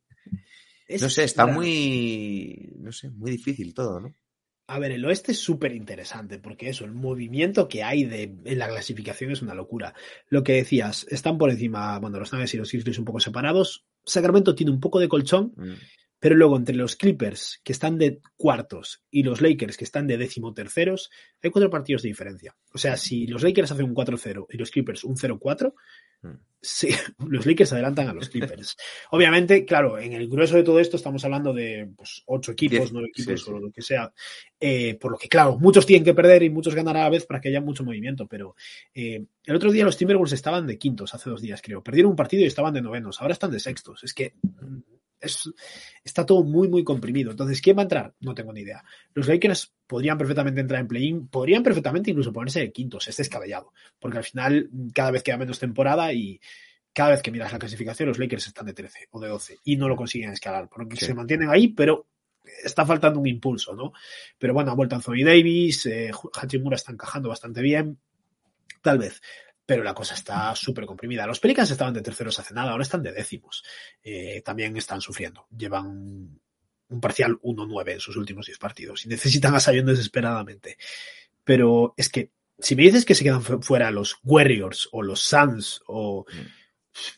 No 1.01 1.09
sé, 1.09 1.23
está 1.23 1.47
muy, 1.47 2.71
no 2.77 2.91
sé, 2.91 3.09
muy 3.09 3.31
difícil 3.31 3.73
todo, 3.73 3.99
¿no? 3.99 4.13
A 4.67 4.77
ver, 4.77 4.91
el 4.91 5.03
oeste 5.05 5.31
es 5.31 5.39
súper 5.39 5.73
interesante 5.73 6.37
porque 6.37 6.69
eso, 6.69 6.85
el 6.85 6.91
movimiento 6.91 7.67
que 7.67 7.81
hay 7.81 8.05
de, 8.05 8.35
en 8.45 8.59
la 8.59 8.67
clasificación 8.67 9.31
es 9.31 9.41
una 9.41 9.55
locura. 9.55 9.95
Lo 10.27 10.43
que 10.43 10.53
decías, 10.53 11.07
están 11.09 11.39
por 11.39 11.49
encima, 11.49 11.97
bueno, 11.97 12.19
los 12.19 12.31
Nuggets 12.31 12.53
y 12.53 12.57
los 12.57 12.71
Grizzlies 12.71 12.99
un 12.99 13.05
poco 13.05 13.19
separados. 13.19 13.87
Sacramento 14.05 14.53
tiene 14.53 14.71
un 14.71 14.79
poco 14.79 14.99
de 14.99 15.09
colchón, 15.09 15.53
Mm. 15.55 15.73
Pero 16.19 16.35
luego 16.35 16.57
entre 16.57 16.75
los 16.75 16.95
Clippers, 16.95 17.61
que 17.63 17.71
están 17.71 17.97
de 17.97 18.21
cuartos, 18.37 19.03
y 19.09 19.23
los 19.23 19.41
Lakers, 19.41 19.77
que 19.77 19.85
están 19.85 20.07
de 20.07 20.17
décimo 20.17 20.53
terceros, 20.53 21.09
hay 21.41 21.49
cuatro 21.49 21.69
partidos 21.69 22.01
de 22.01 22.09
diferencia. 22.09 22.55
O 22.73 22.77
sea, 22.77 22.97
si 22.97 23.27
los 23.27 23.43
Lakers 23.43 23.71
hacen 23.71 23.85
un 23.85 23.95
4-0 23.95 24.47
y 24.49 24.57
los 24.57 24.71
Clippers 24.71 25.03
un 25.03 25.15
0-4, 25.15 25.73
Mm. 26.21 26.31
sí, 26.61 26.89
los 27.29 27.45
Lakers 27.45 27.71
adelantan 27.71 28.09
a 28.09 28.13
los 28.13 28.29
Clippers. 28.29 28.75
Obviamente, 29.11 29.63
claro, 29.65 29.97
en 29.97 30.13
el 30.13 30.27
grueso 30.27 30.57
de 30.57 30.63
todo 30.63 30.79
esto 30.79 30.97
estamos 30.97 31.23
hablando 31.23 31.53
de 31.53 31.89
pues, 31.95 32.23
ocho 32.25 32.51
equipos, 32.51 32.91
nueve 32.91 33.09
equipos 33.09 33.39
sí, 33.39 33.45
sí. 33.45 33.51
o 33.51 33.59
lo 33.59 33.71
que 33.71 33.81
sea. 33.81 34.11
Eh, 34.59 34.95
por 34.95 35.11
lo 35.11 35.17
que, 35.17 35.29
claro, 35.29 35.57
muchos 35.57 35.85
tienen 35.85 36.03
que 36.03 36.13
perder 36.13 36.43
y 36.43 36.49
muchos 36.49 36.75
ganar 36.75 36.97
a 36.97 37.03
la 37.03 37.09
vez 37.09 37.25
para 37.25 37.39
que 37.39 37.49
haya 37.49 37.61
mucho 37.61 37.85
movimiento. 37.85 38.27
Pero 38.27 38.55
eh, 38.93 39.23
el 39.45 39.55
otro 39.55 39.71
día 39.71 39.85
los 39.85 39.97
Timberwolves 39.97 40.33
estaban 40.33 40.67
de 40.67 40.77
quintos, 40.77 41.13
hace 41.13 41.29
dos 41.29 41.41
días 41.41 41.61
creo. 41.61 41.81
Perdieron 41.81 42.11
un 42.11 42.17
partido 42.17 42.43
y 42.43 42.47
estaban 42.47 42.73
de 42.73 42.81
novenos. 42.81 43.21
Ahora 43.21 43.33
están 43.33 43.51
de 43.51 43.59
sextos. 43.59 44.03
Es 44.03 44.13
que 44.13 44.33
mm, 44.41 44.79
es, 45.19 45.49
está 46.03 46.25
todo 46.25 46.43
muy, 46.43 46.67
muy 46.67 46.83
comprimido. 46.83 47.31
Entonces, 47.31 47.61
¿quién 47.61 47.77
va 47.77 47.81
a 47.81 47.83
entrar? 47.83 48.13
No 48.19 48.33
tengo 48.33 48.53
ni 48.53 48.61
idea. 48.61 48.83
Los 49.13 49.27
Lakers 49.27 49.73
podrían 49.87 50.17
perfectamente 50.17 50.61
entrar 50.61 50.81
en 50.81 50.87
play-in, 50.87 51.27
podrían 51.27 51.63
perfectamente 51.63 52.11
incluso 52.11 52.31
ponerse 52.33 52.59
de 52.59 52.71
quintos. 52.71 53.07
Es 53.07 53.17
descabellado. 53.17 53.73
Porque 53.99 54.17
al 54.17 54.23
final, 54.23 54.69
cada 54.93 55.11
vez 55.11 55.23
queda 55.23 55.37
menos 55.37 55.59
temporada 55.59 56.11
y 56.13 56.39
cada 56.93 57.11
vez 57.11 57.21
que 57.21 57.31
miras 57.31 57.51
la 57.51 57.59
clasificación, 57.59 58.09
los 58.09 58.19
Lakers 58.19 58.47
están 58.47 58.65
de 58.65 58.73
13 58.73 59.07
o 59.11 59.19
de 59.19 59.27
12 59.29 59.57
y 59.63 59.75
no 59.77 59.87
lo 59.87 59.95
consiguen 59.95 60.31
escalar. 60.31 60.67
Porque 60.69 60.95
Sí. 60.95 61.05
se 61.05 61.13
mantienen 61.13 61.49
ahí, 61.49 61.69
pero 61.69 62.07
está 62.63 62.85
faltando 62.85 63.19
un 63.19 63.27
impulso, 63.27 63.75
¿no? 63.75 63.93
Pero 64.37 64.53
bueno, 64.53 64.71
ha 64.71 64.75
vuelto 64.75 64.95
Anthony 64.95 65.23
Davis, 65.23 65.85
eh, 65.85 66.11
Hachimura 66.33 66.75
está 66.75 66.91
encajando 66.91 67.29
bastante 67.29 67.61
bien, 67.61 67.99
tal 68.81 68.97
vez. 68.97 69.21
Pero 69.69 69.83
la 69.83 69.93
cosa 69.93 70.15
está 70.15 70.55
súper 70.55 70.87
comprimida. 70.87 71.27
Los 71.27 71.39
Pelicans 71.39 71.69
estaban 71.69 71.93
de 71.93 72.01
terceros 72.01 72.39
hace 72.39 72.55
nada, 72.55 72.71
ahora 72.71 72.81
están 72.81 73.03
de 73.03 73.11
décimos. 73.11 73.63
Eh, 74.01 74.41
también 74.43 74.75
están 74.77 74.99
sufriendo. 74.99 75.45
Llevan 75.55 75.85
un 76.89 76.99
parcial 76.99 77.37
1-9 77.43 77.91
en 77.93 77.99
sus 77.99 78.17
últimos 78.17 78.47
10 78.47 78.57
partidos 78.57 79.05
y 79.05 79.09
necesitan 79.09 79.53
a 79.53 79.59
Zion 79.59 79.85
desesperadamente. 79.85 80.77
Pero 81.43 81.93
es 81.97 82.09
que 82.09 82.31
si 82.57 82.75
me 82.75 82.81
dices 82.81 83.05
que 83.05 83.13
se 83.13 83.23
quedan 83.23 83.43
fu- 83.43 83.61
fuera 83.61 83.91
los 83.91 84.17
Warriors 84.23 84.89
o 84.91 85.03
los 85.03 85.21
Suns 85.21 85.83
o, 85.85 86.25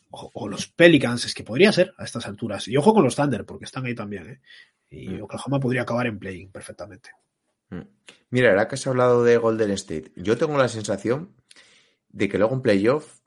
o, 0.09 0.31
o 0.33 0.47
los 0.49 0.67
Pelicans, 0.67 1.23
es 1.23 1.33
que 1.33 1.45
podría 1.45 1.71
ser 1.71 1.93
a 1.97 2.03
estas 2.03 2.25
alturas. 2.27 2.67
Y 2.67 2.75
ojo 2.75 2.93
con 2.93 3.05
los 3.05 3.15
Thunder, 3.15 3.45
porque 3.45 3.63
están 3.63 3.85
ahí 3.85 3.95
también. 3.95 4.27
¿eh? 4.29 4.41
Y 4.89 5.07
Mm. 5.07 5.23
Oklahoma 5.23 5.61
podría 5.61 5.83
acabar 5.83 6.05
en 6.07 6.19
playing 6.19 6.51
perfectamente. 6.51 7.11
Mm. 7.69 7.79
Mira, 8.31 8.49
ahora 8.49 8.67
que 8.67 8.75
has 8.75 8.85
hablado 8.87 9.23
de 9.23 9.37
Golden 9.37 9.71
State, 9.71 10.11
yo 10.17 10.37
tengo 10.37 10.57
la 10.57 10.67
sensación 10.67 11.33
de 12.11 12.29
que 12.29 12.37
luego 12.37 12.53
en 12.55 12.61
playoff 12.61 13.19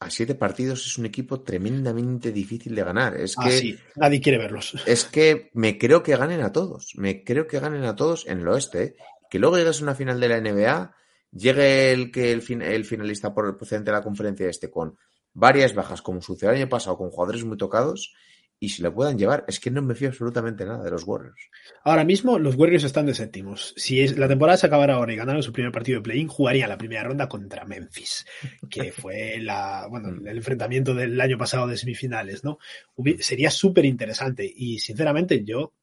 a 0.00 0.10
siete 0.10 0.34
partidos 0.34 0.84
es 0.86 0.98
un 0.98 1.06
equipo 1.06 1.40
tremendamente 1.42 2.30
difícil 2.32 2.74
de 2.74 2.84
ganar. 2.84 3.16
Es 3.16 3.34
Ah, 3.38 3.44
que, 3.44 3.58
sí, 3.58 3.78
nadie 3.96 4.20
quiere 4.20 4.38
verlos. 4.38 4.74
es 4.86 5.04
que 5.04 5.50
me 5.54 5.78
creo 5.78 6.02
que 6.02 6.16
ganen 6.16 6.42
a 6.42 6.52
todos. 6.52 6.92
Me 6.96 7.24
creo 7.24 7.46
que 7.46 7.60
ganen 7.60 7.84
a 7.84 7.96
todos 7.96 8.26
en 8.26 8.40
el 8.40 8.48
oeste. 8.48 8.82
¿eh? 8.82 8.96
Que 9.30 9.38
luego 9.38 9.56
llegues 9.56 9.80
a 9.80 9.84
una 9.84 9.94
final 9.94 10.20
de 10.20 10.28
la 10.28 10.36
NBA, 10.40 10.94
llegue 11.32 11.92
el 11.92 12.10
que 12.12 12.30
el, 12.32 12.42
fin- 12.42 12.62
el 12.62 12.84
finalista 12.84 13.32
por 13.32 13.46
el 13.46 13.56
procedente 13.56 13.90
de 13.90 13.96
la 13.96 14.02
conferencia 14.02 14.48
este 14.48 14.70
con 14.70 14.96
varias 15.32 15.74
bajas, 15.74 16.02
como 16.02 16.20
sucedió 16.22 16.50
el 16.50 16.56
año 16.62 16.68
pasado, 16.68 16.96
con 16.98 17.10
jugadores 17.10 17.44
muy 17.44 17.56
tocados, 17.56 18.14
y 18.58 18.70
se 18.70 18.82
lo 18.82 18.94
puedan 18.94 19.18
llevar. 19.18 19.44
Es 19.48 19.60
que 19.60 19.70
no 19.70 19.82
me 19.82 19.94
fío 19.94 20.08
absolutamente 20.08 20.64
nada 20.64 20.82
de 20.82 20.90
los 20.90 21.04
Warriors. 21.04 21.50
Ahora 21.84 22.04
mismo 22.04 22.38
los 22.38 22.54
Warriors 22.56 22.84
están 22.84 23.04
de 23.06 23.14
séptimos. 23.14 23.74
Si 23.76 24.00
es, 24.00 24.16
la 24.18 24.28
temporada 24.28 24.56
se 24.56 24.66
acabara 24.66 24.94
ahora 24.94 25.12
y 25.12 25.16
ganaran 25.16 25.42
su 25.42 25.52
primer 25.52 25.72
partido 25.72 25.98
de 25.98 26.02
play-in, 26.04 26.28
jugarían 26.28 26.68
la 26.70 26.78
primera 26.78 27.04
ronda 27.04 27.28
contra 27.28 27.64
Memphis, 27.66 28.24
que 28.70 28.92
fue 28.92 29.38
la, 29.40 29.86
bueno, 29.90 30.08
el 30.08 30.36
enfrentamiento 30.36 30.94
del 30.94 31.20
año 31.20 31.36
pasado 31.36 31.66
de 31.66 31.76
semifinales, 31.76 32.44
¿no? 32.44 32.58
Hubi- 32.96 33.20
sería 33.20 33.50
súper 33.50 33.84
interesante 33.84 34.50
y 34.56 34.78
sinceramente 34.78 35.44
yo 35.44 35.74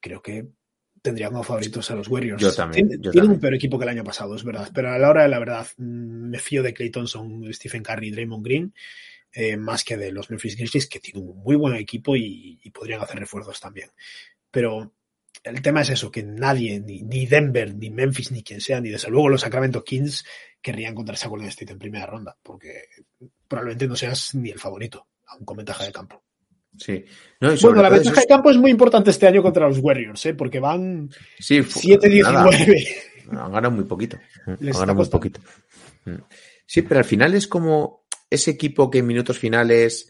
creo 0.00 0.22
que 0.22 0.46
tendría 1.02 1.28
como 1.28 1.42
favoritos 1.42 1.90
a 1.90 1.94
los 1.94 2.08
Warriors. 2.08 2.42
Yo 2.42 2.52
también, 2.52 2.88
Tien- 2.88 3.00
yo 3.00 3.10
tienen 3.10 3.12
también. 3.12 3.30
un 3.32 3.40
peor 3.40 3.54
equipo 3.54 3.78
que 3.78 3.84
el 3.84 3.88
año 3.90 4.04
pasado, 4.04 4.34
es 4.34 4.44
verdad, 4.44 4.68
pero 4.74 4.90
a 4.92 4.98
la 4.98 5.08
hora 5.08 5.22
de 5.22 5.28
la 5.28 5.38
verdad 5.38 5.66
mm, 5.78 6.30
me 6.30 6.38
fío 6.38 6.62
de 6.62 6.74
Clay 6.74 6.90
Thompson, 6.90 7.44
Stephen 7.54 7.82
Curry 7.82 8.08
y 8.08 8.10
Draymond 8.10 8.44
Green 8.44 8.74
eh, 9.32 9.56
más 9.56 9.84
que 9.84 9.96
de 9.96 10.12
los 10.12 10.30
Memphis 10.30 10.56
Grizzlies, 10.56 10.88
que 10.88 11.00
tienen 11.00 11.28
un 11.28 11.38
muy 11.38 11.56
buen 11.56 11.74
equipo 11.76 12.16
y, 12.16 12.58
y 12.62 12.70
podrían 12.70 13.00
hacer 13.02 13.18
refuerzos 13.18 13.60
también. 13.60 13.90
Pero 14.50 14.92
el 15.44 15.62
tema 15.62 15.82
es 15.82 15.90
eso, 15.90 16.10
que 16.10 16.22
nadie, 16.22 16.80
ni, 16.80 17.02
ni 17.02 17.26
Denver, 17.26 17.74
ni 17.74 17.90
Memphis, 17.90 18.30
ni 18.32 18.42
quien 18.42 18.60
sea, 18.60 18.80
ni 18.80 18.90
desde 18.90 19.08
luego 19.10 19.28
los 19.28 19.40
Sacramento 19.42 19.82
Kings, 19.84 20.24
querrían 20.60 20.92
encontrarse 20.92 21.26
a 21.26 21.28
Golden 21.30 21.48
State 21.48 21.72
en 21.72 21.78
primera 21.78 22.06
ronda, 22.06 22.36
porque 22.42 22.84
probablemente 23.48 23.86
no 23.88 23.96
seas 23.96 24.34
ni 24.34 24.50
el 24.50 24.58
favorito, 24.58 25.06
aún 25.26 25.44
con 25.44 25.56
ventaja 25.56 25.84
de 25.84 25.92
campo. 25.92 26.22
Sí. 26.76 27.04
No, 27.40 27.52
y 27.52 27.58
Bueno, 27.60 27.82
la 27.82 27.88
ventaja 27.88 28.20
de 28.20 28.26
campo 28.26 28.50
es 28.50 28.56
muy 28.56 28.70
importante 28.70 29.10
este 29.10 29.26
año 29.26 29.42
contra 29.42 29.66
los 29.68 29.78
Warriors, 29.78 30.24
¿eh? 30.26 30.34
porque 30.34 30.60
van 30.60 31.10
sí, 31.38 31.62
fu- 31.62 31.80
nada. 31.88 32.46
7-19. 32.50 32.86
Han 33.30 33.52
ganado 33.52 33.70
muy 33.70 33.84
poquito. 33.84 34.18
Han 34.46 34.56
Les 34.60 34.68
está 34.70 34.80
ganado 34.80 34.98
muy 34.98 35.08
poquito. 35.08 35.40
Mm. 36.04 36.14
Sí, 36.66 36.82
pero 36.82 36.98
al 36.98 37.04
final 37.04 37.34
es 37.34 37.48
como 37.48 37.99
ese 38.30 38.52
equipo 38.52 38.90
que 38.90 38.98
en 38.98 39.06
minutos 39.06 39.38
finales 39.38 40.08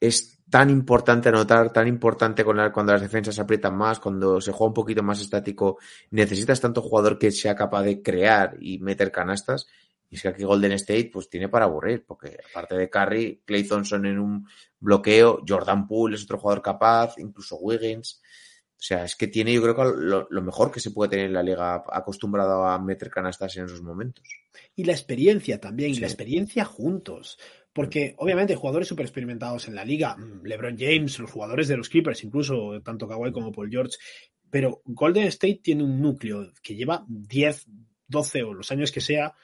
es 0.00 0.38
tan 0.50 0.70
importante 0.70 1.28
anotar, 1.28 1.72
tan 1.72 1.86
importante 1.86 2.42
con 2.42 2.56
la- 2.56 2.72
cuando 2.72 2.92
las 2.92 3.02
defensas 3.02 3.34
se 3.34 3.40
aprietan 3.42 3.76
más, 3.76 4.00
cuando 4.00 4.40
se 4.40 4.50
juega 4.52 4.68
un 4.68 4.74
poquito 4.74 5.02
más 5.02 5.20
estático, 5.20 5.78
necesitas 6.10 6.60
tanto 6.60 6.80
jugador 6.80 7.18
que 7.18 7.30
sea 7.30 7.54
capaz 7.54 7.82
de 7.82 8.00
crear 8.02 8.56
y 8.60 8.78
meter 8.78 9.12
canastas. 9.12 9.66
Y 10.10 10.16
es 10.16 10.22
que 10.22 10.28
aquí 10.28 10.44
Golden 10.44 10.72
State 10.72 11.10
pues 11.12 11.28
tiene 11.28 11.50
para 11.50 11.66
aburrir, 11.66 12.04
porque 12.06 12.38
aparte 12.50 12.78
de 12.78 12.88
Curry, 12.88 13.42
Clay 13.44 13.64
Thompson 13.64 14.06
en 14.06 14.18
un 14.18 14.48
bloqueo, 14.80 15.42
Jordan 15.46 15.86
Poole 15.86 16.16
es 16.16 16.22
otro 16.24 16.38
jugador 16.38 16.62
capaz, 16.62 17.18
incluso 17.18 17.56
Wiggins. 17.56 18.22
O 18.70 18.80
sea, 18.80 19.04
es 19.04 19.16
que 19.16 19.26
tiene, 19.26 19.52
yo 19.52 19.60
creo 19.60 19.74
que 19.76 19.82
lo, 20.00 20.26
lo 20.30 20.42
mejor 20.42 20.70
que 20.70 20.80
se 20.80 20.92
puede 20.92 21.10
tener 21.10 21.26
en 21.26 21.32
la 21.34 21.42
liga, 21.42 21.82
acostumbrado 21.92 22.64
a 22.64 22.78
meter 22.78 23.10
canastas 23.10 23.54
en 23.56 23.64
esos 23.66 23.82
momentos. 23.82 24.24
y 24.76 24.84
la 24.84 24.92
experiencia 24.92 25.60
también, 25.60 25.90
y 25.90 25.94
la 25.96 26.06
experiencia 26.06 26.64
juntos. 26.64 27.38
Porque 27.72 28.14
obviamente 28.18 28.56
jugadores 28.56 28.88
súper 28.88 29.06
experimentados 29.06 29.68
en 29.68 29.74
la 29.74 29.84
liga, 29.84 30.16
mm, 30.16 30.44
LeBron 30.44 30.76
James, 30.78 31.18
los 31.18 31.30
jugadores 31.30 31.68
de 31.68 31.76
los 31.76 31.88
Clippers, 31.88 32.24
incluso 32.24 32.80
tanto 32.82 33.06
Kawhi 33.06 33.32
como 33.32 33.52
Paul 33.52 33.70
George, 33.70 33.96
pero 34.50 34.80
Golden 34.84 35.26
State 35.26 35.60
tiene 35.62 35.84
un 35.84 36.00
núcleo 36.00 36.52
que 36.62 36.74
lleva 36.74 37.04
10, 37.08 37.66
12 38.06 38.42
o 38.42 38.54
los 38.54 38.70
años 38.72 38.90
que 38.90 39.00
sea 39.00 39.34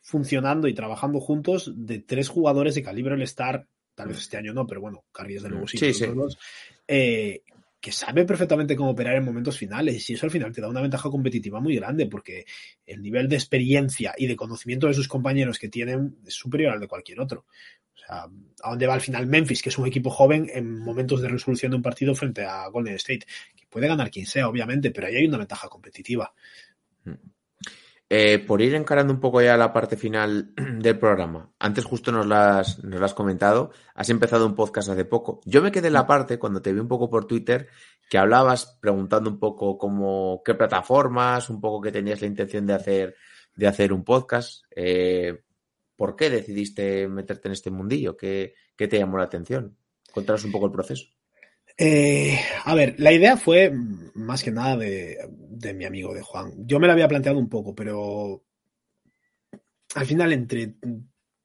funcionando 0.00 0.68
y 0.68 0.74
trabajando 0.74 1.20
juntos 1.20 1.72
de 1.74 2.00
tres 2.00 2.28
jugadores 2.28 2.74
de 2.74 2.82
calibre 2.82 3.14
el 3.14 3.22
star 3.22 3.66
tal 3.94 4.08
vez 4.08 4.18
este 4.18 4.36
año 4.36 4.54
no, 4.54 4.66
pero 4.66 4.80
bueno, 4.80 5.04
Curry 5.12 5.34
desde 5.34 5.48
luego 5.48 5.66
sí. 5.66 5.76
Sí, 5.76 6.06
dos, 6.06 6.38
eh, 6.86 7.42
que 7.80 7.92
sabe 7.92 8.24
perfectamente 8.24 8.74
cómo 8.74 8.90
operar 8.90 9.16
en 9.16 9.24
momentos 9.24 9.56
finales 9.56 10.08
y 10.10 10.14
eso 10.14 10.26
al 10.26 10.32
final 10.32 10.52
te 10.52 10.60
da 10.60 10.68
una 10.68 10.80
ventaja 10.80 11.10
competitiva 11.10 11.60
muy 11.60 11.76
grande 11.76 12.06
porque 12.06 12.44
el 12.84 13.00
nivel 13.02 13.28
de 13.28 13.36
experiencia 13.36 14.14
y 14.16 14.26
de 14.26 14.36
conocimiento 14.36 14.88
de 14.88 14.94
sus 14.94 15.06
compañeros 15.06 15.58
que 15.58 15.68
tienen 15.68 16.16
es 16.26 16.34
superior 16.34 16.72
al 16.72 16.80
de 16.80 16.88
cualquier 16.88 17.20
otro. 17.20 17.46
O 17.94 17.98
sea, 17.98 18.24
¿a 18.62 18.70
dónde 18.70 18.86
va 18.86 18.94
al 18.94 19.00
final 19.00 19.26
Memphis, 19.26 19.62
que 19.62 19.68
es 19.68 19.78
un 19.78 19.86
equipo 19.86 20.10
joven 20.10 20.50
en 20.52 20.78
momentos 20.78 21.20
de 21.20 21.28
resolución 21.28 21.70
de 21.70 21.76
un 21.76 21.82
partido 21.82 22.14
frente 22.14 22.44
a 22.44 22.66
Golden 22.68 22.94
State? 22.94 23.26
Que 23.56 23.66
puede 23.68 23.88
ganar 23.88 24.10
quien 24.10 24.26
sea, 24.26 24.48
obviamente, 24.48 24.90
pero 24.90 25.06
ahí 25.06 25.16
hay 25.16 25.26
una 25.26 25.38
ventaja 25.38 25.68
competitiva. 25.68 26.32
Eh, 28.10 28.38
por 28.38 28.62
ir 28.62 28.74
encarando 28.74 29.12
un 29.12 29.20
poco 29.20 29.42
ya 29.42 29.58
la 29.58 29.70
parte 29.70 29.98
final 29.98 30.54
del 30.78 30.98
programa, 30.98 31.52
antes 31.58 31.84
justo 31.84 32.10
nos 32.10 32.26
las, 32.26 32.82
nos 32.82 33.02
has 33.02 33.12
comentado, 33.12 33.70
has 33.94 34.08
empezado 34.08 34.46
un 34.46 34.54
podcast 34.54 34.88
hace 34.88 35.04
poco. 35.04 35.40
Yo 35.44 35.60
me 35.60 35.70
quedé 35.70 35.88
en 35.88 35.92
la 35.92 36.06
parte, 36.06 36.38
cuando 36.38 36.62
te 36.62 36.72
vi 36.72 36.80
un 36.80 36.88
poco 36.88 37.10
por 37.10 37.26
Twitter, 37.26 37.68
que 38.08 38.16
hablabas 38.16 38.78
preguntando 38.80 39.28
un 39.28 39.38
poco 39.38 39.76
cómo, 39.76 40.40
qué 40.42 40.54
plataformas, 40.54 41.50
un 41.50 41.60
poco 41.60 41.82
que 41.82 41.92
tenías 41.92 42.22
la 42.22 42.28
intención 42.28 42.66
de 42.66 42.74
hacer, 42.74 43.16
de 43.54 43.66
hacer 43.66 43.92
un 43.92 44.04
podcast. 44.04 44.64
Eh, 44.74 45.42
¿Por 45.94 46.16
qué 46.16 46.30
decidiste 46.30 47.08
meterte 47.08 47.48
en 47.48 47.52
este 47.52 47.70
mundillo? 47.70 48.16
¿Qué, 48.16 48.54
qué 48.74 48.88
te 48.88 48.98
llamó 48.98 49.18
la 49.18 49.24
atención? 49.24 49.76
Contanos 50.12 50.44
un 50.44 50.52
poco 50.52 50.66
el 50.66 50.72
proceso. 50.72 51.17
Eh, 51.80 52.36
a 52.64 52.74
ver, 52.74 52.96
la 52.98 53.12
idea 53.12 53.36
fue 53.36 53.72
más 54.14 54.42
que 54.42 54.50
nada 54.50 54.76
de, 54.76 55.16
de, 55.30 55.74
mi 55.74 55.84
amigo, 55.84 56.12
de 56.12 56.22
Juan. 56.22 56.52
Yo 56.66 56.80
me 56.80 56.88
la 56.88 56.94
había 56.94 57.06
planteado 57.06 57.38
un 57.38 57.48
poco, 57.48 57.72
pero 57.74 58.42
al 59.94 60.06
final 60.06 60.32
entre 60.32 60.74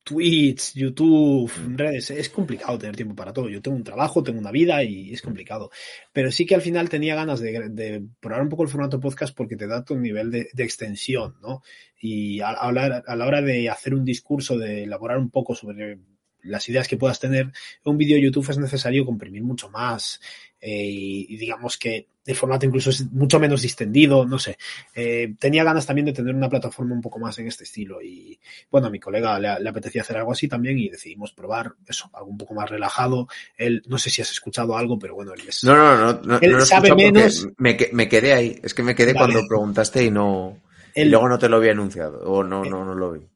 tweets, 0.04 0.74
YouTube, 0.74 1.52
redes, 1.76 2.12
es 2.12 2.30
complicado 2.30 2.78
tener 2.80 2.96
tiempo 2.96 3.16
para 3.16 3.32
todo. 3.32 3.48
Yo 3.48 3.62
tengo 3.62 3.78
un 3.78 3.84
trabajo, 3.84 4.24
tengo 4.24 4.40
una 4.40 4.52
vida 4.52 4.84
y 4.84 5.14
es 5.14 5.22
complicado. 5.22 5.70
Pero 6.12 6.32
sí 6.32 6.46
que 6.46 6.56
al 6.56 6.62
final 6.62 6.90
tenía 6.90 7.16
ganas 7.16 7.40
de, 7.40 7.70
de 7.70 8.04
probar 8.20 8.42
un 8.42 8.50
poco 8.50 8.64
el 8.64 8.70
formato 8.70 9.00
podcast 9.00 9.36
porque 9.36 9.56
te 9.56 9.68
da 9.68 9.86
tu 9.86 9.96
nivel 9.98 10.32
de, 10.32 10.50
de 10.52 10.64
extensión, 10.64 11.36
¿no? 11.42 11.62
Y 12.02 12.42
a, 12.42 12.50
a, 12.50 12.72
la, 12.72 13.04
a 13.06 13.16
la 13.16 13.28
hora 13.28 13.42
de 13.42 13.70
hacer 13.70 13.94
un 13.94 14.04
discurso, 14.04 14.58
de 14.58 14.84
elaborar 14.84 15.20
un 15.20 15.30
poco 15.30 15.56
sobre 15.56 16.00
las 16.44 16.68
ideas 16.70 16.88
que 16.88 16.98
puedas 16.98 17.20
tener, 17.20 17.52
un 17.84 17.98
vídeo 17.98 18.16
de 18.16 18.24
YouTube 18.24 18.50
es 18.50 18.58
necesario 18.58 19.06
comprimir 19.06 19.44
mucho 19.44 19.70
más 19.70 20.20
eh, 20.60 20.86
y, 20.86 21.34
y, 21.34 21.38
digamos 21.38 21.78
que 21.78 22.08
el 22.26 22.36
formato 22.36 22.66
incluso 22.66 22.90
es 22.90 23.12
mucho 23.12 23.40
menos 23.40 23.62
distendido, 23.62 24.26
no 24.26 24.40
sé. 24.40 24.58
Eh, 24.96 25.36
tenía 25.38 25.64
ganas 25.64 25.86
también 25.86 26.06
de 26.06 26.14
tener 26.14 26.34
una 26.34 26.50
plataforma 26.50 26.96
un 26.96 27.02
poco 27.02 27.20
más 27.20 27.38
en 27.40 27.48
este 27.48 27.66
estilo 27.66 28.02
y 28.02 28.40
bueno, 28.72 28.88
a 28.88 28.90
mi 28.90 29.00
colega 29.00 29.38
le, 29.40 29.60
le, 29.60 29.70
apetecía 29.70 30.02
hacer 30.02 30.18
algo 30.18 30.32
así 30.32 30.48
también 30.48 30.80
y 30.80 30.90
decidimos 30.90 31.34
probar 31.34 31.74
eso, 31.86 32.10
algo 32.14 32.30
un 32.30 32.38
poco 32.38 32.54
más 32.54 32.70
relajado. 32.70 33.28
Él, 33.58 33.84
no 33.88 33.98
sé 33.98 34.10
si 34.10 34.22
has 34.22 34.32
escuchado 34.32 34.78
algo, 34.78 34.98
pero 34.98 35.16
bueno, 35.16 35.34
él 35.34 35.42
es... 35.48 35.64
No, 35.64 35.76
no, 35.76 35.98
no, 35.98 36.22
no 36.24 36.40
él 36.40 36.52
no 36.54 36.66
sabe 36.66 36.96
menos... 36.96 37.48
Me, 37.58 37.78
me, 37.92 38.08
quedé 38.08 38.34
ahí, 38.34 38.60
es 38.64 38.74
que 38.74 38.84
me 38.84 38.96
quedé 38.96 39.14
vale. 39.14 39.34
cuando 39.34 39.48
preguntaste 39.48 40.06
y 40.06 40.12
no... 40.12 40.62
Él, 40.96 41.08
y 41.08 41.10
luego 41.10 41.28
no 41.28 41.40
te 41.40 41.50
lo 41.50 41.58
había 41.58 41.72
anunciado, 41.72 42.20
o 42.24 42.44
no, 42.44 42.64
no, 42.64 42.86
no 42.86 42.94
lo 42.94 43.14
vi. 43.14 43.28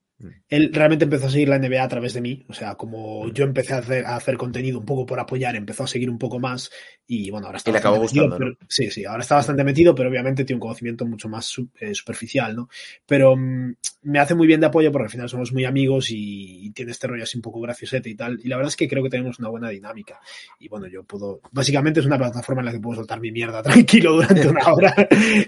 Él 0.49 0.71
realmente 0.73 1.05
empezó 1.05 1.27
a 1.27 1.29
seguir 1.29 1.49
la 1.49 1.59
NBA 1.59 1.83
a 1.83 1.87
través 1.87 2.13
de 2.13 2.21
mí, 2.21 2.43
o 2.49 2.53
sea, 2.53 2.73
como 2.73 3.31
yo 3.31 3.43
empecé 3.43 3.73
a 3.73 3.77
hacer, 3.77 4.05
a 4.05 4.15
hacer 4.15 4.35
contenido 4.35 4.79
un 4.79 4.85
poco 4.85 5.05
por 5.05 5.19
apoyar, 5.19 5.55
empezó 5.55 5.83
a 5.83 5.87
seguir 5.87 6.09
un 6.09 6.17
poco 6.17 6.39
más 6.39 6.71
y 7.05 7.29
bueno, 7.29 7.45
ahora 7.45 7.57
está 7.57 7.69
acabó 7.69 8.01
metido, 8.01 8.25
gustando, 8.25 8.37
pero, 8.37 8.49
¿no? 8.49 8.67
sí, 8.67 8.89
sí, 8.89 9.05
ahora 9.05 9.21
está 9.21 9.35
bastante 9.35 9.63
metido, 9.63 9.93
pero 9.93 10.09
obviamente 10.09 10.43
tiene 10.43 10.57
un 10.57 10.61
conocimiento 10.61 11.05
mucho 11.05 11.29
más 11.29 11.53
eh, 11.79 11.93
superficial, 11.93 12.55
¿no? 12.55 12.67
Pero 13.05 13.33
um, 13.33 13.75
me 14.01 14.19
hace 14.19 14.33
muy 14.33 14.47
bien 14.47 14.59
de 14.59 14.65
apoyo 14.65 14.91
porque 14.91 15.05
al 15.05 15.11
final 15.11 15.29
somos 15.29 15.53
muy 15.53 15.65
amigos 15.65 16.09
y, 16.09 16.65
y, 16.65 16.71
tiene 16.71 16.91
este 16.91 17.07
rollo 17.07 17.23
así 17.23 17.37
un 17.37 17.43
poco 17.43 17.61
graciosete 17.61 18.09
y 18.09 18.15
tal, 18.15 18.39
y 18.43 18.47
la 18.47 18.57
verdad 18.57 18.69
es 18.69 18.75
que 18.75 18.87
creo 18.87 19.03
que 19.03 19.09
tenemos 19.09 19.37
una 19.37 19.49
buena 19.49 19.69
dinámica. 19.69 20.19
Y 20.59 20.67
bueno, 20.67 20.87
yo 20.87 21.03
puedo, 21.03 21.41
básicamente 21.51 21.99
es 21.99 22.07
una 22.07 22.17
plataforma 22.17 22.61
en 22.61 22.65
la 22.65 22.71
que 22.71 22.79
puedo 22.79 22.95
soltar 22.95 23.19
mi 23.19 23.31
mierda 23.31 23.61
tranquilo 23.63 24.13
durante 24.13 24.47
una 24.47 24.65
hora 24.73 24.95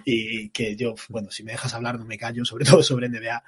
y 0.06 0.50
que 0.50 0.76
yo, 0.76 0.94
bueno, 1.10 1.32
si 1.32 1.44
me 1.44 1.54
dejas 1.54 1.74
hablar 1.74 1.98
no 1.98 2.06
me 2.06 2.18
callo, 2.20 2.46
sobre 2.46 2.66
todo 2.66 2.84
sobre 2.84 3.10
NBA 3.10 3.44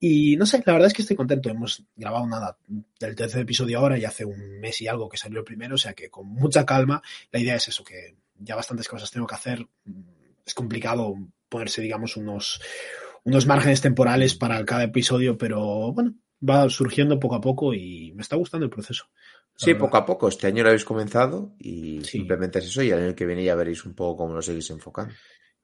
y 0.00 0.36
no 0.36 0.47
sé, 0.48 0.62
la 0.66 0.72
verdad 0.72 0.88
es 0.88 0.94
que 0.94 1.02
estoy 1.02 1.16
contento. 1.16 1.48
Hemos 1.48 1.84
grabado 1.94 2.26
nada 2.26 2.58
del 2.66 3.14
tercer 3.14 3.42
episodio 3.42 3.78
ahora 3.78 3.96
y 3.96 4.04
hace 4.04 4.24
un 4.24 4.58
mes 4.58 4.80
y 4.80 4.88
algo 4.88 5.08
que 5.08 5.16
salió 5.16 5.38
el 5.38 5.44
primero, 5.44 5.76
o 5.76 5.78
sea 5.78 5.92
que 5.92 6.10
con 6.10 6.26
mucha 6.26 6.66
calma. 6.66 7.00
La 7.30 7.38
idea 7.38 7.54
es 7.54 7.68
eso, 7.68 7.84
que 7.84 8.16
ya 8.38 8.56
bastantes 8.56 8.88
cosas 8.88 9.10
tengo 9.10 9.26
que 9.26 9.34
hacer. 9.34 9.66
Es 10.44 10.54
complicado 10.54 11.14
ponerse, 11.48 11.82
digamos, 11.82 12.16
unos, 12.16 12.60
unos 13.24 13.46
márgenes 13.46 13.80
temporales 13.80 14.34
para 14.34 14.64
cada 14.64 14.84
episodio, 14.84 15.38
pero 15.38 15.92
bueno, 15.92 16.14
va 16.46 16.68
surgiendo 16.68 17.20
poco 17.20 17.36
a 17.36 17.40
poco 17.40 17.74
y 17.74 18.12
me 18.14 18.22
está 18.22 18.36
gustando 18.36 18.64
el 18.64 18.70
proceso. 18.70 19.06
Sí, 19.56 19.74
poco 19.74 19.96
a 19.96 20.06
poco. 20.06 20.28
Este 20.28 20.46
año 20.46 20.62
lo 20.62 20.68
habéis 20.68 20.84
comenzado 20.84 21.56
y 21.58 22.00
sí. 22.02 22.18
simplemente 22.18 22.60
es 22.60 22.66
eso 22.66 22.80
y 22.82 22.90
el 22.90 23.02
año 23.02 23.14
que 23.16 23.26
viene 23.26 23.42
ya 23.42 23.56
veréis 23.56 23.84
un 23.84 23.94
poco 23.94 24.18
cómo 24.18 24.34
lo 24.34 24.42
seguís 24.42 24.70
enfocando. 24.70 25.12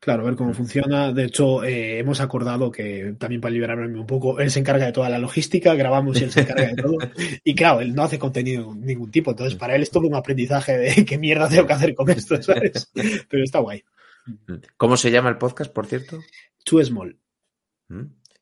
Claro, 0.05 0.21
a 0.21 0.27
ver 0.27 0.37
cómo 0.37 0.53
funciona. 0.53 1.13
De 1.13 1.25
hecho, 1.25 1.65
eh, 1.65 1.99
hemos 1.99 2.21
acordado 2.21 2.71
que 2.71 3.15
también 3.19 3.41
para 3.41 3.55
liberarme 3.55 3.99
un 3.99 4.07
poco, 4.07 4.39
él 4.39 4.51
se 4.51 4.61
encarga 4.61 4.85
de 4.85 4.93
toda 4.93 5.09
la 5.09 5.19
logística, 5.19 5.75
grabamos 5.75 6.21
y 6.21 6.25
él 6.25 6.31
se 6.31 6.43
encarga 6.43 6.67
de 6.67 6.75
todo. 6.75 6.99
Y 7.43 7.55
claro, 7.55 7.81
él 7.81 7.95
no 7.95 8.03
hace 8.03 8.19
contenido 8.19 8.75
de 8.75 8.85
ningún 8.85 9.11
tipo, 9.11 9.31
entonces 9.31 9.59
para 9.59 9.75
él 9.75 9.83
es 9.83 9.91
todo 9.91 10.07
un 10.07 10.15
aprendizaje 10.15 10.77
de 10.77 11.05
qué 11.07 11.17
mierda 11.17 11.49
tengo 11.49 11.67
que 11.67 11.73
hacer 11.73 11.95
con 11.95 12.11
esto, 12.11 12.43
¿sabes? 12.43 12.93
Pero 13.31 13.45
está 13.45 13.61
guay. 13.61 13.83
¿Cómo 14.77 14.99
se 14.99 15.11
llama 15.11 15.31
el 15.31 15.39
podcast, 15.39 15.73
por 15.73 15.87
cierto? 15.87 16.21
Too 16.67 16.85
Small. 16.85 17.19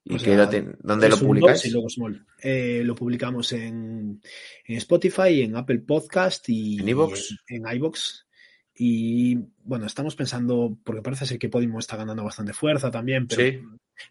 ¿Y 0.05 0.15
o 0.17 0.19
sea, 0.19 0.37
lo 0.37 0.75
dónde 0.81 1.09
lo 1.09 1.17
publicáis? 1.17 1.65
Y 1.65 1.71
luego 1.71 1.89
Small. 1.89 2.27
Eh, 2.43 2.83
lo 2.85 2.97
publicamos 2.97 3.53
en, 3.53 4.21
en, 4.67 4.77
Spotify, 4.79 5.43
en 5.43 5.55
Apple 5.55 5.79
Podcast 5.79 6.49
y 6.49 6.81
en 6.81 6.89
iVoox. 6.89 7.31
En, 7.47 7.65
en 7.65 7.77
iVoox. 7.77 8.25
Y 8.75 9.39
bueno, 9.65 9.87
estamos 9.87 10.17
pensando, 10.17 10.77
porque 10.83 11.03
parece 11.03 11.27
ser 11.27 11.39
que 11.39 11.49
Podimo 11.49 11.79
está 11.79 11.97
ganando 11.97 12.25
bastante 12.25 12.53
fuerza 12.53 12.91
también, 12.91 13.27
pero, 13.27 13.43
sí. 13.43 13.61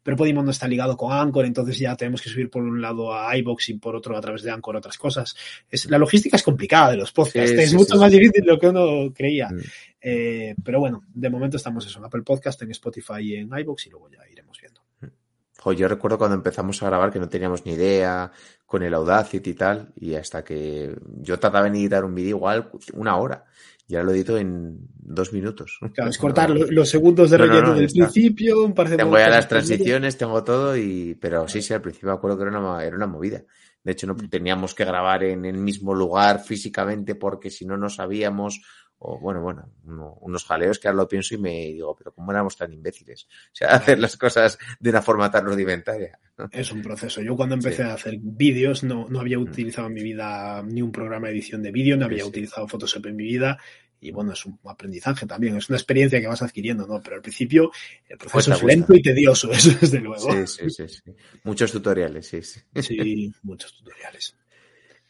pero 0.03 0.15
Podimo 0.15 0.43
no 0.43 0.51
está 0.51 0.67
ligado 0.67 0.95
con 0.95 1.11
Anchor, 1.11 1.45
entonces 1.45 1.79
ya 1.79 1.95
tenemos 1.95 2.21
que 2.21 2.29
subir 2.29 2.49
por 2.49 2.61
un 2.61 2.79
lado 2.79 3.13
a 3.13 3.35
iBox 3.37 3.69
y 3.69 3.73
por 3.75 3.95
otro 3.95 4.15
a 4.15 4.21
través 4.21 4.43
de 4.43 4.51
Anchor 4.51 4.75
otras 4.75 4.97
cosas. 4.97 5.35
Es, 5.69 5.89
la 5.89 5.97
logística 5.97 6.37
es 6.37 6.43
complicada 6.43 6.91
de 6.91 6.97
los 6.97 7.11
podcasts, 7.11 7.51
sí, 7.51 7.57
es 7.57 7.69
sí, 7.71 7.75
mucho 7.75 7.97
más 7.97 8.11
difícil 8.11 8.43
de 8.43 8.51
lo 8.51 8.59
que 8.59 8.67
uno 8.67 9.11
creía. 9.13 9.49
Mm. 9.49 9.59
Eh, 10.01 10.55
pero 10.63 10.79
bueno, 10.79 11.03
de 11.11 11.29
momento 11.29 11.57
estamos 11.57 11.85
eso, 11.85 11.99
en 11.99 12.05
Apple 12.05 12.21
Podcast, 12.21 12.61
en 12.61 12.71
Spotify 12.71 13.21
y 13.21 13.35
en 13.37 13.49
iBox 13.57 13.87
y 13.87 13.89
luego 13.89 14.09
ya 14.09 14.19
iremos 14.29 14.59
viendo. 14.61 14.81
Jo, 15.61 15.73
yo 15.73 15.87
recuerdo 15.87 16.17
cuando 16.17 16.35
empezamos 16.35 16.81
a 16.81 16.87
grabar 16.87 17.11
que 17.11 17.19
no 17.19 17.29
teníamos 17.29 17.65
ni 17.65 17.73
idea 17.73 18.31
con 18.65 18.81
el 18.81 18.93
Audacity 18.95 19.51
y 19.51 19.53
tal, 19.53 19.91
y 19.95 20.15
hasta 20.15 20.43
que 20.43 20.95
yo 21.19 21.37
trataba 21.39 21.69
de 21.69 21.77
editar 21.77 22.03
un 22.03 22.15
vídeo 22.15 22.37
igual 22.37 22.71
una 22.93 23.17
hora. 23.17 23.45
Y 23.91 23.95
ahora 23.95 24.05
lo 24.05 24.11
edito 24.13 24.37
en 24.37 24.87
dos 24.93 25.33
minutos. 25.33 25.77
Claro, 25.93 26.09
es 26.09 26.17
cortar 26.17 26.49
no, 26.49 26.65
los 26.69 26.89
segundos 26.89 27.29
de 27.29 27.37
relleno 27.37 27.61
no, 27.61 27.67
no, 27.67 27.75
del 27.75 27.85
está. 27.85 28.05
principio, 28.05 28.63
un 28.63 28.73
par 28.73 28.87
de 28.87 28.95
Tengo 28.95 29.17
ya 29.17 29.27
las 29.27 29.49
transiciones, 29.49 30.17
tengo 30.17 30.41
todo, 30.45 30.77
y 30.77 31.17
pero 31.19 31.45
sí, 31.49 31.61
sí, 31.61 31.73
al 31.73 31.81
principio 31.81 32.07
me 32.07 32.15
acuerdo 32.15 32.37
que 32.37 32.43
era 32.43 32.57
una, 32.57 32.85
era 32.85 32.95
una 32.95 33.07
movida. 33.07 33.43
De 33.83 33.91
hecho, 33.91 34.07
no 34.07 34.15
teníamos 34.15 34.73
que 34.73 34.85
grabar 34.85 35.25
en 35.25 35.43
el 35.43 35.57
mismo 35.57 35.93
lugar 35.93 36.39
físicamente 36.39 37.15
porque 37.15 37.49
si 37.49 37.65
no, 37.65 37.75
no 37.75 37.89
sabíamos 37.89 38.61
o 39.03 39.19
bueno, 39.19 39.41
bueno, 39.41 39.67
uno, 39.85 40.17
unos 40.21 40.45
jaleos 40.45 40.77
que 40.77 40.87
ahora 40.87 40.97
lo 40.97 41.07
pienso 41.07 41.33
y 41.33 41.39
me 41.39 41.49
digo, 41.67 41.95
pero 41.95 42.11
¿cómo 42.11 42.31
éramos 42.31 42.55
tan 42.55 42.71
imbéciles? 42.71 43.25
O 43.25 43.55
sea, 43.55 43.69
hacer 43.75 43.97
las 43.97 44.15
cosas 44.15 44.59
de 44.79 44.89
una 44.91 45.01
forma 45.01 45.31
tan 45.31 45.45
rudimentaria. 45.45 46.19
Es 46.51 46.71
un 46.71 46.83
proceso. 46.83 47.21
Yo 47.21 47.35
cuando 47.35 47.55
empecé 47.55 47.77
sí. 47.77 47.89
a 47.89 47.93
hacer 47.93 48.17
vídeos 48.21 48.83
no, 48.83 49.07
no 49.09 49.19
había 49.19 49.39
utilizado 49.39 49.87
en 49.87 49.95
mi 49.95 50.03
vida 50.03 50.61
ni 50.63 50.83
un 50.83 50.91
programa 50.91 51.27
de 51.27 51.33
edición 51.33 51.63
de 51.63 51.71
vídeo, 51.71 51.97
no 51.97 52.05
había 52.05 52.23
sí. 52.23 52.29
utilizado 52.29 52.67
Photoshop 52.67 53.07
en 53.07 53.15
mi 53.15 53.23
vida 53.23 53.57
y 53.99 54.11
bueno, 54.11 54.33
es 54.33 54.45
un 54.45 54.59
aprendizaje 54.65 55.25
también, 55.25 55.57
es 55.57 55.69
una 55.69 55.77
experiencia 55.77 56.19
que 56.19 56.27
vas 56.27 56.41
adquiriendo, 56.41 56.85
¿no? 56.87 57.01
Pero 57.01 57.15
al 57.17 57.21
principio 57.21 57.71
el 58.07 58.17
proceso 58.17 58.51
cuesta, 58.51 58.53
es 58.55 58.63
lento 58.63 58.95
y 58.95 59.01
tedioso, 59.01 59.51
eso 59.51 59.77
desde 59.79 59.99
luego. 59.99 60.31
Sí, 60.31 60.47
sí, 60.47 60.69
sí, 60.69 60.87
sí. 60.87 61.15
Muchos 61.43 61.71
tutoriales, 61.71 62.27
sí, 62.27 62.41
sí. 62.41 62.59
Sí, 62.81 63.33
muchos 63.43 63.75
tutoriales. 63.77 64.35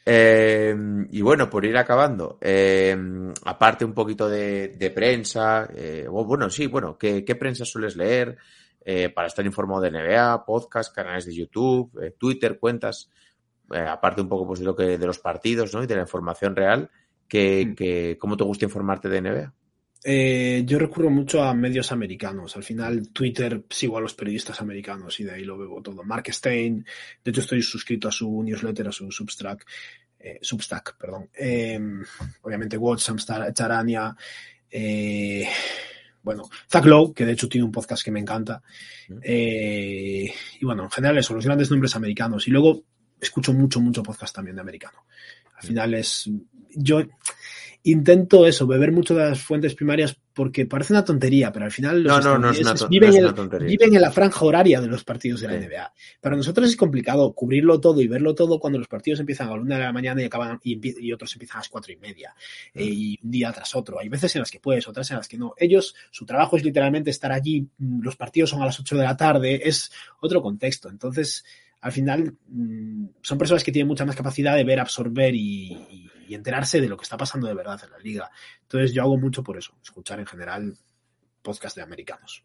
Eh, 0.06 0.76
y 1.12 1.22
bueno, 1.22 1.50
por 1.50 1.64
ir 1.66 1.78
acabando, 1.78 2.38
eh, 2.42 2.98
aparte 3.46 3.86
un 3.86 3.94
poquito 3.94 4.28
de, 4.28 4.70
de 4.70 4.90
prensa, 4.90 5.70
eh, 5.76 6.08
bueno, 6.10 6.50
sí, 6.50 6.68
bueno, 6.68 6.98
¿qué, 6.98 7.24
qué 7.24 7.36
prensa 7.36 7.66
sueles 7.66 7.96
leer 7.96 8.38
eh, 8.84 9.10
para 9.10 9.28
estar 9.28 9.46
informado 9.46 9.82
de 9.82 9.92
NBA, 9.92 10.44
podcast, 10.44 10.94
canales 10.94 11.26
de 11.26 11.36
YouTube, 11.36 11.92
eh, 12.02 12.16
Twitter, 12.18 12.60
cuentas? 12.60 13.10
aparte 13.74 14.20
un 14.20 14.28
poco 14.28 14.46
pues, 14.46 14.60
de 14.60 14.66
lo 14.66 14.76
que 14.76 14.98
de 14.98 15.08
los 15.08 15.20
partidos 15.20 15.74
¿no? 15.74 15.82
y 15.82 15.88
de 15.88 15.96
la 15.96 16.02
información 16.02 16.58
real, 16.58 16.92
que, 17.26 17.66
mm. 17.66 17.76
que, 17.76 18.18
¿cómo 18.20 18.36
te 18.36 18.44
gusta 18.44 18.66
informarte 18.66 19.08
de 19.08 19.22
NBA? 19.22 19.54
Eh, 20.04 20.64
yo 20.66 20.80
recurro 20.80 21.10
mucho 21.10 21.44
a 21.44 21.54
medios 21.54 21.92
americanos. 21.92 22.56
Al 22.56 22.64
final, 22.64 23.10
Twitter 23.10 23.64
sigo 23.70 23.98
a 23.98 24.02
los 24.02 24.14
periodistas 24.14 24.60
americanos 24.62 25.20
y 25.20 25.24
de 25.24 25.34
ahí 25.34 25.44
lo 25.44 25.58
bebo 25.58 25.82
todo. 25.82 26.04
Mark 26.04 26.26
Stein, 26.34 26.86
de 27.24 27.32
hecho, 27.32 27.42
estoy 27.42 27.62
suscrito 27.62 28.08
a 28.08 28.12
su 28.12 28.42
newsletter, 28.44 28.88
a 28.88 28.92
su 28.92 29.12
Substack, 29.12 29.66
eh, 30.20 30.40
Substack, 30.42 30.98
perdón. 30.98 31.30
Eh, 31.38 31.80
obviamente, 32.42 32.78
Watson, 32.78 33.18
Charania, 33.54 34.16
eh, 34.70 35.48
bueno, 36.24 36.50
Zach 36.70 36.86
Lowe, 36.86 37.14
que 37.14 37.26
de 37.26 37.34
hecho 37.34 37.50
tiene 37.50 37.66
un 37.66 37.72
podcast 37.72 38.04
que 38.04 38.12
me 38.12 38.20
encanta. 38.20 38.62
Eh, 39.22 40.32
y 40.60 40.66
bueno, 40.66 40.84
en 40.84 40.92
general, 40.92 41.18
eso, 41.18 41.34
los 41.34 41.46
grandes 41.46 41.70
nombres 41.70 41.96
americanos. 41.96 42.48
Y 42.48 42.52
luego 42.52 42.84
escucho 43.20 43.54
mucho, 43.54 43.80
mucho 43.82 44.04
podcast 44.04 44.36
también 44.36 44.56
de 44.56 44.62
americano. 44.62 45.06
Al 45.56 45.68
final 45.68 45.94
es. 45.96 46.30
Yo 46.74 47.02
intento 47.84 48.46
eso, 48.46 48.68
beber 48.68 48.92
mucho 48.92 49.16
de 49.16 49.30
las 49.30 49.42
fuentes 49.42 49.74
primarias 49.76 50.16
porque 50.34 50.66
parece 50.66 50.94
una 50.94 51.04
tontería, 51.04 51.52
pero 51.52 51.66
al 51.66 51.72
final 51.72 52.04
los 52.04 52.24
No, 52.24 52.32
no, 52.32 52.38
no 52.40 52.50
es 52.52 52.88
viven, 52.90 53.10
es 53.10 53.16
en- 53.18 53.66
viven 53.68 53.96
en 53.96 54.02
la 54.02 54.12
franja 54.12 54.46
horaria 54.46 54.80
de 54.80 54.88
los 54.88 55.04
partidos 55.04 55.42
de 55.42 55.48
la. 55.48 55.56
NBA. 55.56 55.94
Para 56.22 56.36
nosotros 56.38 56.70
es 56.70 56.78
complicado 56.78 57.34
cubrirlo 57.34 57.80
todo 57.82 58.00
y 58.02 58.08
verlo 58.08 58.34
todo 58.34 58.60
cuando 58.60 58.80
los 58.80 58.88
partidos 58.88 59.20
empiezan 59.20 59.50
a 59.50 59.56
la 59.56 59.62
una 59.62 59.78
de 59.78 59.84
la 59.84 59.92
mañana 59.92 60.22
y 60.22 60.26
acaban 60.26 60.60
y, 60.64 61.12
otros 61.12 61.34
empiezan 61.34 61.58
a 61.58 61.60
las 61.60 61.70
cuatro 61.70 61.92
y 61.92 61.98
media 61.98 62.34
eh, 62.74 62.84
y 62.86 63.20
un 63.22 63.32
día 63.32 63.52
tras 63.52 63.76
otro. 63.76 64.00
Hay 64.00 64.08
veces 64.10 64.34
en 64.36 64.40
las 64.42 64.52
que 64.52 64.60
puedes, 64.60 64.88
otras 64.88 65.10
en 65.12 65.18
las 65.18 65.28
que 65.28 65.38
no. 65.38 65.54
Ellos, 65.58 65.94
su 66.12 66.26
trabajo 66.26 66.56
es 66.58 66.64
literalmente 66.64 67.10
estar 67.10 67.32
allí. 67.32 67.68
mm, 67.78 68.02
Los 68.02 68.16
partidos 68.16 68.52
son 68.52 68.62
a 68.62 68.66
las 68.66 68.80
8 68.80 68.96
de 68.96 69.04
la 69.04 69.18
tarde. 69.18 69.62
Es 69.68 69.92
otro 70.22 70.42
contexto. 70.42 70.90
Entonces, 70.90 71.44
al 71.82 71.92
final, 71.92 72.36
mm, 72.48 73.06
son 73.22 73.38
personas 73.38 73.64
que 73.64 73.72
tienen 73.72 73.88
mucha 73.88 74.06
más 74.06 74.16
capacidad 74.16 74.56
de 74.56 74.64
ver, 74.64 74.80
absorber 74.80 75.34
y, 75.36 75.74
y- 75.90 76.08
y 76.30 76.36
enterarse 76.36 76.80
de 76.80 76.88
lo 76.88 76.96
que 76.96 77.04
está 77.04 77.18
pasando 77.18 77.48
de 77.48 77.54
verdad 77.54 77.80
en 77.84 77.90
la 77.92 77.98
liga. 78.00 78.30
Entonces, 78.62 78.94
yo 78.94 79.02
hago 79.02 79.18
mucho 79.18 79.44
por 79.44 79.58
eso, 79.58 79.74
escuchar 79.84 80.20
en 80.20 80.26
general 80.26 80.74
podcast 81.42 81.76
de 81.76 81.82
americanos. 81.82 82.44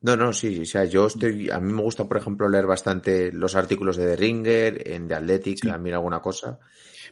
No, 0.00 0.16
no, 0.16 0.32
sí, 0.32 0.60
o 0.60 0.64
sea, 0.64 0.84
yo 0.84 1.08
estoy, 1.08 1.50
a 1.50 1.58
mí 1.60 1.72
me 1.72 1.82
gusta, 1.82 2.04
por 2.06 2.16
ejemplo, 2.16 2.48
leer 2.48 2.66
bastante 2.66 3.32
los 3.32 3.54
artículos 3.56 3.96
de 3.96 4.06
The 4.06 4.16
Ringer, 4.16 4.88
en 4.88 5.08
The 5.08 5.14
Athletic, 5.16 5.58
Sí. 5.60 5.68
también 5.68 5.96
alguna 5.96 6.20
cosa. 6.20 6.58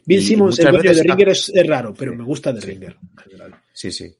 Bill 0.05 0.23
Simmons, 0.23 0.57
el 0.59 0.71
de 0.81 0.89
está- 0.91 1.03
Ringer 1.03 1.29
es, 1.29 1.49
es 1.53 1.67
raro, 1.67 1.93
pero 1.93 2.15
me 2.15 2.23
gusta 2.23 2.51
Sí. 2.59 2.65
Ringer 2.65 2.97
en 3.11 3.17
general. 3.23 3.55
Sí, 3.73 3.91
sí. 3.91 4.15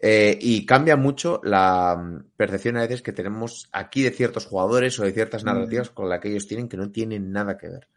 Eh, 0.00 0.38
y 0.40 0.66
cambia 0.66 0.96
mucho 0.96 1.40
la 1.44 1.96
mm, 1.96 2.32
percepción 2.36 2.76
a 2.76 2.82
veces 2.82 3.00
que 3.00 3.12
tenemos 3.12 3.68
aquí 3.72 4.02
de 4.02 4.10
ciertos 4.10 4.44
jugadores 4.46 4.98
o 5.00 5.04
de 5.04 5.12
ciertas 5.12 5.44
Mm. 5.44 5.46
narrativas 5.46 5.90
con 5.90 6.08
las 6.08 6.20
que 6.20 6.28
ellos 6.30 6.46
tienen 6.46 6.68
que 6.68 6.76
no 6.76 6.90
tienen 6.90 7.32
nada 7.32 7.56
que 7.56 7.68
ver. 7.68 7.88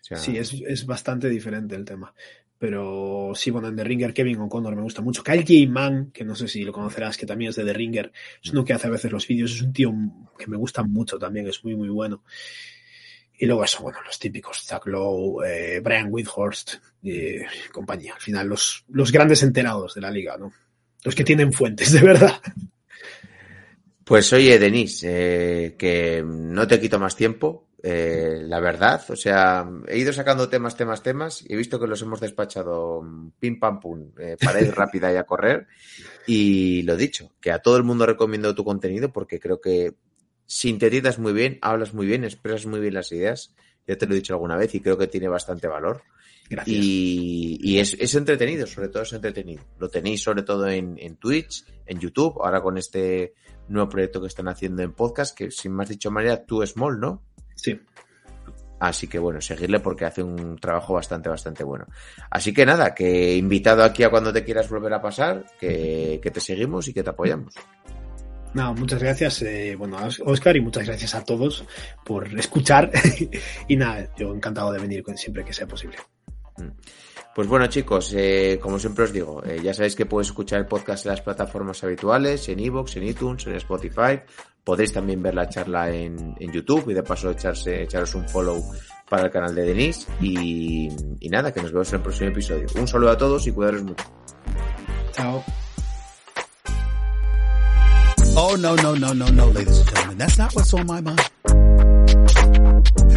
O 0.00 0.04
sea, 0.04 0.18
Sí, 0.18 0.36
es, 0.36 0.52
es 0.66 0.86
bastante 0.86 1.28
diferente 1.28 1.74
el 1.74 1.84
tema. 1.84 2.14
Pero 2.58 3.32
sí, 3.34 3.50
bueno, 3.50 3.68
en 3.68 3.76
The 3.76 3.84
Ringer 3.84 4.14
Kevin 4.14 4.38
O'Connor 4.40 4.74
me 4.76 4.82
gusta 4.82 5.02
mucho. 5.02 5.22
Kyle 5.22 5.42
J. 5.46 5.70
Mann, 5.70 6.10
que 6.10 6.24
no 6.24 6.34
sé 6.34 6.48
si 6.48 6.62
lo 6.64 6.72
conocerás, 6.72 7.16
que 7.18 7.26
también 7.26 7.50
es 7.50 7.56
de 7.56 7.64
The 7.64 7.72
Ringer, 7.74 8.12
es 8.42 8.50
uno 8.50 8.64
que 8.64 8.72
hace 8.72 8.86
a 8.86 8.90
veces 8.90 9.12
los 9.12 9.26
vídeos, 9.26 9.52
es 9.52 9.60
un 9.60 9.72
tío 9.74 9.92
que 10.38 10.46
me 10.46 10.56
gusta 10.56 10.82
mucho 10.82 11.18
también, 11.18 11.46
es 11.48 11.62
muy, 11.64 11.74
muy 11.76 11.88
bueno. 11.90 12.22
Y 13.38 13.44
luego 13.44 13.62
eso, 13.64 13.82
bueno, 13.82 13.98
los 14.06 14.18
típicos, 14.18 14.62
Zach 14.64 14.86
Lowe, 14.86 15.44
eh, 15.46 15.80
Brian 15.80 16.08
Whithorst 16.10 16.76
y 17.02 17.34
compañía. 17.70 18.14
Al 18.14 18.20
final, 18.20 18.46
los, 18.48 18.84
los 18.88 19.12
grandes 19.12 19.42
enterados 19.42 19.94
de 19.94 20.00
la 20.00 20.10
liga, 20.10 20.38
¿no? 20.38 20.50
Los 21.06 21.14
que 21.14 21.22
tienen 21.22 21.52
fuentes, 21.52 21.92
de 21.92 22.00
verdad. 22.00 22.40
Pues 24.02 24.32
oye, 24.32 24.58
Denis, 24.58 25.04
eh, 25.04 25.76
que 25.78 26.20
no 26.26 26.66
te 26.66 26.80
quito 26.80 26.98
más 26.98 27.14
tiempo, 27.14 27.68
eh, 27.80 28.40
la 28.42 28.58
verdad, 28.58 29.04
o 29.08 29.14
sea, 29.14 29.68
he 29.86 29.98
ido 29.98 30.12
sacando 30.12 30.48
temas, 30.48 30.76
temas, 30.76 31.04
temas, 31.04 31.44
y 31.48 31.54
he 31.54 31.56
visto 31.56 31.78
que 31.78 31.86
los 31.86 32.02
hemos 32.02 32.20
despachado 32.20 33.04
pim 33.38 33.60
pam 33.60 33.78
pum, 33.78 34.10
eh, 34.18 34.36
para 34.44 34.60
ir 34.60 34.74
rápida 34.74 35.12
y 35.12 35.16
a 35.16 35.22
correr, 35.22 35.68
y 36.26 36.82
lo 36.82 36.96
dicho, 36.96 37.30
que 37.40 37.52
a 37.52 37.60
todo 37.60 37.76
el 37.76 37.84
mundo 37.84 38.04
recomiendo 38.04 38.56
tu 38.56 38.64
contenido 38.64 39.12
porque 39.12 39.38
creo 39.38 39.60
que 39.60 39.94
sintetizas 40.44 41.20
muy 41.20 41.32
bien, 41.32 41.60
hablas 41.62 41.94
muy 41.94 42.06
bien, 42.06 42.24
expresas 42.24 42.66
muy 42.66 42.80
bien 42.80 42.94
las 42.94 43.12
ideas, 43.12 43.54
ya 43.86 43.96
te 43.96 44.06
lo 44.06 44.14
he 44.14 44.16
dicho 44.16 44.34
alguna 44.34 44.56
vez 44.56 44.74
y 44.74 44.80
creo 44.80 44.98
que 44.98 45.06
tiene 45.06 45.28
bastante 45.28 45.68
valor. 45.68 46.02
Gracias. 46.48 46.76
Y, 46.76 47.58
y 47.60 47.78
es, 47.78 47.96
es 47.98 48.14
entretenido, 48.14 48.66
sobre 48.66 48.88
todo 48.88 49.02
es 49.02 49.12
entretenido. 49.12 49.64
Lo 49.78 49.88
tenéis 49.88 50.22
sobre 50.22 50.42
todo 50.42 50.68
en, 50.68 50.96
en 50.98 51.16
Twitch, 51.16 51.64
en 51.86 51.98
YouTube, 51.98 52.40
ahora 52.42 52.60
con 52.60 52.78
este 52.78 53.34
nuevo 53.68 53.88
proyecto 53.88 54.20
que 54.20 54.28
están 54.28 54.48
haciendo 54.48 54.82
en 54.82 54.92
podcast, 54.92 55.36
que 55.36 55.50
sin 55.50 55.72
más 55.72 55.88
dicho 55.88 56.10
manera, 56.10 56.44
tú 56.44 56.64
Small, 56.66 57.00
¿no? 57.00 57.22
Sí. 57.54 57.80
Así 58.78 59.06
que 59.06 59.18
bueno, 59.18 59.40
seguirle 59.40 59.80
porque 59.80 60.04
hace 60.04 60.22
un 60.22 60.56
trabajo 60.58 60.94
bastante, 60.94 61.28
bastante 61.28 61.64
bueno. 61.64 61.86
Así 62.30 62.52
que 62.52 62.66
nada, 62.66 62.94
que 62.94 63.34
invitado 63.36 63.82
aquí 63.82 64.02
a 64.02 64.10
cuando 64.10 64.32
te 64.32 64.44
quieras 64.44 64.68
volver 64.68 64.92
a 64.92 65.00
pasar, 65.00 65.46
que, 65.58 66.20
que 66.22 66.30
te 66.30 66.40
seguimos 66.40 66.86
y 66.88 66.92
que 66.92 67.02
te 67.02 67.10
apoyamos. 67.10 67.54
No, 68.52 68.74
muchas 68.74 69.02
gracias, 69.02 69.42
eh, 69.42 69.74
bueno, 69.76 69.98
a 69.98 70.08
Oscar, 70.24 70.56
y 70.56 70.60
muchas 70.60 70.86
gracias 70.86 71.14
a 71.14 71.24
todos 71.24 71.64
por 72.04 72.26
escuchar. 72.38 72.90
y 73.68 73.76
nada, 73.76 74.08
yo 74.16 74.34
encantado 74.34 74.72
de 74.72 74.78
venir 74.78 75.04
siempre 75.16 75.44
que 75.44 75.52
sea 75.52 75.66
posible. 75.66 75.96
Pues 77.34 77.48
bueno, 77.48 77.66
chicos, 77.66 78.14
eh, 78.16 78.58
como 78.60 78.78
siempre 78.78 79.04
os 79.04 79.12
digo, 79.12 79.42
eh, 79.44 79.60
ya 79.62 79.74
sabéis 79.74 79.94
que 79.94 80.06
podéis 80.06 80.28
escuchar 80.28 80.60
el 80.60 80.66
podcast 80.66 81.04
en 81.04 81.12
las 81.12 81.20
plataformas 81.20 81.84
habituales, 81.84 82.48
en 82.48 82.60
Evox, 82.60 82.96
en 82.96 83.04
iTunes, 83.04 83.46
en 83.46 83.56
Spotify. 83.56 84.20
Podéis 84.64 84.92
también 84.92 85.22
ver 85.22 85.34
la 85.34 85.48
charla 85.48 85.90
en, 85.90 86.34
YouTube 86.38 86.90
y 86.90 86.94
de 86.94 87.02
paso 87.02 87.30
echarse, 87.30 87.82
echaros 87.82 88.14
un 88.14 88.26
follow 88.28 88.64
para 89.08 89.24
el 89.24 89.30
canal 89.30 89.54
de 89.54 89.62
Denise. 89.64 90.06
Y, 90.20 90.88
y 91.20 91.28
nada, 91.28 91.52
que 91.52 91.60
nos 91.60 91.72
vemos 91.72 91.88
en 91.90 91.96
el 91.96 92.02
próximo 92.02 92.30
episodio. 92.30 92.66
Un 92.74 92.88
saludo 92.88 93.10
a 93.10 93.18
todos 93.18 93.46
y 93.46 93.52
cuidaros 93.52 93.82
mucho. 93.82 94.04
Chao. 95.12 95.44
Oh, 98.38 98.56
no, 98.56 98.76
no, 98.76 98.96
no, 98.96 99.14
no, 99.14 99.26
no, 99.30 99.46
ladies 99.52 99.78
and 99.78 99.88
gentlemen. 99.88 100.18
That's 100.18 100.38
not 100.38 100.54
what's 100.54 100.74
on 100.74 100.86
my 100.86 101.00
mind. 101.00 101.75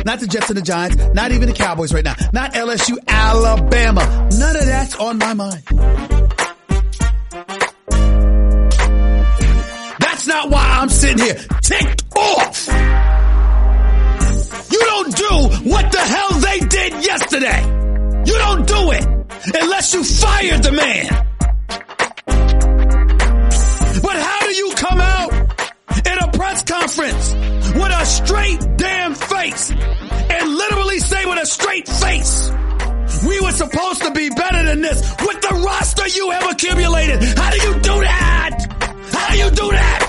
Not 0.06 0.20
the 0.20 0.28
Jets 0.28 0.50
and 0.50 0.58
the 0.58 0.62
Giants, 0.62 0.98
not 1.14 1.32
even 1.32 1.48
the 1.48 1.54
Cowboys 1.56 1.94
right 1.94 2.04
now, 2.04 2.16
not 2.32 2.54
LSU, 2.54 2.98
Alabama. 3.08 4.30
None 4.38 4.56
of 4.56 4.66
that's 4.66 4.96
on 4.96 5.18
my 5.18 5.34
mind. 5.34 5.64
That's 10.00 10.28
not 10.28 10.50
why 10.50 10.78
I'm 10.80 10.90
sitting 10.90 11.20
here 11.20 11.36
ticked 11.62 12.04
off. 12.16 12.68
You 14.72 14.80
don't 14.80 15.16
do 15.16 15.70
what 15.70 15.92
the 15.92 16.00
hell 16.00 16.40
they 16.40 16.60
did 16.60 17.06
yesterday. 17.06 17.62
You 18.26 18.38
don't 18.38 18.68
do 18.68 18.92
it 18.92 19.06
unless 19.62 19.94
you 19.94 20.04
fired 20.04 20.64
the 20.64 20.72
man. 20.72 21.26
But 24.02 24.16
how 24.16 24.40
do 24.48 24.56
you 24.56 24.72
come 24.76 25.02
out 25.02 25.39
in 26.06 26.18
a 26.20 26.32
press 26.32 26.64
conference 26.64 27.34
with 27.34 27.91
a 27.91 28.06
straight 28.06 28.60
damn 28.78 29.16
face 29.16 29.72
and 29.72 30.56
literally 30.56 31.00
say 31.00 31.26
with 31.26 31.41
a 31.41 31.45
straight 31.45 31.88
face, 31.88 32.50
we 33.26 33.39
were 33.41 33.52
supposed 33.52 34.02
to 34.04 34.12
be 34.12 34.30
better 34.30 34.64
than 34.64 34.82
this 34.82 35.02
with 35.26 35.41
the 35.41 35.62
roster 35.66 36.08
you 36.08 36.30
have 36.32 36.52
accumulated? 36.52 37.24
How 37.38 37.52
do 37.52 37.58
you 37.58 37.74
do 37.76 38.00
that? 38.02 38.68
How 39.12 39.32
do 39.34 39.38
you 39.38 39.50
do 39.52 39.72
that? 39.72 40.09